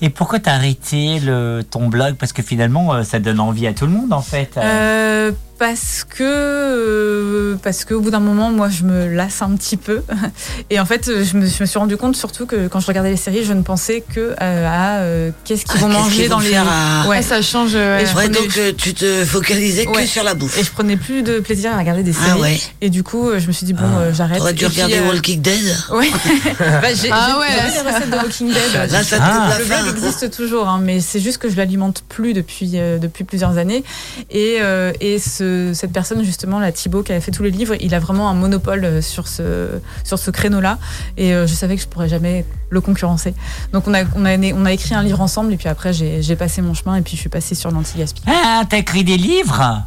[0.03, 2.17] Et pourquoi t'as arrêté le, ton blog?
[2.17, 4.57] Parce que finalement, euh, ça donne envie à tout le monde en fait.
[4.57, 9.77] Euh, parce que euh, parce qu'au bout d'un moment, moi, je me lasse un petit
[9.77, 10.03] peu.
[10.71, 13.11] Et en fait, je me, je me suis rendu compte surtout que quand je regardais
[13.11, 16.39] les séries, je ne pensais que euh, à euh, qu'est-ce qu'ils Ah, vont manger dans
[16.39, 16.55] vont les.
[16.57, 17.23] à- Ouais.
[17.23, 17.75] Ça change.
[17.75, 20.03] Et je Ouais, prenais- donc tu te focalisais Ouais.
[20.03, 20.59] que sur la bouffe.
[20.59, 22.31] Et je prenais plus de plaisir à regarder des séries.
[22.35, 22.61] Ah ouais.
[22.81, 24.13] Et du coup, je me suis dit bon, Ah.
[24.13, 24.39] j'arrête.
[24.39, 25.77] T'aurais dû puis, regarder euh, Walking Dead.
[25.93, 26.11] Ouais.
[26.59, 28.91] Bah, j'ai Ah ouais, les recettes de Walking Dead.
[28.91, 29.57] Là, ça te Ah.
[29.59, 33.25] Le blog existe toujours, hein, mais c'est juste que je l'alimente plus depuis, euh, depuis
[33.25, 33.85] plusieurs années.
[34.31, 35.44] Et, euh, et ce,
[35.75, 38.35] cette personne, justement, la Thibaut, qui avait fait tous les livres, il a vraiment un
[38.35, 39.69] monopole euh, sur ce,
[40.05, 40.79] sur ce créneau-là.
[41.17, 43.35] Et euh, je savais que je pourrais jamais le concurrencer.
[43.73, 46.23] Donc on a, on a, on a écrit un livre ensemble, et puis après, j'ai
[46.23, 48.23] j'ai passé mon chemin, et puis je suis passée sur l'anti-gaspi.
[48.27, 49.83] Ah, t'as écrit des livres?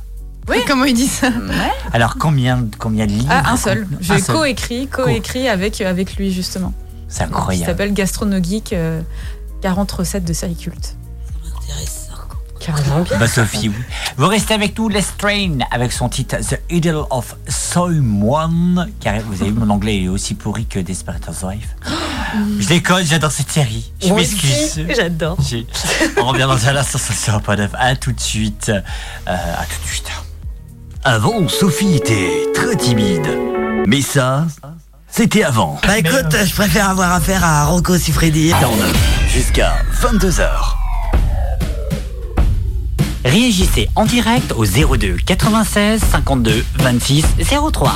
[0.50, 0.58] Oui.
[0.66, 1.30] Comment il dit ça?
[1.92, 3.28] Alors combien, combien de livres?
[3.30, 3.88] Ah, un seul.
[4.00, 6.74] J'ai coécrit, coécrit avec, avec lui, justement.
[7.10, 7.66] C'est incroyable.
[7.66, 9.02] s'appelle Gastrono Geek, euh,
[9.62, 10.96] 40 recettes de séries cultes.
[12.68, 13.18] Carrément bien.
[13.18, 13.76] Bah Sophie, oui.
[14.18, 18.92] Vous restez avec nous, Les Train, avec son titre The Idol of Someone.
[19.00, 21.70] Car vous avez vu, mon anglais est aussi pourri que Desperate Housewives.
[22.60, 23.94] Je déconne, j'adore cette série.
[24.06, 24.86] Je m'excuse.
[24.94, 25.38] J'adore.
[26.18, 27.72] On revient dans un instant sur ce pas neuf.
[27.74, 28.70] À tout de suite.
[28.70, 28.82] Euh,
[29.28, 30.12] à tout de suite.
[31.06, 33.30] Avant, Sophie était très timide.
[33.88, 34.46] Mais ça,
[35.10, 35.80] c'était avant.
[35.88, 38.52] Bah écoute, je préfère avoir affaire à Rocco Siffredi.
[39.30, 40.87] Jusqu'à 22h.
[43.28, 47.26] Réagissez en direct au 02 96 52 26
[47.74, 47.92] 03.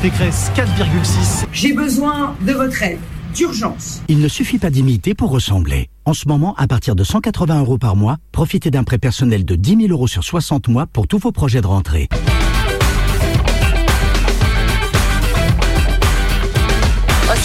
[0.00, 1.44] Pécresse, 4,6.
[1.52, 2.98] J'ai besoin de votre aide,
[3.34, 4.00] d'urgence.
[4.08, 5.90] Il ne suffit pas d'imiter pour ressembler.
[6.06, 9.56] En ce moment, à partir de 180 euros par mois, profitez d'un prêt personnel de
[9.56, 12.08] 10 000 euros sur 60 mois pour tous vos projets de rentrée.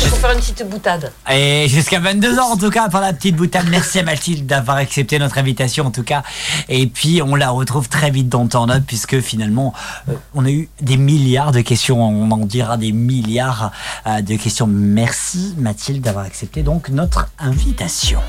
[0.05, 1.11] C'est pour faire une petite boutade.
[1.31, 3.65] Et jusqu'à 22h en tout cas pour la petite boutade.
[3.69, 6.23] Merci à Mathilde d'avoir accepté notre invitation en tout cas.
[6.69, 9.73] Et puis on la retrouve très vite dans Turn Up puisque finalement
[10.09, 12.03] euh, on a eu des milliards de questions.
[12.03, 13.71] On en dira des milliards
[14.05, 14.67] euh, de questions.
[14.67, 18.19] Merci Mathilde d'avoir accepté donc notre invitation.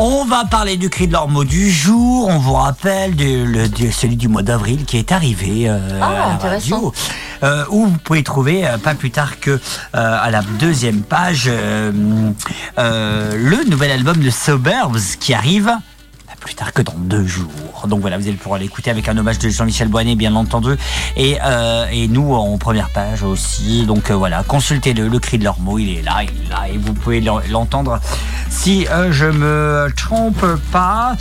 [0.00, 2.28] On va parler du cri de l'ormeau du jour.
[2.28, 6.06] On vous rappelle de, le- de celui du mois d'avril qui est arrivé euh, Ah,
[6.06, 6.74] à la intéressant.
[6.76, 6.92] radio.
[7.42, 9.60] Euh, où vous pouvez trouver euh, pas plus tard que
[9.92, 11.50] à la deuxième page
[12.76, 15.70] le nouvel album de Suburbs qui arrive
[16.40, 17.48] plus tard que dans deux jours.
[17.86, 20.76] Donc voilà, vous allez pouvoir l'écouter avec un hommage de Jean-Michel Boinet, bien entendu,
[21.16, 23.84] et, euh, et nous en première page aussi.
[23.86, 26.68] Donc euh, voilà, consultez-le, le cri de leurs mots, il est là, il est là,
[26.72, 28.00] et vous pouvez l'en- l'entendre
[28.50, 31.16] si euh, je me trompe pas,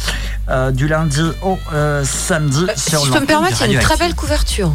[0.72, 1.57] du lundi au
[2.03, 4.72] samedi sur Si je peux me permettre, il y a une très belle couverture.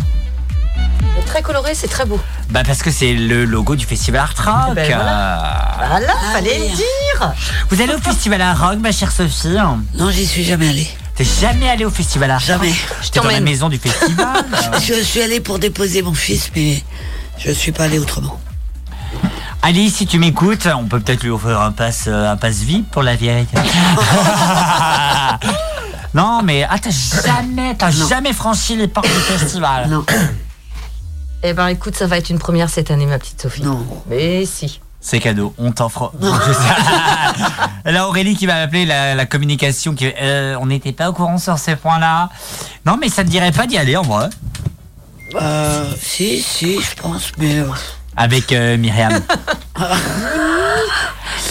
[1.26, 2.20] Très colorée, c'est très beau.
[2.50, 4.74] Bah parce que c'est le logo du festival Art Rock.
[4.74, 5.40] Ben voilà.
[5.40, 7.32] Euh, Voilà, fallait le dire.
[7.70, 9.56] Vous allez au festival Art Rock, ma chère Sophie?
[9.94, 10.88] Non, j'y suis jamais allée.
[11.14, 12.46] T'es jamais allée au festival Art Rock?
[12.46, 12.74] Jamais.
[13.02, 14.44] J'étais dans la maison du festival.
[14.86, 16.82] je suis allée pour déposer mon fils, mais
[17.38, 18.38] je suis pas allée autrement.
[19.62, 22.90] Alice, si tu m'écoutes, on peut peut-être lui offrir un pass, euh, un pass VIP
[22.90, 23.46] pour la vieille.
[26.14, 29.88] non, mais ah, t'as jamais, t'as jamais franchi les portes du festival.
[29.88, 30.04] Non.
[31.42, 33.62] Eh ben écoute, ça va être une première cette année, ma petite Sophie.
[33.62, 33.84] Non.
[34.08, 34.80] Mais si.
[35.00, 36.12] C'est cadeau, on t'offre.
[37.84, 41.38] Là, Aurélie qui va m'appeler la, la communication, qui, euh, on n'était pas au courant
[41.38, 42.28] sur ces points-là.
[42.86, 44.28] Non, mais ça te dirait pas d'y aller en vrai?
[45.34, 47.58] Euh, si, si, je pense, mais.
[47.58, 47.66] euh,
[48.16, 49.20] Avec euh, Myriam.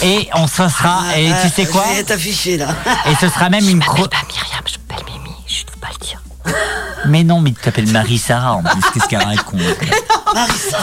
[0.02, 1.84] et on se sera, et tu sais quoi?
[1.88, 2.68] Je vais être affiché là.
[3.10, 4.06] Et ce sera même une cro...
[4.08, 6.21] Pas Myriam, je m'appelle Mimi, je ne peux pas le dire.
[7.06, 9.60] Mais non, mais tu t'appelles Marie-Sarah en plus, qu'est-ce qu'elle raconte
[10.34, 10.78] Marissa.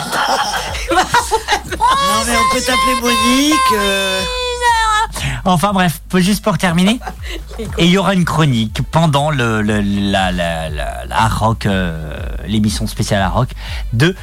[0.91, 1.77] non,
[2.25, 3.53] mais on peut t'appeler Monique.
[3.73, 4.21] euh,
[5.45, 6.99] Enfin bref, juste pour terminer,
[7.77, 12.19] et il y aura une chronique pendant le, le- la, la, la, la rock, euh,
[12.45, 13.49] l'émission spéciale à rock
[13.93, 14.15] de,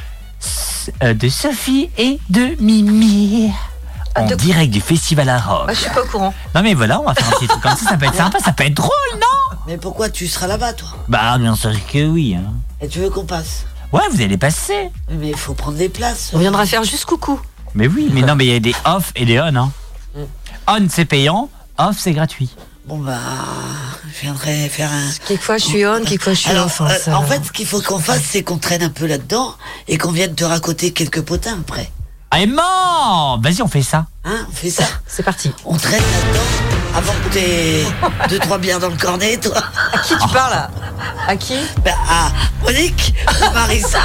[1.03, 3.51] euh, de Sophie et de Mimi.
[4.15, 5.65] En de- direct du festival à rock.
[5.67, 6.33] Ah, je suis pas au courant.
[6.55, 8.39] Non mais voilà, on va faire un petit truc comme ça, ça peut être sympa,
[8.39, 9.36] ça peut être drôle, non?
[9.67, 12.35] Mais pourquoi tu seras là-bas, toi Bah bien sûr que oui.
[12.35, 12.53] hein.
[12.81, 14.89] Et tu veux qu'on passe Ouais, vous allez passer.
[15.11, 16.31] Mais il faut prendre des places.
[16.33, 17.39] On viendra faire juste coucou.
[17.73, 19.55] Mais oui, mais non, mais il y a des off et des on.
[19.55, 19.71] Hein.
[20.67, 22.49] On c'est payant, off c'est gratuit.
[22.85, 23.17] Bon, bah,
[24.13, 25.09] je viendrai faire un.
[25.27, 26.79] Quelquefois je suis on, quelquefois je suis Alors, off.
[26.81, 29.05] hein, euh, ça en fait, ce qu'il faut qu'on fasse, c'est qu'on traîne un peu
[29.05, 29.53] là-dedans
[29.89, 31.91] et qu'on vienne te raconter quelques potins après.
[32.31, 34.05] Ah, et mort Vas-y, on fait ça.
[34.23, 34.85] Hein, on fait ça.
[35.05, 35.51] C'est parti.
[35.65, 37.85] On traîne là-dedans avant que t'aies
[38.29, 39.57] deux, trois bières dans le cornet, toi.
[39.93, 40.69] À qui tu parles là
[41.27, 42.29] À qui Bah, à
[42.65, 43.99] Monique ou Marissa.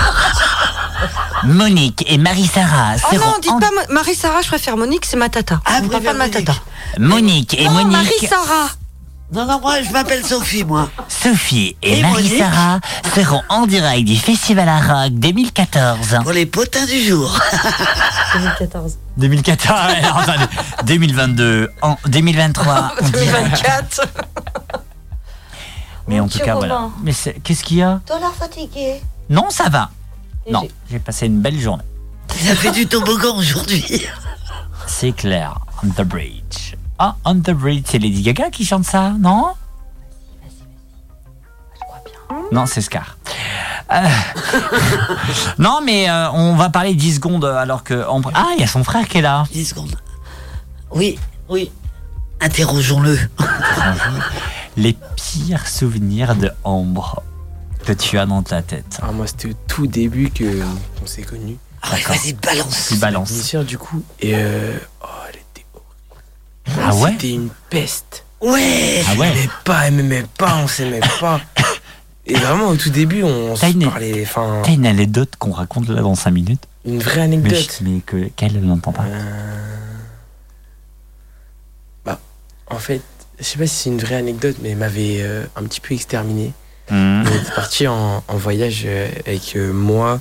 [1.44, 5.60] Monique et Marie-Sarah Oh non, dites en- pas Marie-Sarah, je préfère Monique, c'est ma tata.
[5.64, 6.44] Ah, On parle pas de ma Monique.
[6.46, 6.58] tata.
[6.98, 8.68] Monique et Non, Monique, Marie-Sarah
[9.32, 10.90] Non, non, moi, je m'appelle Sophie, moi.
[11.08, 12.80] Sophie et, Et Marie-Sarah
[13.14, 16.18] seront en direct du Festival à Rock 2014.
[16.22, 17.38] Pour les potins du jour.
[18.34, 18.98] 2014.
[19.16, 20.44] 2014, ouais, non, attendez,
[20.84, 23.24] 2022, en 2023, on dirait.
[23.26, 24.00] 2024.
[26.08, 26.88] Mais en tout cas, voilà.
[27.02, 28.00] Mais c'est- qu'est-ce qu'il y a?
[28.04, 29.00] T'as l'air fatigué.
[29.30, 29.90] Non, ça va.
[30.46, 31.84] Et Non, j'ai- j'ai passé une belle journée.
[32.28, 34.02] Ça fait du toboggan aujourd'hui.
[34.86, 35.58] C'est clair.
[35.84, 36.71] On the Bridge.
[36.98, 39.48] Ah, On the Bridge, c'est Lady Gaga qui chante ça, non?
[42.50, 43.16] Non, c'est Scar.
[43.92, 44.08] Euh,
[45.58, 48.06] non, mais euh, on va parler 10 secondes alors que.
[48.08, 49.44] Ambre- Ah, il y a son frère qui est là.
[49.52, 49.96] 10 secondes.
[50.90, 51.70] Oui, oui.
[52.40, 53.18] Interrogeons-le.
[54.76, 57.22] Les pires souvenirs de Ambre
[57.84, 58.98] que tu as dans ta tête.
[59.02, 60.62] Ah, moi, c'était au tout début que
[60.98, 61.56] qu'on s'est connus.
[61.82, 62.86] Ah ouais, vas-y, balance.
[62.88, 63.54] Tu balances.
[63.66, 64.02] Du coup.
[64.20, 65.06] Et euh, oh.
[66.80, 68.24] Ah ouais C'était une peste.
[68.40, 69.02] Ouais.
[69.08, 71.40] Ah ouais Elle m'aimait pas, elle m'aimait pas, on s'aimait pas.
[72.26, 74.22] Et vraiment, au tout début, on se une- parlait.
[74.24, 77.76] Enfin, T'as une anecdote qu'on raconte là dans 5 minutes une vraie Mais, anecdote.
[77.80, 79.04] je- mais que, qu'elle elle n'entend pas.
[82.04, 82.18] Bah,
[82.68, 83.00] en fait,
[83.38, 85.94] je sais pas si c'est une vraie anecdote, mais elle m'avait euh, un petit peu
[85.94, 86.52] exterminé.
[86.90, 87.22] Mmh.
[87.24, 90.20] On était parti en, en voyage euh, avec euh, moi,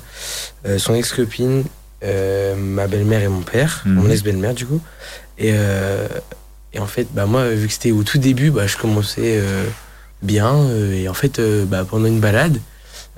[0.66, 1.64] euh, son ex-copine,
[2.04, 3.94] euh, ma belle-mère et mon père, Mhm.
[3.94, 4.80] mon ex-belle-mère du coup.
[5.38, 6.06] Et, euh,
[6.72, 9.64] et en fait, bah, moi, vu que c'était au tout début, bah, je commençais euh,
[10.22, 10.54] bien.
[10.54, 12.58] euh, et en fait, bah, pendant une balade,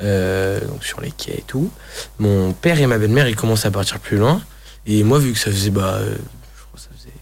[0.01, 1.71] donc sur les quais et tout.
[2.19, 4.43] Mon père et ma belle-mère, ils commencent à partir plus loin.
[4.87, 7.13] Et moi, vu que ça faisait, bah, je crois que ça faisait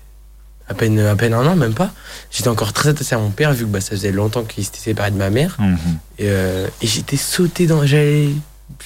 [0.68, 1.92] à peine, à peine un an, même pas,
[2.30, 4.78] j'étais encore très attaché à mon père, vu que bah, ça faisait longtemps qu'il s'était
[4.78, 5.56] séparé de ma mère.
[5.58, 5.78] Mhm.
[6.18, 7.84] Et, euh, et j'étais sauté dans.
[7.86, 8.30] J'allais.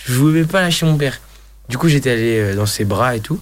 [0.05, 1.21] Je voulais pas lâcher mon père.
[1.69, 3.41] Du coup, j'étais allé euh, dans ses bras et tout.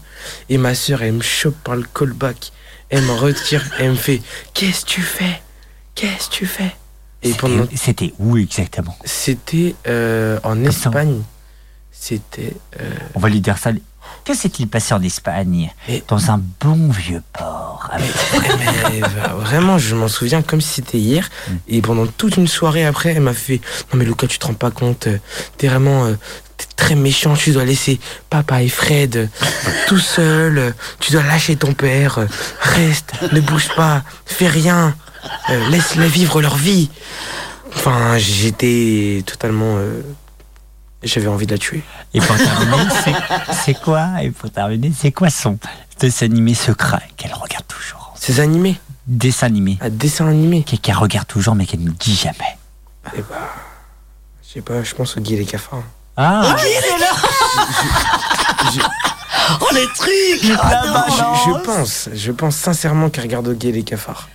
[0.49, 2.53] Et ma soeur, elle me chope par le callback.
[2.91, 3.63] Elle me retire.
[3.79, 4.23] Elle me fait
[4.55, 5.43] Qu'est-ce que tu fais?
[5.95, 6.75] Qu'est-ce que tu fais?
[7.23, 7.67] Et pendant.
[7.75, 8.97] C'était où exactement?
[9.05, 11.23] C'était euh, en Espagne.
[11.91, 12.55] C'était.
[12.81, 13.71] euh, On va lui dire ça.
[14.25, 15.71] Que s'est-il passé en Espagne
[16.09, 17.91] Dans un bon vieux port.
[17.93, 18.11] Avec...
[18.59, 21.29] Mais, va- vraiment, je m'en souviens comme si c'était hier.
[21.69, 23.61] Et pendant toute une soirée après, elle m'a fait
[23.93, 25.09] Non, mais Lucas, tu te rends pas compte.
[25.09, 25.19] euh,
[25.59, 26.15] T'es vraiment euh,
[26.57, 27.35] t'es très méchant.
[27.35, 29.27] Tu dois laisser papa et Fred euh,
[29.89, 30.57] tout seuls.
[30.59, 30.71] euh,
[31.01, 32.17] Tu dois lâcher ton père.
[32.19, 32.27] euh,
[32.61, 34.97] Reste, ne bouge pas, fais rien.
[35.51, 36.89] euh, Laisse-les vivre leur vie.
[37.77, 39.77] Enfin, j'étais totalement.
[39.77, 40.01] euh,
[41.05, 41.82] J'avais envie de la tuer.
[42.14, 45.59] Et pour terminer, c'est- c'est quoi Et pour terminer, c'est quoi son
[46.01, 49.78] dessin animé secret qu'elle regarde toujours Ces animés Dessin animé.
[49.82, 52.56] Un dessin animé Qu'elle regarde toujours mais qu'elle ne dit jamais.
[53.14, 53.36] Eh bah.
[54.47, 55.82] Je sais pas, je pense au Guy et les cafards.
[56.16, 57.10] Ah Ok, c'est là
[59.60, 61.05] Oh les trucs Ah non.
[61.14, 64.28] je, je pense, je pense sincèrement qu'elle regarde au Guy et les cafards.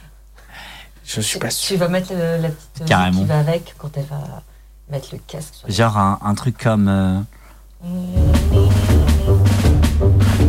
[1.06, 1.70] Je suis pas sûr.
[1.70, 3.22] Tu vas mettre le- la petite Carrément.
[3.22, 4.44] qui va avec quand elle va
[4.90, 5.54] mettre le casque.
[5.56, 6.88] sur- Genre un, un truc comme.
[6.88, 7.20] euh,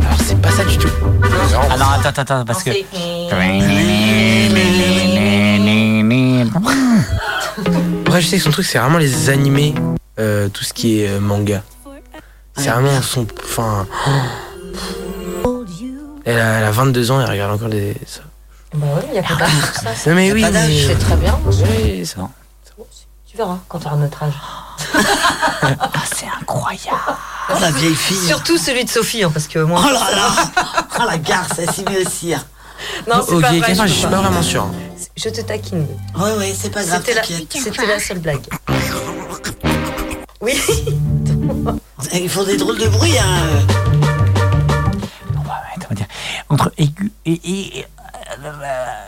[0.05, 0.89] Alors c'est pas ça du tout.
[1.69, 2.71] Ah non, attends, attends, attends, parce que.
[8.05, 9.73] Bref, je sais que son truc, c'est vraiment les animés,
[10.19, 11.63] euh, tout ce qui est euh, manga.
[12.57, 13.25] C'est vraiment son.
[13.43, 13.87] Enfin.
[15.45, 15.63] oh.
[16.25, 17.95] Elle a, elle a 22 ans, elle regarde encore les.
[18.05, 18.21] ça.
[18.73, 20.09] Bah oui, il n'y a pas d'âge pour ça.
[20.09, 21.39] Non, mais oui, pas d'âge, mais- C'est très bien.
[21.45, 22.29] Oui, ça.
[23.31, 24.33] Tu verras quand tu auras notre âge.
[25.63, 26.97] Ah, c'est incroyable.
[27.49, 29.81] Oh la vieille fille Surtout celui de Sophie, hein, parce que moi.
[29.85, 30.27] Oh là là
[30.99, 32.43] Oh la garce, elle s'y met aussi hein.
[33.07, 33.75] Non, c'est pas vrai.
[33.87, 34.67] Je suis pas vraiment sûr.
[35.15, 35.87] Je te taquine.
[36.17, 38.45] Ouais, ouais, c'est pas grave, C'était la, seule blague.
[40.41, 40.59] Oui.
[42.13, 43.65] Ils font des drôles de bruit, hein
[45.93, 46.07] dire
[46.49, 47.39] Entre aigu et.
[47.43, 47.85] et-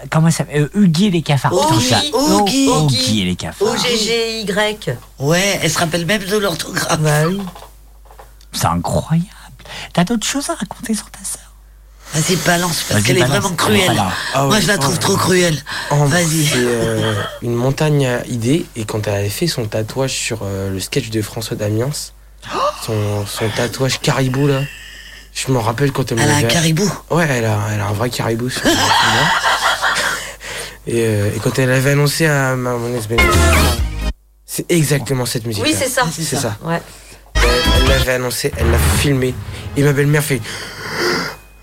[0.10, 1.54] comment ça s'appelle euh, Huggy et les cafards.
[1.54, 3.68] Oh, Oggy et les cafards.
[3.68, 4.98] O-G-G-Y.
[5.20, 7.00] Ouais, elle se rappelle même de l'orthographe.
[7.00, 7.42] Bah oui.
[8.52, 9.28] C'est incroyable.
[9.94, 11.42] T'as d'autres choses à raconter sur ta sœur?
[12.14, 13.86] Vas-y, balance, parce Vas-y, qu'elle est vraiment cruelle.
[13.86, 14.12] Voilà.
[14.36, 15.02] Ah Moi, je la trouve oh.
[15.02, 15.58] trop cruelle.
[15.90, 16.46] Oh, Vas-y.
[16.46, 18.68] C'est euh, une montagne à idées.
[18.76, 21.90] Et quand elle avait fait son tatouage sur euh, le sketch de François Damiens,
[22.84, 24.62] son, son tatouage caribou là,
[25.34, 26.92] je me rappelle quand elle Elle a un caribou.
[27.10, 28.62] Ouais, elle a, elle a un vrai caribou sur.
[30.86, 33.08] Et, euh, et quand elle avait annoncé à ma, mon ex
[34.46, 35.64] c'est exactement cette musique.
[35.64, 36.04] Oui, c'est ça.
[36.12, 36.58] C'est ça.
[36.64, 36.80] Ouais.
[37.36, 39.34] Elle l'avait annoncé, elle l'a filmé.
[39.76, 40.42] Et ma belle-mère fait.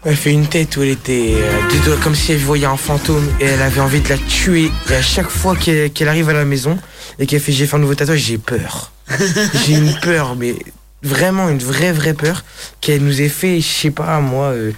[0.05, 3.45] Elle fait une tête où elle était euh, comme si elle voyait un fantôme et
[3.45, 4.73] elle avait envie de la tuer.
[4.91, 6.79] Et à chaque fois qu'elle qu'elle arrive à la maison
[7.19, 8.93] et qu'elle fait j'ai fait un nouveau tatouage, j'ai peur.
[9.67, 10.57] j'ai une peur, mais
[11.02, 12.44] vraiment une vraie vraie peur
[12.81, 14.72] qu'elle nous ait fait, je sais pas moi, euh,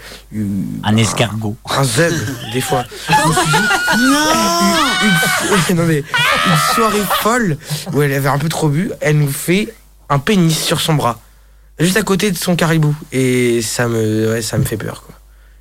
[0.84, 1.56] Un escargot.
[1.68, 2.12] un zub
[2.52, 2.84] des fois.
[5.68, 7.56] Une, non mais, une soirée folle
[7.92, 9.72] où elle avait un peu trop bu, elle nous fait
[10.08, 11.18] un pénis sur son bras,
[11.78, 15.14] juste à côté de son caribou, et ça me, ouais, ça me fait peur quoi.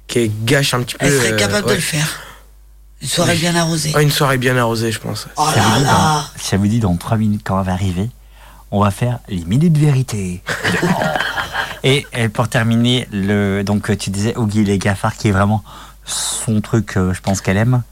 [0.08, 1.06] Qu'elle gâche un petit peu.
[1.06, 2.08] Elle serait euh, capable de le faire.
[3.02, 3.94] Une soirée bien arrosée.
[3.96, 5.28] Ouais, une soirée bien arrosée, je pense.
[5.38, 7.64] Oh ça, vous là dit là dans, ça vous dit dans 3 minutes quand on
[7.64, 8.10] va arriver,
[8.72, 10.42] on va faire les minutes vérité.
[11.84, 15.64] et, et pour terminer, le, donc tu disais Oggy et les Gafards qui est vraiment
[16.06, 17.84] son truc, euh, je pense qu'elle aime.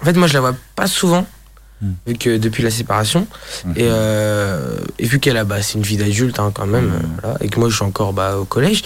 [0.00, 1.26] En fait, moi, je la vois pas souvent,
[1.80, 1.92] Hmm.
[2.08, 3.28] vu que depuis la séparation,
[3.76, 7.20] et, euh, et vu qu'elle a, bah, c'est une vie d'adulte hein, quand même, Hmm.
[7.22, 8.82] voilà, et que moi, je suis encore bah, au collège,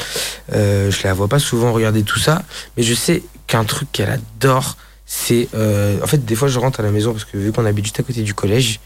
[0.52, 2.42] euh, je la vois pas souvent regarder tout ça,
[2.76, 4.76] mais je sais qu'un truc qu'elle adore,
[5.06, 7.64] c'est, euh, en fait, des fois, je rentre à la maison parce que vu qu'on
[7.64, 8.78] habite juste à côté du collège,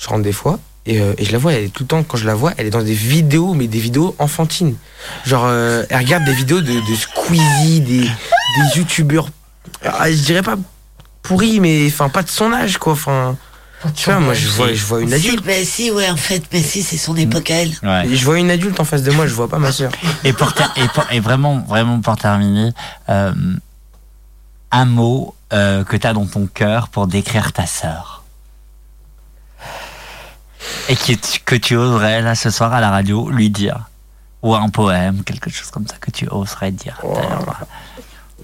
[0.00, 0.58] je rentre des fois.
[0.86, 2.52] Et, euh, et je la vois, elle est tout le temps, quand je la vois,
[2.56, 4.74] elle est dans des vidéos, mais des vidéos enfantines.
[5.26, 9.28] Genre, euh, elle regarde des vidéos de, de Squeezie, des, des youtubeurs,
[9.84, 10.56] ah, je dirais pas
[11.22, 12.94] pourri, mais enfin pas de son âge quoi.
[12.94, 13.36] Enfin,
[13.94, 15.44] tu vois, moi je vois, je vois une Si, adulte.
[15.46, 17.72] mais si, ouais, en fait, mais si, c'est son époque à elle.
[17.82, 18.08] Ouais.
[18.16, 19.92] Je vois une adulte en face de moi, je vois pas ma soeur.
[20.24, 22.70] Et, pour ter- et, pour- et vraiment, vraiment pour terminer,
[23.10, 23.32] euh,
[24.72, 28.19] un mot euh, que tu as dans ton cœur pour décrire ta sœur.
[30.88, 33.88] Et que tu, que tu oserais, là, ce soir à la radio, lui dire.
[34.42, 36.98] Ou un poème, quelque chose comme ça que tu oserais dire.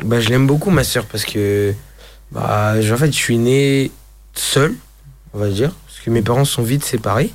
[0.05, 1.74] Bah je l'aime beaucoup ma soeur parce que
[2.30, 3.90] bah je- en fait je suis né
[4.34, 4.74] seul,
[5.32, 7.32] on va dire, parce que mes parents sont vite séparés.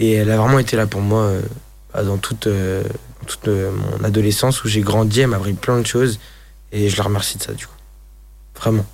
[0.00, 1.42] Et elle a vraiment été là pour moi euh,
[1.94, 2.82] bah, dans toute, euh,
[3.28, 5.20] toute euh, mon adolescence où j'ai grandi.
[5.20, 6.18] Elle m'a appris plein de choses.
[6.72, 7.72] Et je la remercie de ça, du coup.
[8.56, 8.84] Vraiment,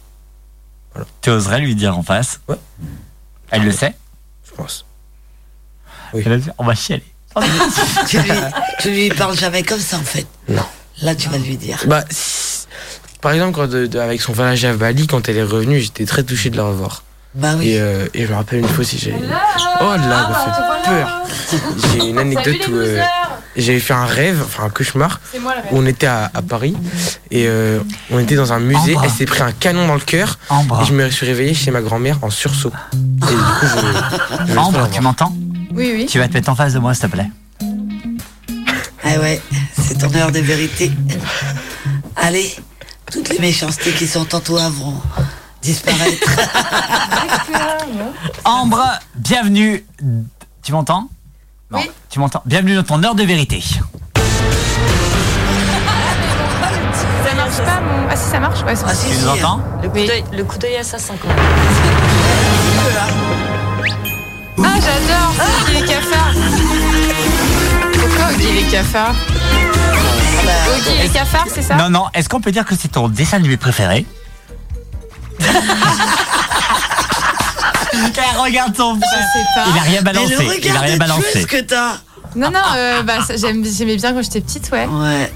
[1.23, 2.41] Tu oserais lui dire en face?
[2.49, 2.57] Ouais.
[3.51, 3.95] Elle le sait?
[4.45, 4.85] Je pense.
[6.15, 7.05] Elle a dit, On va chialer.
[8.09, 8.31] tu, lui,
[8.81, 10.27] tu lui parles jamais comme ça en fait.
[10.49, 10.63] Non.
[11.03, 11.79] Là, tu vas lui dire.
[11.87, 12.67] Bah, si-
[13.21, 16.05] par exemple, quand de- de- avec son voyage à Bali, quand elle est revenue, j'étais
[16.07, 17.03] très touché de la revoir.
[17.35, 17.69] Bah oui.
[17.69, 19.15] Et, euh, et je me rappelle une fois aussi, j'ai.
[19.15, 21.23] Oh là, ça m'a fait peur.
[21.93, 23.01] J'ai une anecdote où euh,
[23.57, 26.75] j'avais fait un rêve, enfin un cauchemar, moi où on était à, à Paris
[27.31, 27.81] et euh,
[28.11, 28.97] on était dans un musée.
[29.05, 30.39] Elle s'est pris un canon dans le cœur
[30.83, 32.73] et je me suis réveillé chez ma grand-mère en sursaut.
[32.95, 33.67] Et du coup,
[34.47, 35.33] je, je Ambre, tu m'entends?
[35.79, 36.07] Oui, oui.
[36.07, 37.31] Tu vas te mettre en face de moi, s'il te plaît.
[39.05, 39.41] Ah ouais,
[39.81, 40.91] c'est ton heure de vérité.
[42.17, 42.53] Allez,
[43.11, 44.95] toutes les méchancetés qui sont en toi vont
[45.63, 46.29] disparaître.
[48.45, 48.85] Ambre,
[49.15, 49.85] bienvenue.
[50.63, 51.09] Tu m'entends?
[51.71, 51.91] Non, Oui.
[52.11, 52.43] tu m'entends.
[52.45, 53.63] Bienvenue dans ton heure de vérité.
[53.63, 53.81] Ça
[57.37, 58.09] marche pas, mon.
[58.11, 58.99] Ah, si, ça marche Ouais, ça Ah marche.
[58.99, 59.21] si, Tu si.
[59.23, 59.61] nous entends?
[59.83, 61.15] Le coup d'œil- le coup d'œil assassin.
[64.65, 66.35] Ah, j'adore Oggy les cafards.
[67.93, 69.15] Pourquoi Oggy les cafards
[70.75, 73.37] Oggy les cafards, c'est ça Non, non, est-ce qu'on peut dire que c'est ton dessin
[73.39, 74.07] animé préféré
[78.39, 79.27] Regarde ton Je frère.
[79.33, 79.65] sais pas.
[79.75, 80.37] Il a rien balancé.
[80.37, 81.45] le Il a rien balancé.
[81.45, 81.99] que t'as.
[82.37, 84.87] Non, non, euh, bah, ça, j'aime- j'aimais bien quand j'étais petite, ouais.
[84.87, 85.33] Ouais.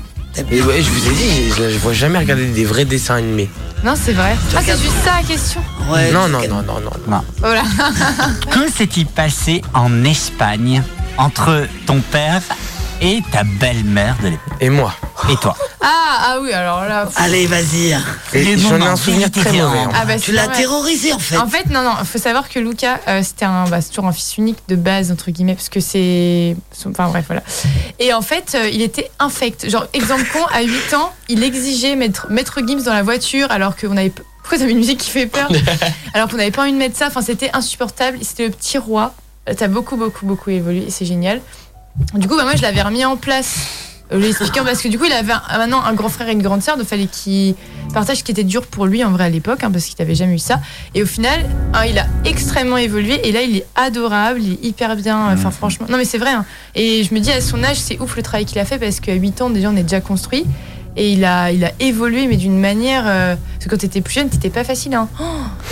[0.51, 3.51] Mais ouais, je vous ai dit, je, je vois jamais regarder des vrais dessins animés.
[3.85, 4.35] Non, c'est vrai.
[4.57, 5.61] Ah, c'est juste ça la question.
[5.91, 7.21] Ouais, non, non, non, non, non.
[7.39, 7.63] Voilà.
[8.51, 10.83] Que s'est-il passé en Espagne
[11.19, 12.41] entre ton père
[13.03, 14.95] et ta belle-mère de l'époque Et moi
[15.31, 15.89] Et toi Ah,
[16.25, 17.07] ah oui, alors là.
[17.07, 17.15] pff.
[17.19, 17.91] Allez, vas-y.
[18.33, 19.79] J'en ai moments un souvenir très mauvais.
[19.79, 19.89] hein.
[19.89, 19.93] hein.
[19.95, 21.37] Ah, bah, Tu c'est l'as terrorisé en fait.
[21.37, 24.07] En fait, non, non, il faut savoir que Luca, euh, c'était un, bah, c'est toujours
[24.07, 26.57] un fils unique de base, entre guillemets, parce que c'est.
[26.87, 27.43] Enfin, bref, voilà.
[27.99, 29.69] Et en fait, euh, il était infect.
[29.69, 33.77] Genre, exemple con, à 8 ans, il exigeait mettre Maître Gims dans la voiture, alors
[33.77, 34.13] qu'on avait.
[34.43, 35.49] Pourquoi t'avais une musique qui fait peur?
[36.15, 37.07] Alors qu'on n'avait pas envie de mettre ça.
[37.07, 38.19] Enfin, c'était insupportable.
[38.23, 39.15] C'était le petit roi.
[39.49, 41.41] Euh, T'as beaucoup, beaucoup, beaucoup évolué, et c'est génial.
[42.15, 43.57] Du coup, bah, moi, je l'avais remis en place.
[44.13, 46.33] euh, lui expliquant parce que du coup il avait un- maintenant un grand frère et
[46.33, 47.55] une grande sœur donc fallait qu'il
[47.95, 50.15] partage ce qui était dur pour lui en vrai à l'époque hein, parce qu'il n'avait
[50.15, 50.61] jamais eu ça
[50.95, 54.65] et au final hein, il a extrêmement évolué et là il est adorable il est
[54.65, 56.45] hyper bien enfin franchement non mais c'est vrai hein.
[56.75, 59.01] et je me dis à son âge c'est ouf le travail qu'il a fait parce
[59.01, 60.45] qu'à 8 ans déjà on est déjà construit
[60.97, 64.13] et il a, il a évolué mais d'une manière euh, parce que quand t'étais plus
[64.15, 65.09] jeune t'étais pas facile hein.
[65.21, 65.25] Oh,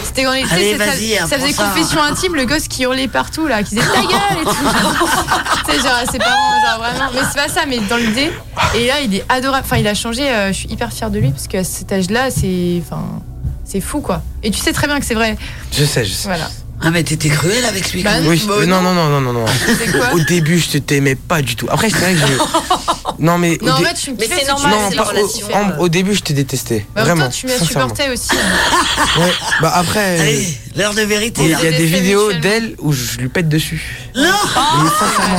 [0.02, 1.64] c'était quand sais, Allez, ça- vas-y, ça, hein, faisait ça.
[1.64, 4.50] confession intime le gosse qui hurlait partout là qui disait ta gueule et tout.
[5.66, 7.10] Tu sais genre à ses parents genre vraiment.
[7.14, 8.30] Mais c'est pas ça mais dans l'idée
[8.74, 9.64] et là il est adorable.
[9.66, 12.08] Enfin il a changé euh, je suis hyper fière de lui parce qu'à cet âge
[12.10, 13.02] là c'est enfin
[13.64, 14.22] c'est fou quoi.
[14.42, 15.36] Et tu sais très bien que c'est vrai.
[15.72, 16.28] Je sais, je sais.
[16.28, 16.48] voilà
[16.82, 18.02] Ah, mais t'étais cruel avec lui.
[18.02, 18.28] Bah, quand même.
[18.30, 19.44] Oui, Bah, euh, non, non, non, non, non, non.
[19.92, 21.66] quoi Au début, je te t'aimais pas du tout.
[21.70, 22.24] Après, c'est vrai que je.
[23.18, 23.58] Non, mais.
[23.60, 26.22] au non en dé- fait tu me Mais c'est normal, Non, pas- au, début, je
[26.22, 26.86] te détestais.
[26.94, 27.24] Bah, Vraiment.
[27.24, 29.04] toi tu m'as supporté aussi hein.
[29.20, 29.32] Ouais.
[29.60, 31.42] Bah après, Allez, l'heure de vérité.
[31.44, 34.08] il y a des vidéos d'elle où je lui pète dessus.
[34.16, 35.38] Non Mais sincèrement.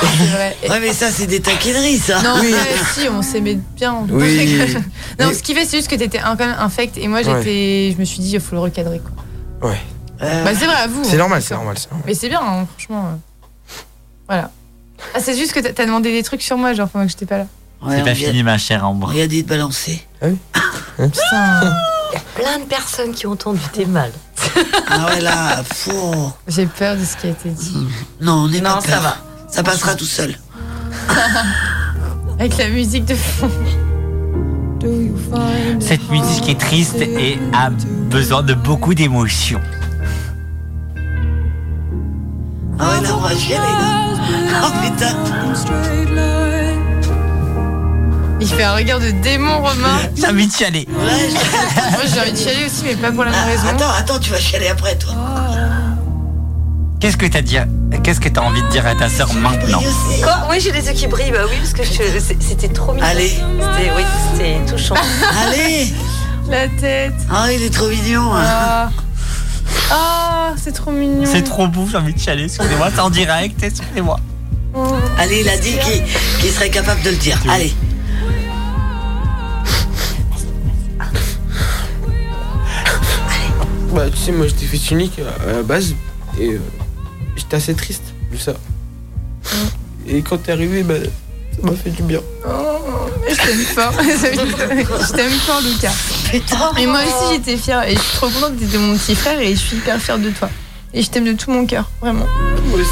[0.00, 2.20] c'est vrai Et- Ouais, mais ça, c'est des taquineries, ça.
[2.22, 2.52] non, Oui.
[2.52, 2.58] ouais,
[2.92, 3.94] si, on s'aimait bien.
[4.10, 4.58] Oui.
[5.20, 6.98] non, Mais- ce qui fait, c'est juste que t'étais un- quand même infect.
[6.98, 9.00] Et moi, j'étais, je me suis dit, il faut le recadrer.
[9.60, 9.70] Quoi.
[9.70, 9.78] Ouais.
[10.22, 11.02] Euh, Bah, c'est vrai, à vous.
[11.04, 12.04] C'est hein, normal, c'est normal, c'est normal.
[12.06, 13.04] Mais c'est bien, hein, franchement.
[13.06, 13.74] euh.
[14.28, 14.50] Voilà.
[15.14, 17.26] Ah, c'est juste que t'as- t'as demandé des trucs sur moi, genre pendant que j'étais
[17.26, 17.46] pas là.
[17.82, 19.08] ouais, C'est on pas vient- fini, ma chère Ambre.
[19.10, 20.06] On lui a dit de balancer.
[20.20, 21.74] Putain.
[22.36, 24.12] Plein de personnes qui ont entendu tes mal.
[24.86, 26.30] Ah ouais, là, fou.
[26.46, 27.76] J'ai peur de ce qui a été dit.
[28.20, 29.02] Non, on n'est Non, pas ça peur.
[29.02, 29.16] va.
[29.50, 30.38] Ça passera tout seul.
[32.38, 33.50] Avec la musique de fond.
[35.80, 39.60] Cette musique est triste et a besoin de beaucoup d'émotions.
[42.78, 44.64] Ah ouais, là, on va chialer, là.
[44.64, 45.14] Oh putain.
[48.40, 49.98] Il fait un regard de démon, Romain.
[50.16, 50.86] J'ai envie de chialer.
[50.90, 50.94] Ouais,
[51.92, 53.68] Moi, j'ai envie de chialer aussi, mais pas pour la même Ah, raison.
[53.68, 55.12] attends, attends, tu vas chialer après, toi.
[57.00, 57.56] Qu'est-ce que t'as dit
[58.02, 59.80] Qu'est-ce que t'as envie de dire à ta sœur maintenant.
[60.22, 61.30] Quoi Oui, j'ai les yeux qui brillent.
[61.32, 63.06] Bah oui, parce que je- c'est- c'était trop mignon.
[63.06, 63.28] Allez.
[63.28, 64.02] C'était, oui,
[64.32, 64.94] c'était touchant.
[65.46, 65.92] Allez
[66.50, 67.14] La tête.
[67.32, 68.34] Ah, il est trop mignon.
[68.34, 68.42] hein.
[68.44, 68.88] Ah,
[69.90, 71.24] Ah, c'est trop mignon.
[71.26, 72.44] C'est trop beau, j'ai envie de chialer.
[72.44, 74.18] Excusez-moi, c'est en direct, excusez-moi.
[74.74, 74.94] Oh.
[75.18, 75.76] Allez, il a dit
[76.40, 77.40] qu'il serait capable de le dire.
[77.48, 77.72] Allez.
[83.92, 85.94] Bah, tu sais, moi, j'étais fils unique à la base.
[86.40, 86.60] Et euh,
[87.36, 88.02] j'étais assez triste
[88.32, 88.54] de ça.
[90.08, 90.94] Et quand t'es arrivé, bah,
[91.54, 92.20] ça m'a fait du bien.
[93.28, 93.92] Je t'aime fort.
[94.02, 95.92] je t'aime fort, Lucas.
[96.30, 96.72] Putain.
[96.78, 97.82] Et moi aussi, j'étais fière.
[97.88, 100.18] Et je suis trop contente que t'étais mon petit frère et je suis hyper fière
[100.18, 100.48] de toi.
[100.92, 102.26] Et je t'aime de tout mon cœur, vraiment.
[102.68, 102.90] Moi aussi.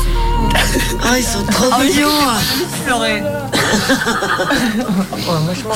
[1.04, 2.08] Ah, ils sont trop Oh, mignons.
[2.84, 3.20] Pleurer.
[3.20, 3.30] moi,
[5.54, 5.74] je m'en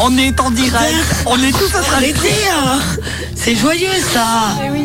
[0.00, 0.94] On est en direct.
[1.26, 2.78] On est tous en train de hein.
[3.34, 4.56] C'est joyeux, ça.
[4.62, 4.84] Euh,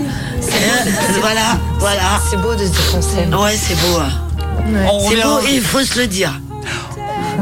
[1.22, 2.02] Voilà, voilà.
[2.30, 3.34] C'est beau de se dire qu'on s'aime.
[3.34, 4.00] Ouais, c'est beau.
[4.00, 4.10] hein.
[5.10, 6.34] C'est beau et il faut se le dire.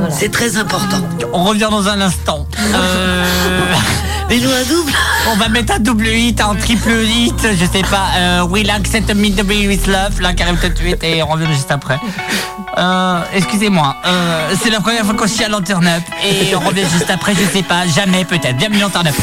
[0.09, 0.97] C'est très important.
[1.33, 2.47] On revient dans un instant.
[2.59, 3.25] Euh,
[4.29, 4.91] Mais nous, un double
[5.31, 8.07] On va mettre un double hit, un triple hit, je sais pas.
[8.17, 11.23] Euh, Will Accept Me to Be With Love, là, qui arrive tout de suite, et
[11.23, 11.97] on revient juste après.
[12.77, 16.83] Euh, excusez-moi, euh, c'est la première fois qu'on se à l'antenne up, et on revient
[16.91, 18.57] juste après, je sais pas, jamais peut-être.
[18.57, 19.15] Bienvenue en Turn Up.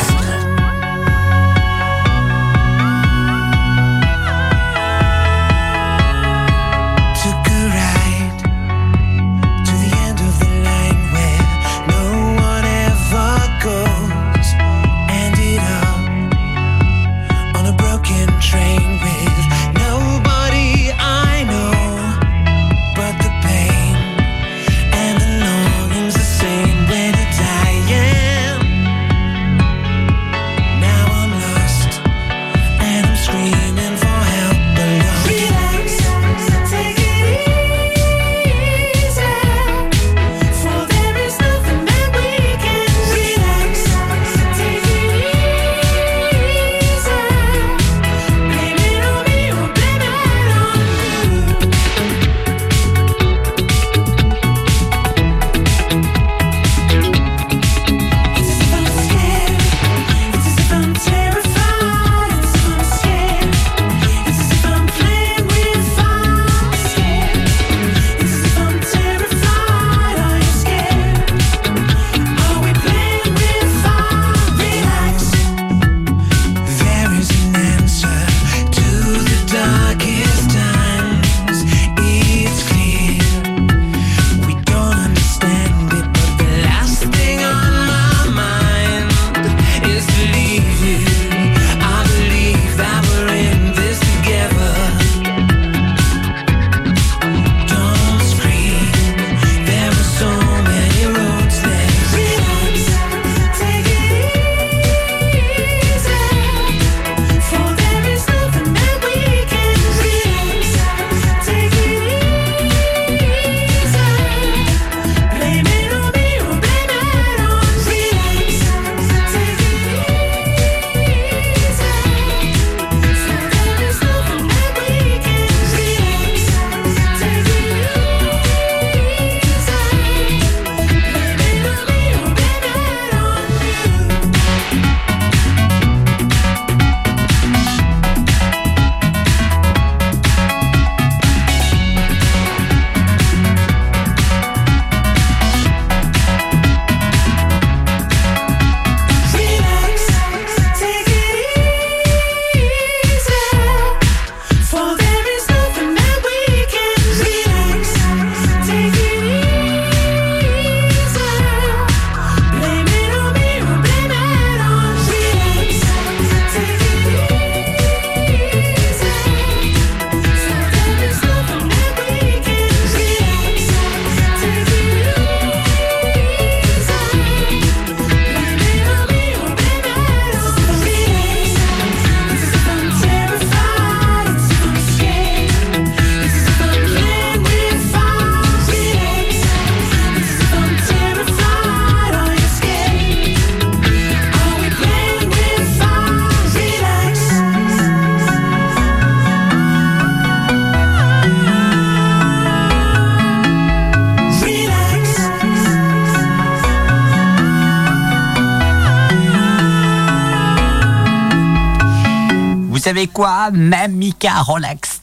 [213.05, 215.03] Savez quoi Même Mika, relax,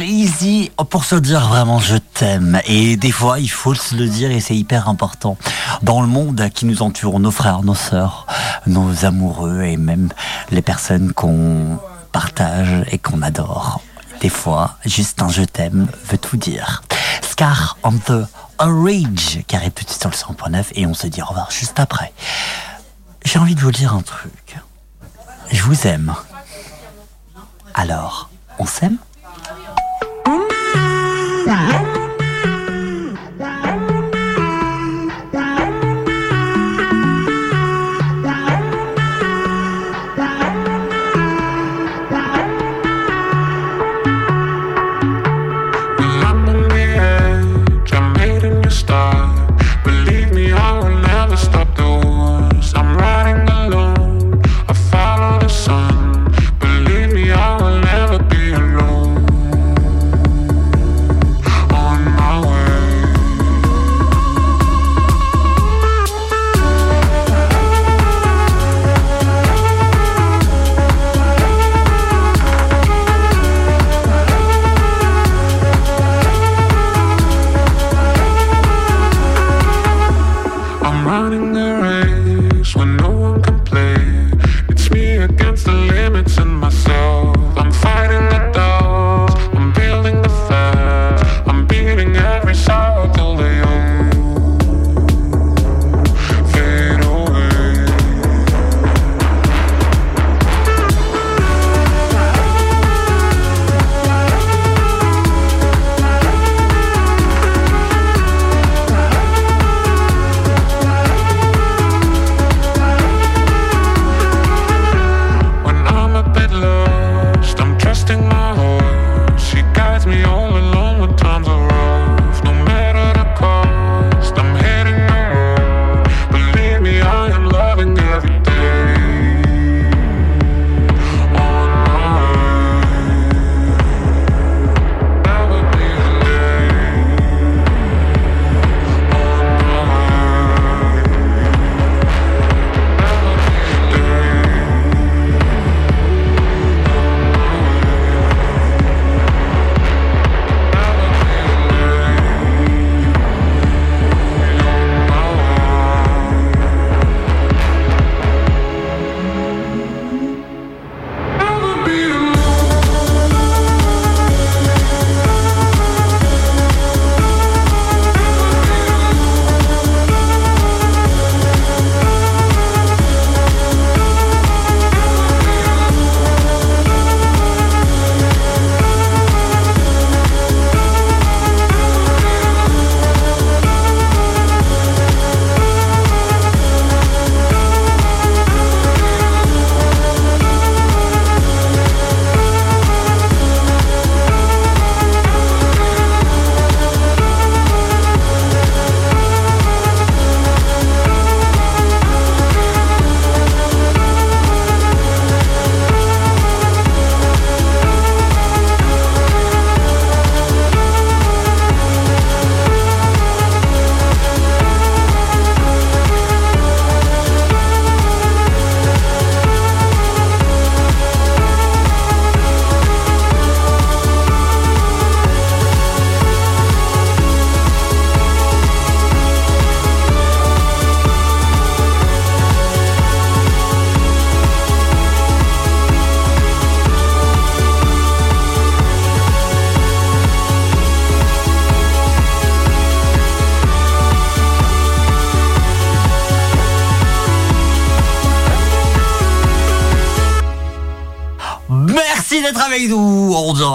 [0.00, 2.60] easy, pour se dire vraiment je t'aime.
[2.66, 5.36] Et des fois, il faut se le dire et c'est hyper important.
[5.82, 8.26] Dans le monde qui nous entoure, nos frères, nos sœurs,
[8.66, 10.10] nos amoureux et même
[10.50, 11.78] les personnes qu'on
[12.12, 13.80] partage et qu'on adore.
[14.20, 16.82] Des fois, juste un je t'aime veut tout dire.
[17.22, 18.26] Scar on the
[18.58, 22.12] tout de suite sur le 100.9 et on se dit au revoir juste après.
[23.24, 24.56] J'ai envie de vous dire un truc.
[25.50, 26.14] Je vous aime.
[27.74, 28.30] Alors,
[28.60, 28.98] on s'aime?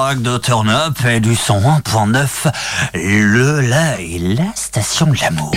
[0.09, 2.51] Direct de Turn Up et du 101.9,
[2.95, 5.51] le la et la station de l'amour.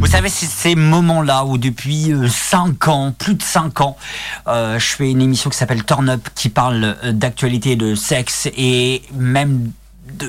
[0.00, 3.96] Vous savez, c'est ces moments-là où depuis 5 ans, plus de 5 ans,
[4.48, 8.48] euh, je fais une émission qui s'appelle Turn Up qui parle euh, d'actualité, de sexe
[8.56, 9.70] et même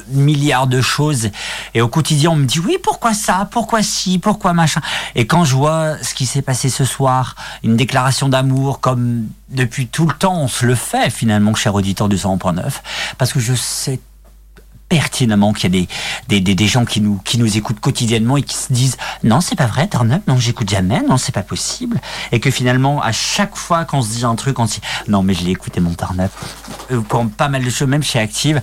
[0.10, 1.30] milliards de choses.
[1.74, 4.82] Et au quotidien, on me dit oui, pourquoi ça Pourquoi si Pourquoi machin?
[5.16, 9.88] Et quand je vois ce qui s'est passé ce soir, une déclaration d'amour comme depuis
[9.88, 12.62] tout le temps, on se le fait finalement, cher auditeur du 100.9,
[13.18, 14.00] parce que je sais
[14.92, 15.88] pertinemment qu'il y a
[16.28, 19.40] des, des, des, gens qui nous, qui nous écoutent quotidiennement et qui se disent non,
[19.40, 21.98] c'est pas vrai, Turn Up, non, j'écoute jamais, non, c'est pas possible.
[22.34, 25.24] Et que finalement, à chaque fois qu'on se dit un truc, on se dit non,
[25.24, 26.32] mais je l'ai écouté mon Turn Up.
[26.92, 28.60] Euh, Pour pas mal de choses, même chez Active.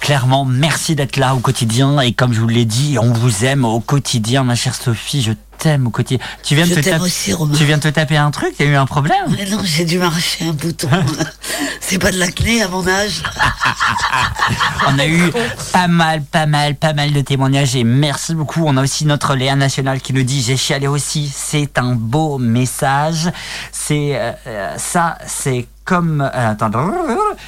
[0.00, 2.00] Clairement, merci d'être là au quotidien.
[2.00, 5.32] Et comme je vous l'ai dit, on vous aime au quotidien, ma chère Sophie, je
[5.58, 6.24] t'aime au quotidien.
[6.42, 8.86] Tu viens, de te aussi, tu viens de te taper un truc a eu un
[8.86, 10.88] problème Mais non, j'ai dû m'arracher un bouton.
[11.80, 13.22] C'est pas de l'acné à mon âge.
[14.88, 15.30] On a eu
[15.72, 18.62] pas mal, pas mal, pas mal de témoignages et merci beaucoup.
[18.64, 21.30] On a aussi notre Léa National qui nous dit j'ai chialé aussi.
[21.34, 23.30] C'est un beau message.
[23.70, 26.70] C'est euh, euh, ça, c'est comme euh, attends,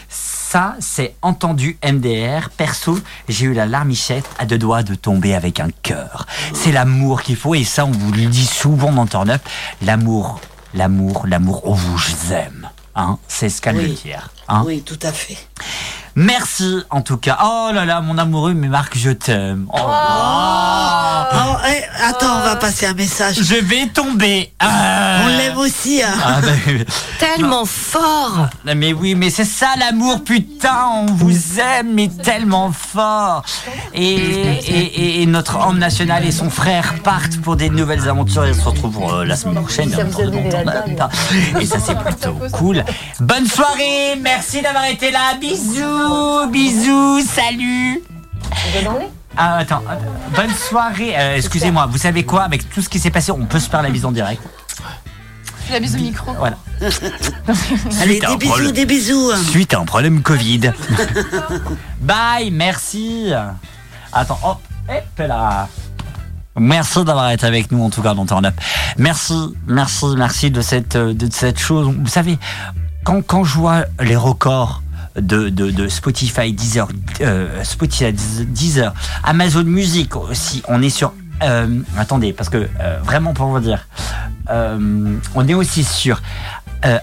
[0.08, 2.50] ça, c'est entendu MDR.
[2.50, 2.98] Perso,
[3.28, 6.26] j'ai eu la larmichette à deux doigts de tomber avec un cœur.
[6.52, 9.42] C'est l'amour qu'il faut et ça, on vous le dit souvent dans Turn Up.
[9.80, 10.40] L'amour,
[10.74, 11.62] l'amour, l'amour.
[11.64, 12.68] On vous aime.
[12.96, 14.30] Hein, c'est ce qu'elle veut dire.
[14.48, 14.64] Hein.
[14.66, 15.38] Oui, tout à fait.
[16.14, 17.38] Merci en tout cas.
[17.42, 19.66] Oh là là, mon amoureux, mais Marc, je t'aime.
[19.72, 19.78] Oh.
[21.34, 23.36] Oh, eh, attends, on va passer un message.
[23.40, 24.52] Je vais tomber.
[24.60, 25.20] Ah.
[25.24, 26.02] On l'aime aussi.
[26.02, 26.12] Hein.
[26.24, 26.48] Ah, bah,
[27.18, 32.72] Tellement fort non, mais oui, mais c'est ça l'amour, putain, on vous aime, mais tellement
[32.72, 33.42] fort.
[33.94, 38.44] Et, et, et- et notre homme national et son frère partent pour des nouvelles aventures
[38.44, 39.94] et se retrouvent euh, la semaine prochaine.
[39.94, 40.08] Up.
[41.60, 42.84] Et ça, c'est plutôt cool.
[43.20, 45.34] Bonne soirée, merci d'avoir été là.
[45.40, 46.01] Bisous,
[46.50, 48.02] bisous, salut.
[49.36, 49.82] Ah, attends,
[50.36, 51.14] bonne soirée.
[51.16, 52.42] Euh, Excusez-moi, vous savez quoi?
[52.42, 54.42] Avec tout ce qui s'est passé, on peut se faire la bise en direct.
[55.70, 56.32] La bise au micro.
[56.34, 56.56] Voilà.
[58.02, 59.30] Allez, des bisous, des bisous.
[59.32, 59.40] hein.
[59.50, 60.72] Suite à un problème Covid.
[62.00, 63.32] Bye, merci.
[64.12, 64.58] Attends, hop,
[64.88, 65.68] hop là.
[66.58, 68.54] Merci d'avoir été avec nous en tout cas dans Turn Up.
[68.98, 71.94] Merci, merci, merci de cette, euh, de cette chose.
[71.98, 72.38] Vous savez,
[73.04, 74.81] quand, quand je vois les records
[75.16, 76.88] de, Spotify, Deezer,
[77.20, 78.94] euh, Spotify, Deezer,
[79.24, 81.12] Amazon Music aussi, on est sur...
[81.42, 83.86] euh, attendez, parce que euh, vraiment pour vous dire,
[84.48, 86.20] on est aussi sur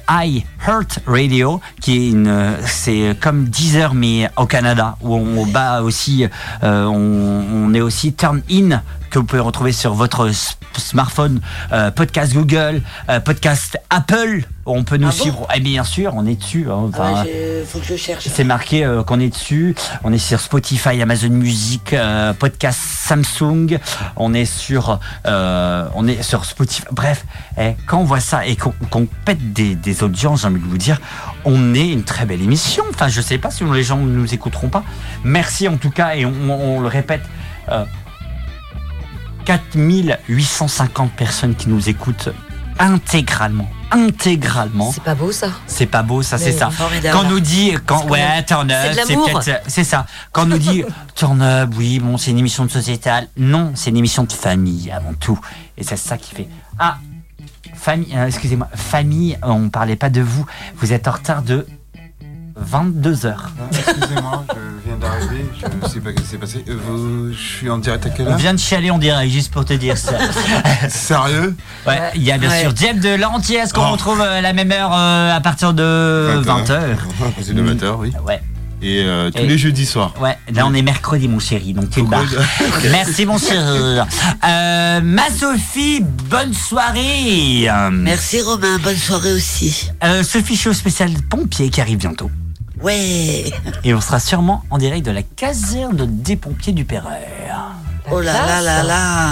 [0.10, 5.82] I Heart Radio, qui est une, c'est comme Deezer mais au Canada, où on bat
[5.82, 6.26] aussi,
[6.62, 10.30] on, on est aussi Turn In que vous pouvez retrouver sur votre
[10.78, 11.42] smartphone,
[11.74, 14.44] euh, podcast Google, euh, podcast Apple.
[14.66, 15.48] On peut nous Ah bon suivre.
[15.56, 16.68] Et bien sûr, on est dessus.
[16.72, 18.28] hein, Ah ouais, faut que je cherche.
[18.32, 19.74] c'est marqué euh, qu'on est dessus.
[20.04, 21.96] On est sur Spotify, Amazon Music,
[22.38, 23.80] podcast Samsung.
[24.16, 26.84] On est sur, euh, on est sur Spotify.
[26.92, 27.26] Bref,
[27.60, 30.78] eh, quand on voit ça et qu'on pète des, des audiences, j'ai envie de vous
[30.78, 31.00] dire,
[31.46, 32.84] on est une très belle émission.
[32.92, 34.84] Enfin, je sais pas si les gens ne nous écouteront pas.
[35.24, 37.22] Merci en tout cas et on, on- on le répète.
[39.50, 42.30] Euh, 4850 personnes qui nous écoutent
[42.80, 43.70] intégralement.
[43.92, 44.92] Intégralement.
[44.92, 46.70] C'est pas beau ça C'est pas beau, ça, c'est ça.
[46.70, 47.18] formidable.
[47.18, 50.06] Quand on nous dit, quand, ouais, turn up, c'est peut-être, c'est ça.
[50.32, 50.84] Quand on nous dit,
[51.16, 53.28] turn up, oui, bon, c'est une émission de sociétal.
[53.38, 55.40] Non, c'est une émission de famille avant tout.
[55.78, 56.48] Et c'est ça qui fait.
[56.78, 56.98] Ah,
[57.74, 60.46] famille, euh, excusez-moi, famille, on parlait pas de vous.
[60.76, 61.66] Vous êtes en retard de
[62.62, 63.50] 22 heures.
[63.72, 66.66] Excusez-moi, je viens d'arriver, je sais pas ce qui s'est passé.
[66.68, 69.30] Euh, vous- je suis en direct à quelle On heure vient de chialer, on dirait,
[69.30, 70.14] juste pour te dire ça.
[70.90, 71.56] Sérieux
[71.88, 72.62] Ouais, il y a bien Ouais.
[72.62, 73.92] sûr Jeff de l'Antiès qu'on Oh.
[73.92, 77.00] retrouve à la même heure euh, à partir de 20 heures.
[77.42, 78.12] C'est de 20h, oui.
[78.26, 78.42] Ouais.
[78.82, 80.14] Et euh, tous Et- les jeudis soirs.
[80.22, 82.24] Ouais, là on est mercredi mon chéri, donc tu le barres.
[82.90, 84.00] Merci mon chéri.
[84.48, 87.68] Euh, ma Sophie, bonne soirée.
[87.70, 89.90] Euh, Merci Romain, bonne soirée aussi.
[90.02, 92.32] euh, Sophie Show spécial pompier qui arrive bientôt.
[92.82, 93.52] Ouais.
[93.84, 97.28] Et on sera sûrement en direct de la caserne des pompiers du Perret.
[98.12, 99.30] Oh là là là là.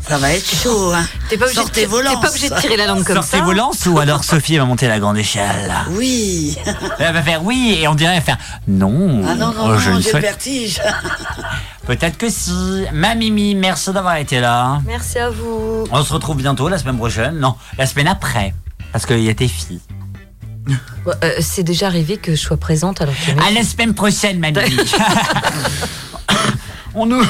[0.00, 0.92] Ça va être chaud.
[0.94, 1.04] Hein.
[1.28, 3.42] T'es pas obligé, de, Sortez pas obligé de tirer la langue comme Sortez ça.
[3.42, 5.72] vos lances ou alors Sophie va monter la grande échelle.
[5.90, 6.56] Oui.
[7.00, 8.38] Elle va faire oui et on dirait faire
[8.68, 9.22] non.
[9.26, 10.80] Ah non, non, Oh, je non, j'ai le vertige.
[11.86, 12.84] Peut-être que si.
[12.92, 14.80] Ma Mimi, merci d'avoir été là.
[14.86, 15.84] Merci à vous.
[15.90, 17.40] On se retrouve bientôt la semaine prochaine.
[17.40, 18.54] Non, la semaine après.
[18.92, 19.80] Parce qu'il y a tes filles.
[20.68, 23.30] Euh, c'est déjà arrivé que je sois présente alors que.
[23.46, 24.76] À la semaine prochaine, ma Mimi.
[26.98, 27.22] On nous-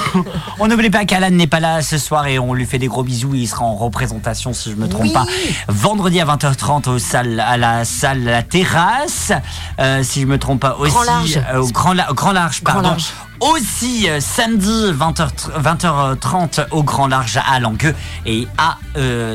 [0.61, 3.03] on n'oublie pas qu'Alan n'est pas là ce soir et on lui fait des gros
[3.03, 3.35] bisous.
[3.35, 5.13] Il sera en représentation, si je me trompe Oui.
[5.13, 5.27] pas,
[5.67, 9.33] vendredi à 20h30 au salle, à la salle La Terrasse.
[9.81, 10.93] Euh, si je me trompe pas aussi.
[10.93, 11.41] Grand Large.
[11.53, 12.91] euh, au grand, La- grand Large, Grand pardon.
[12.91, 13.07] Large.
[13.41, 15.29] Aussi euh, samedi 20h,
[15.61, 17.95] 20h30 au Grand Large à Langueux
[18.25, 19.35] et à euh,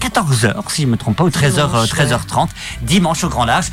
[0.00, 2.48] 14h si je me trompe pas ou 13h Dimanche, 13h30
[2.82, 3.66] dimanche au Grand Large.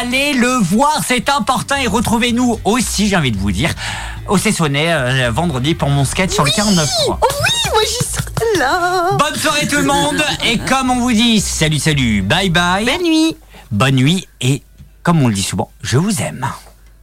[0.00, 3.70] Allez le voir, c'est important et retrouvez-nous aussi, j'ai envie de vous dire,
[4.28, 8.58] au Cessonnet euh, vendredi pour mon sketch sur le 49 Oh oui, moi j'y serai
[8.58, 9.10] là.
[9.18, 12.86] Bonne soirée tout le monde et comme on vous dit, salut salut, bye bye.
[12.86, 13.36] Bonne nuit.
[13.70, 14.62] Bonne nuit et
[15.02, 16.46] comme on le dit souvent, je vous aime.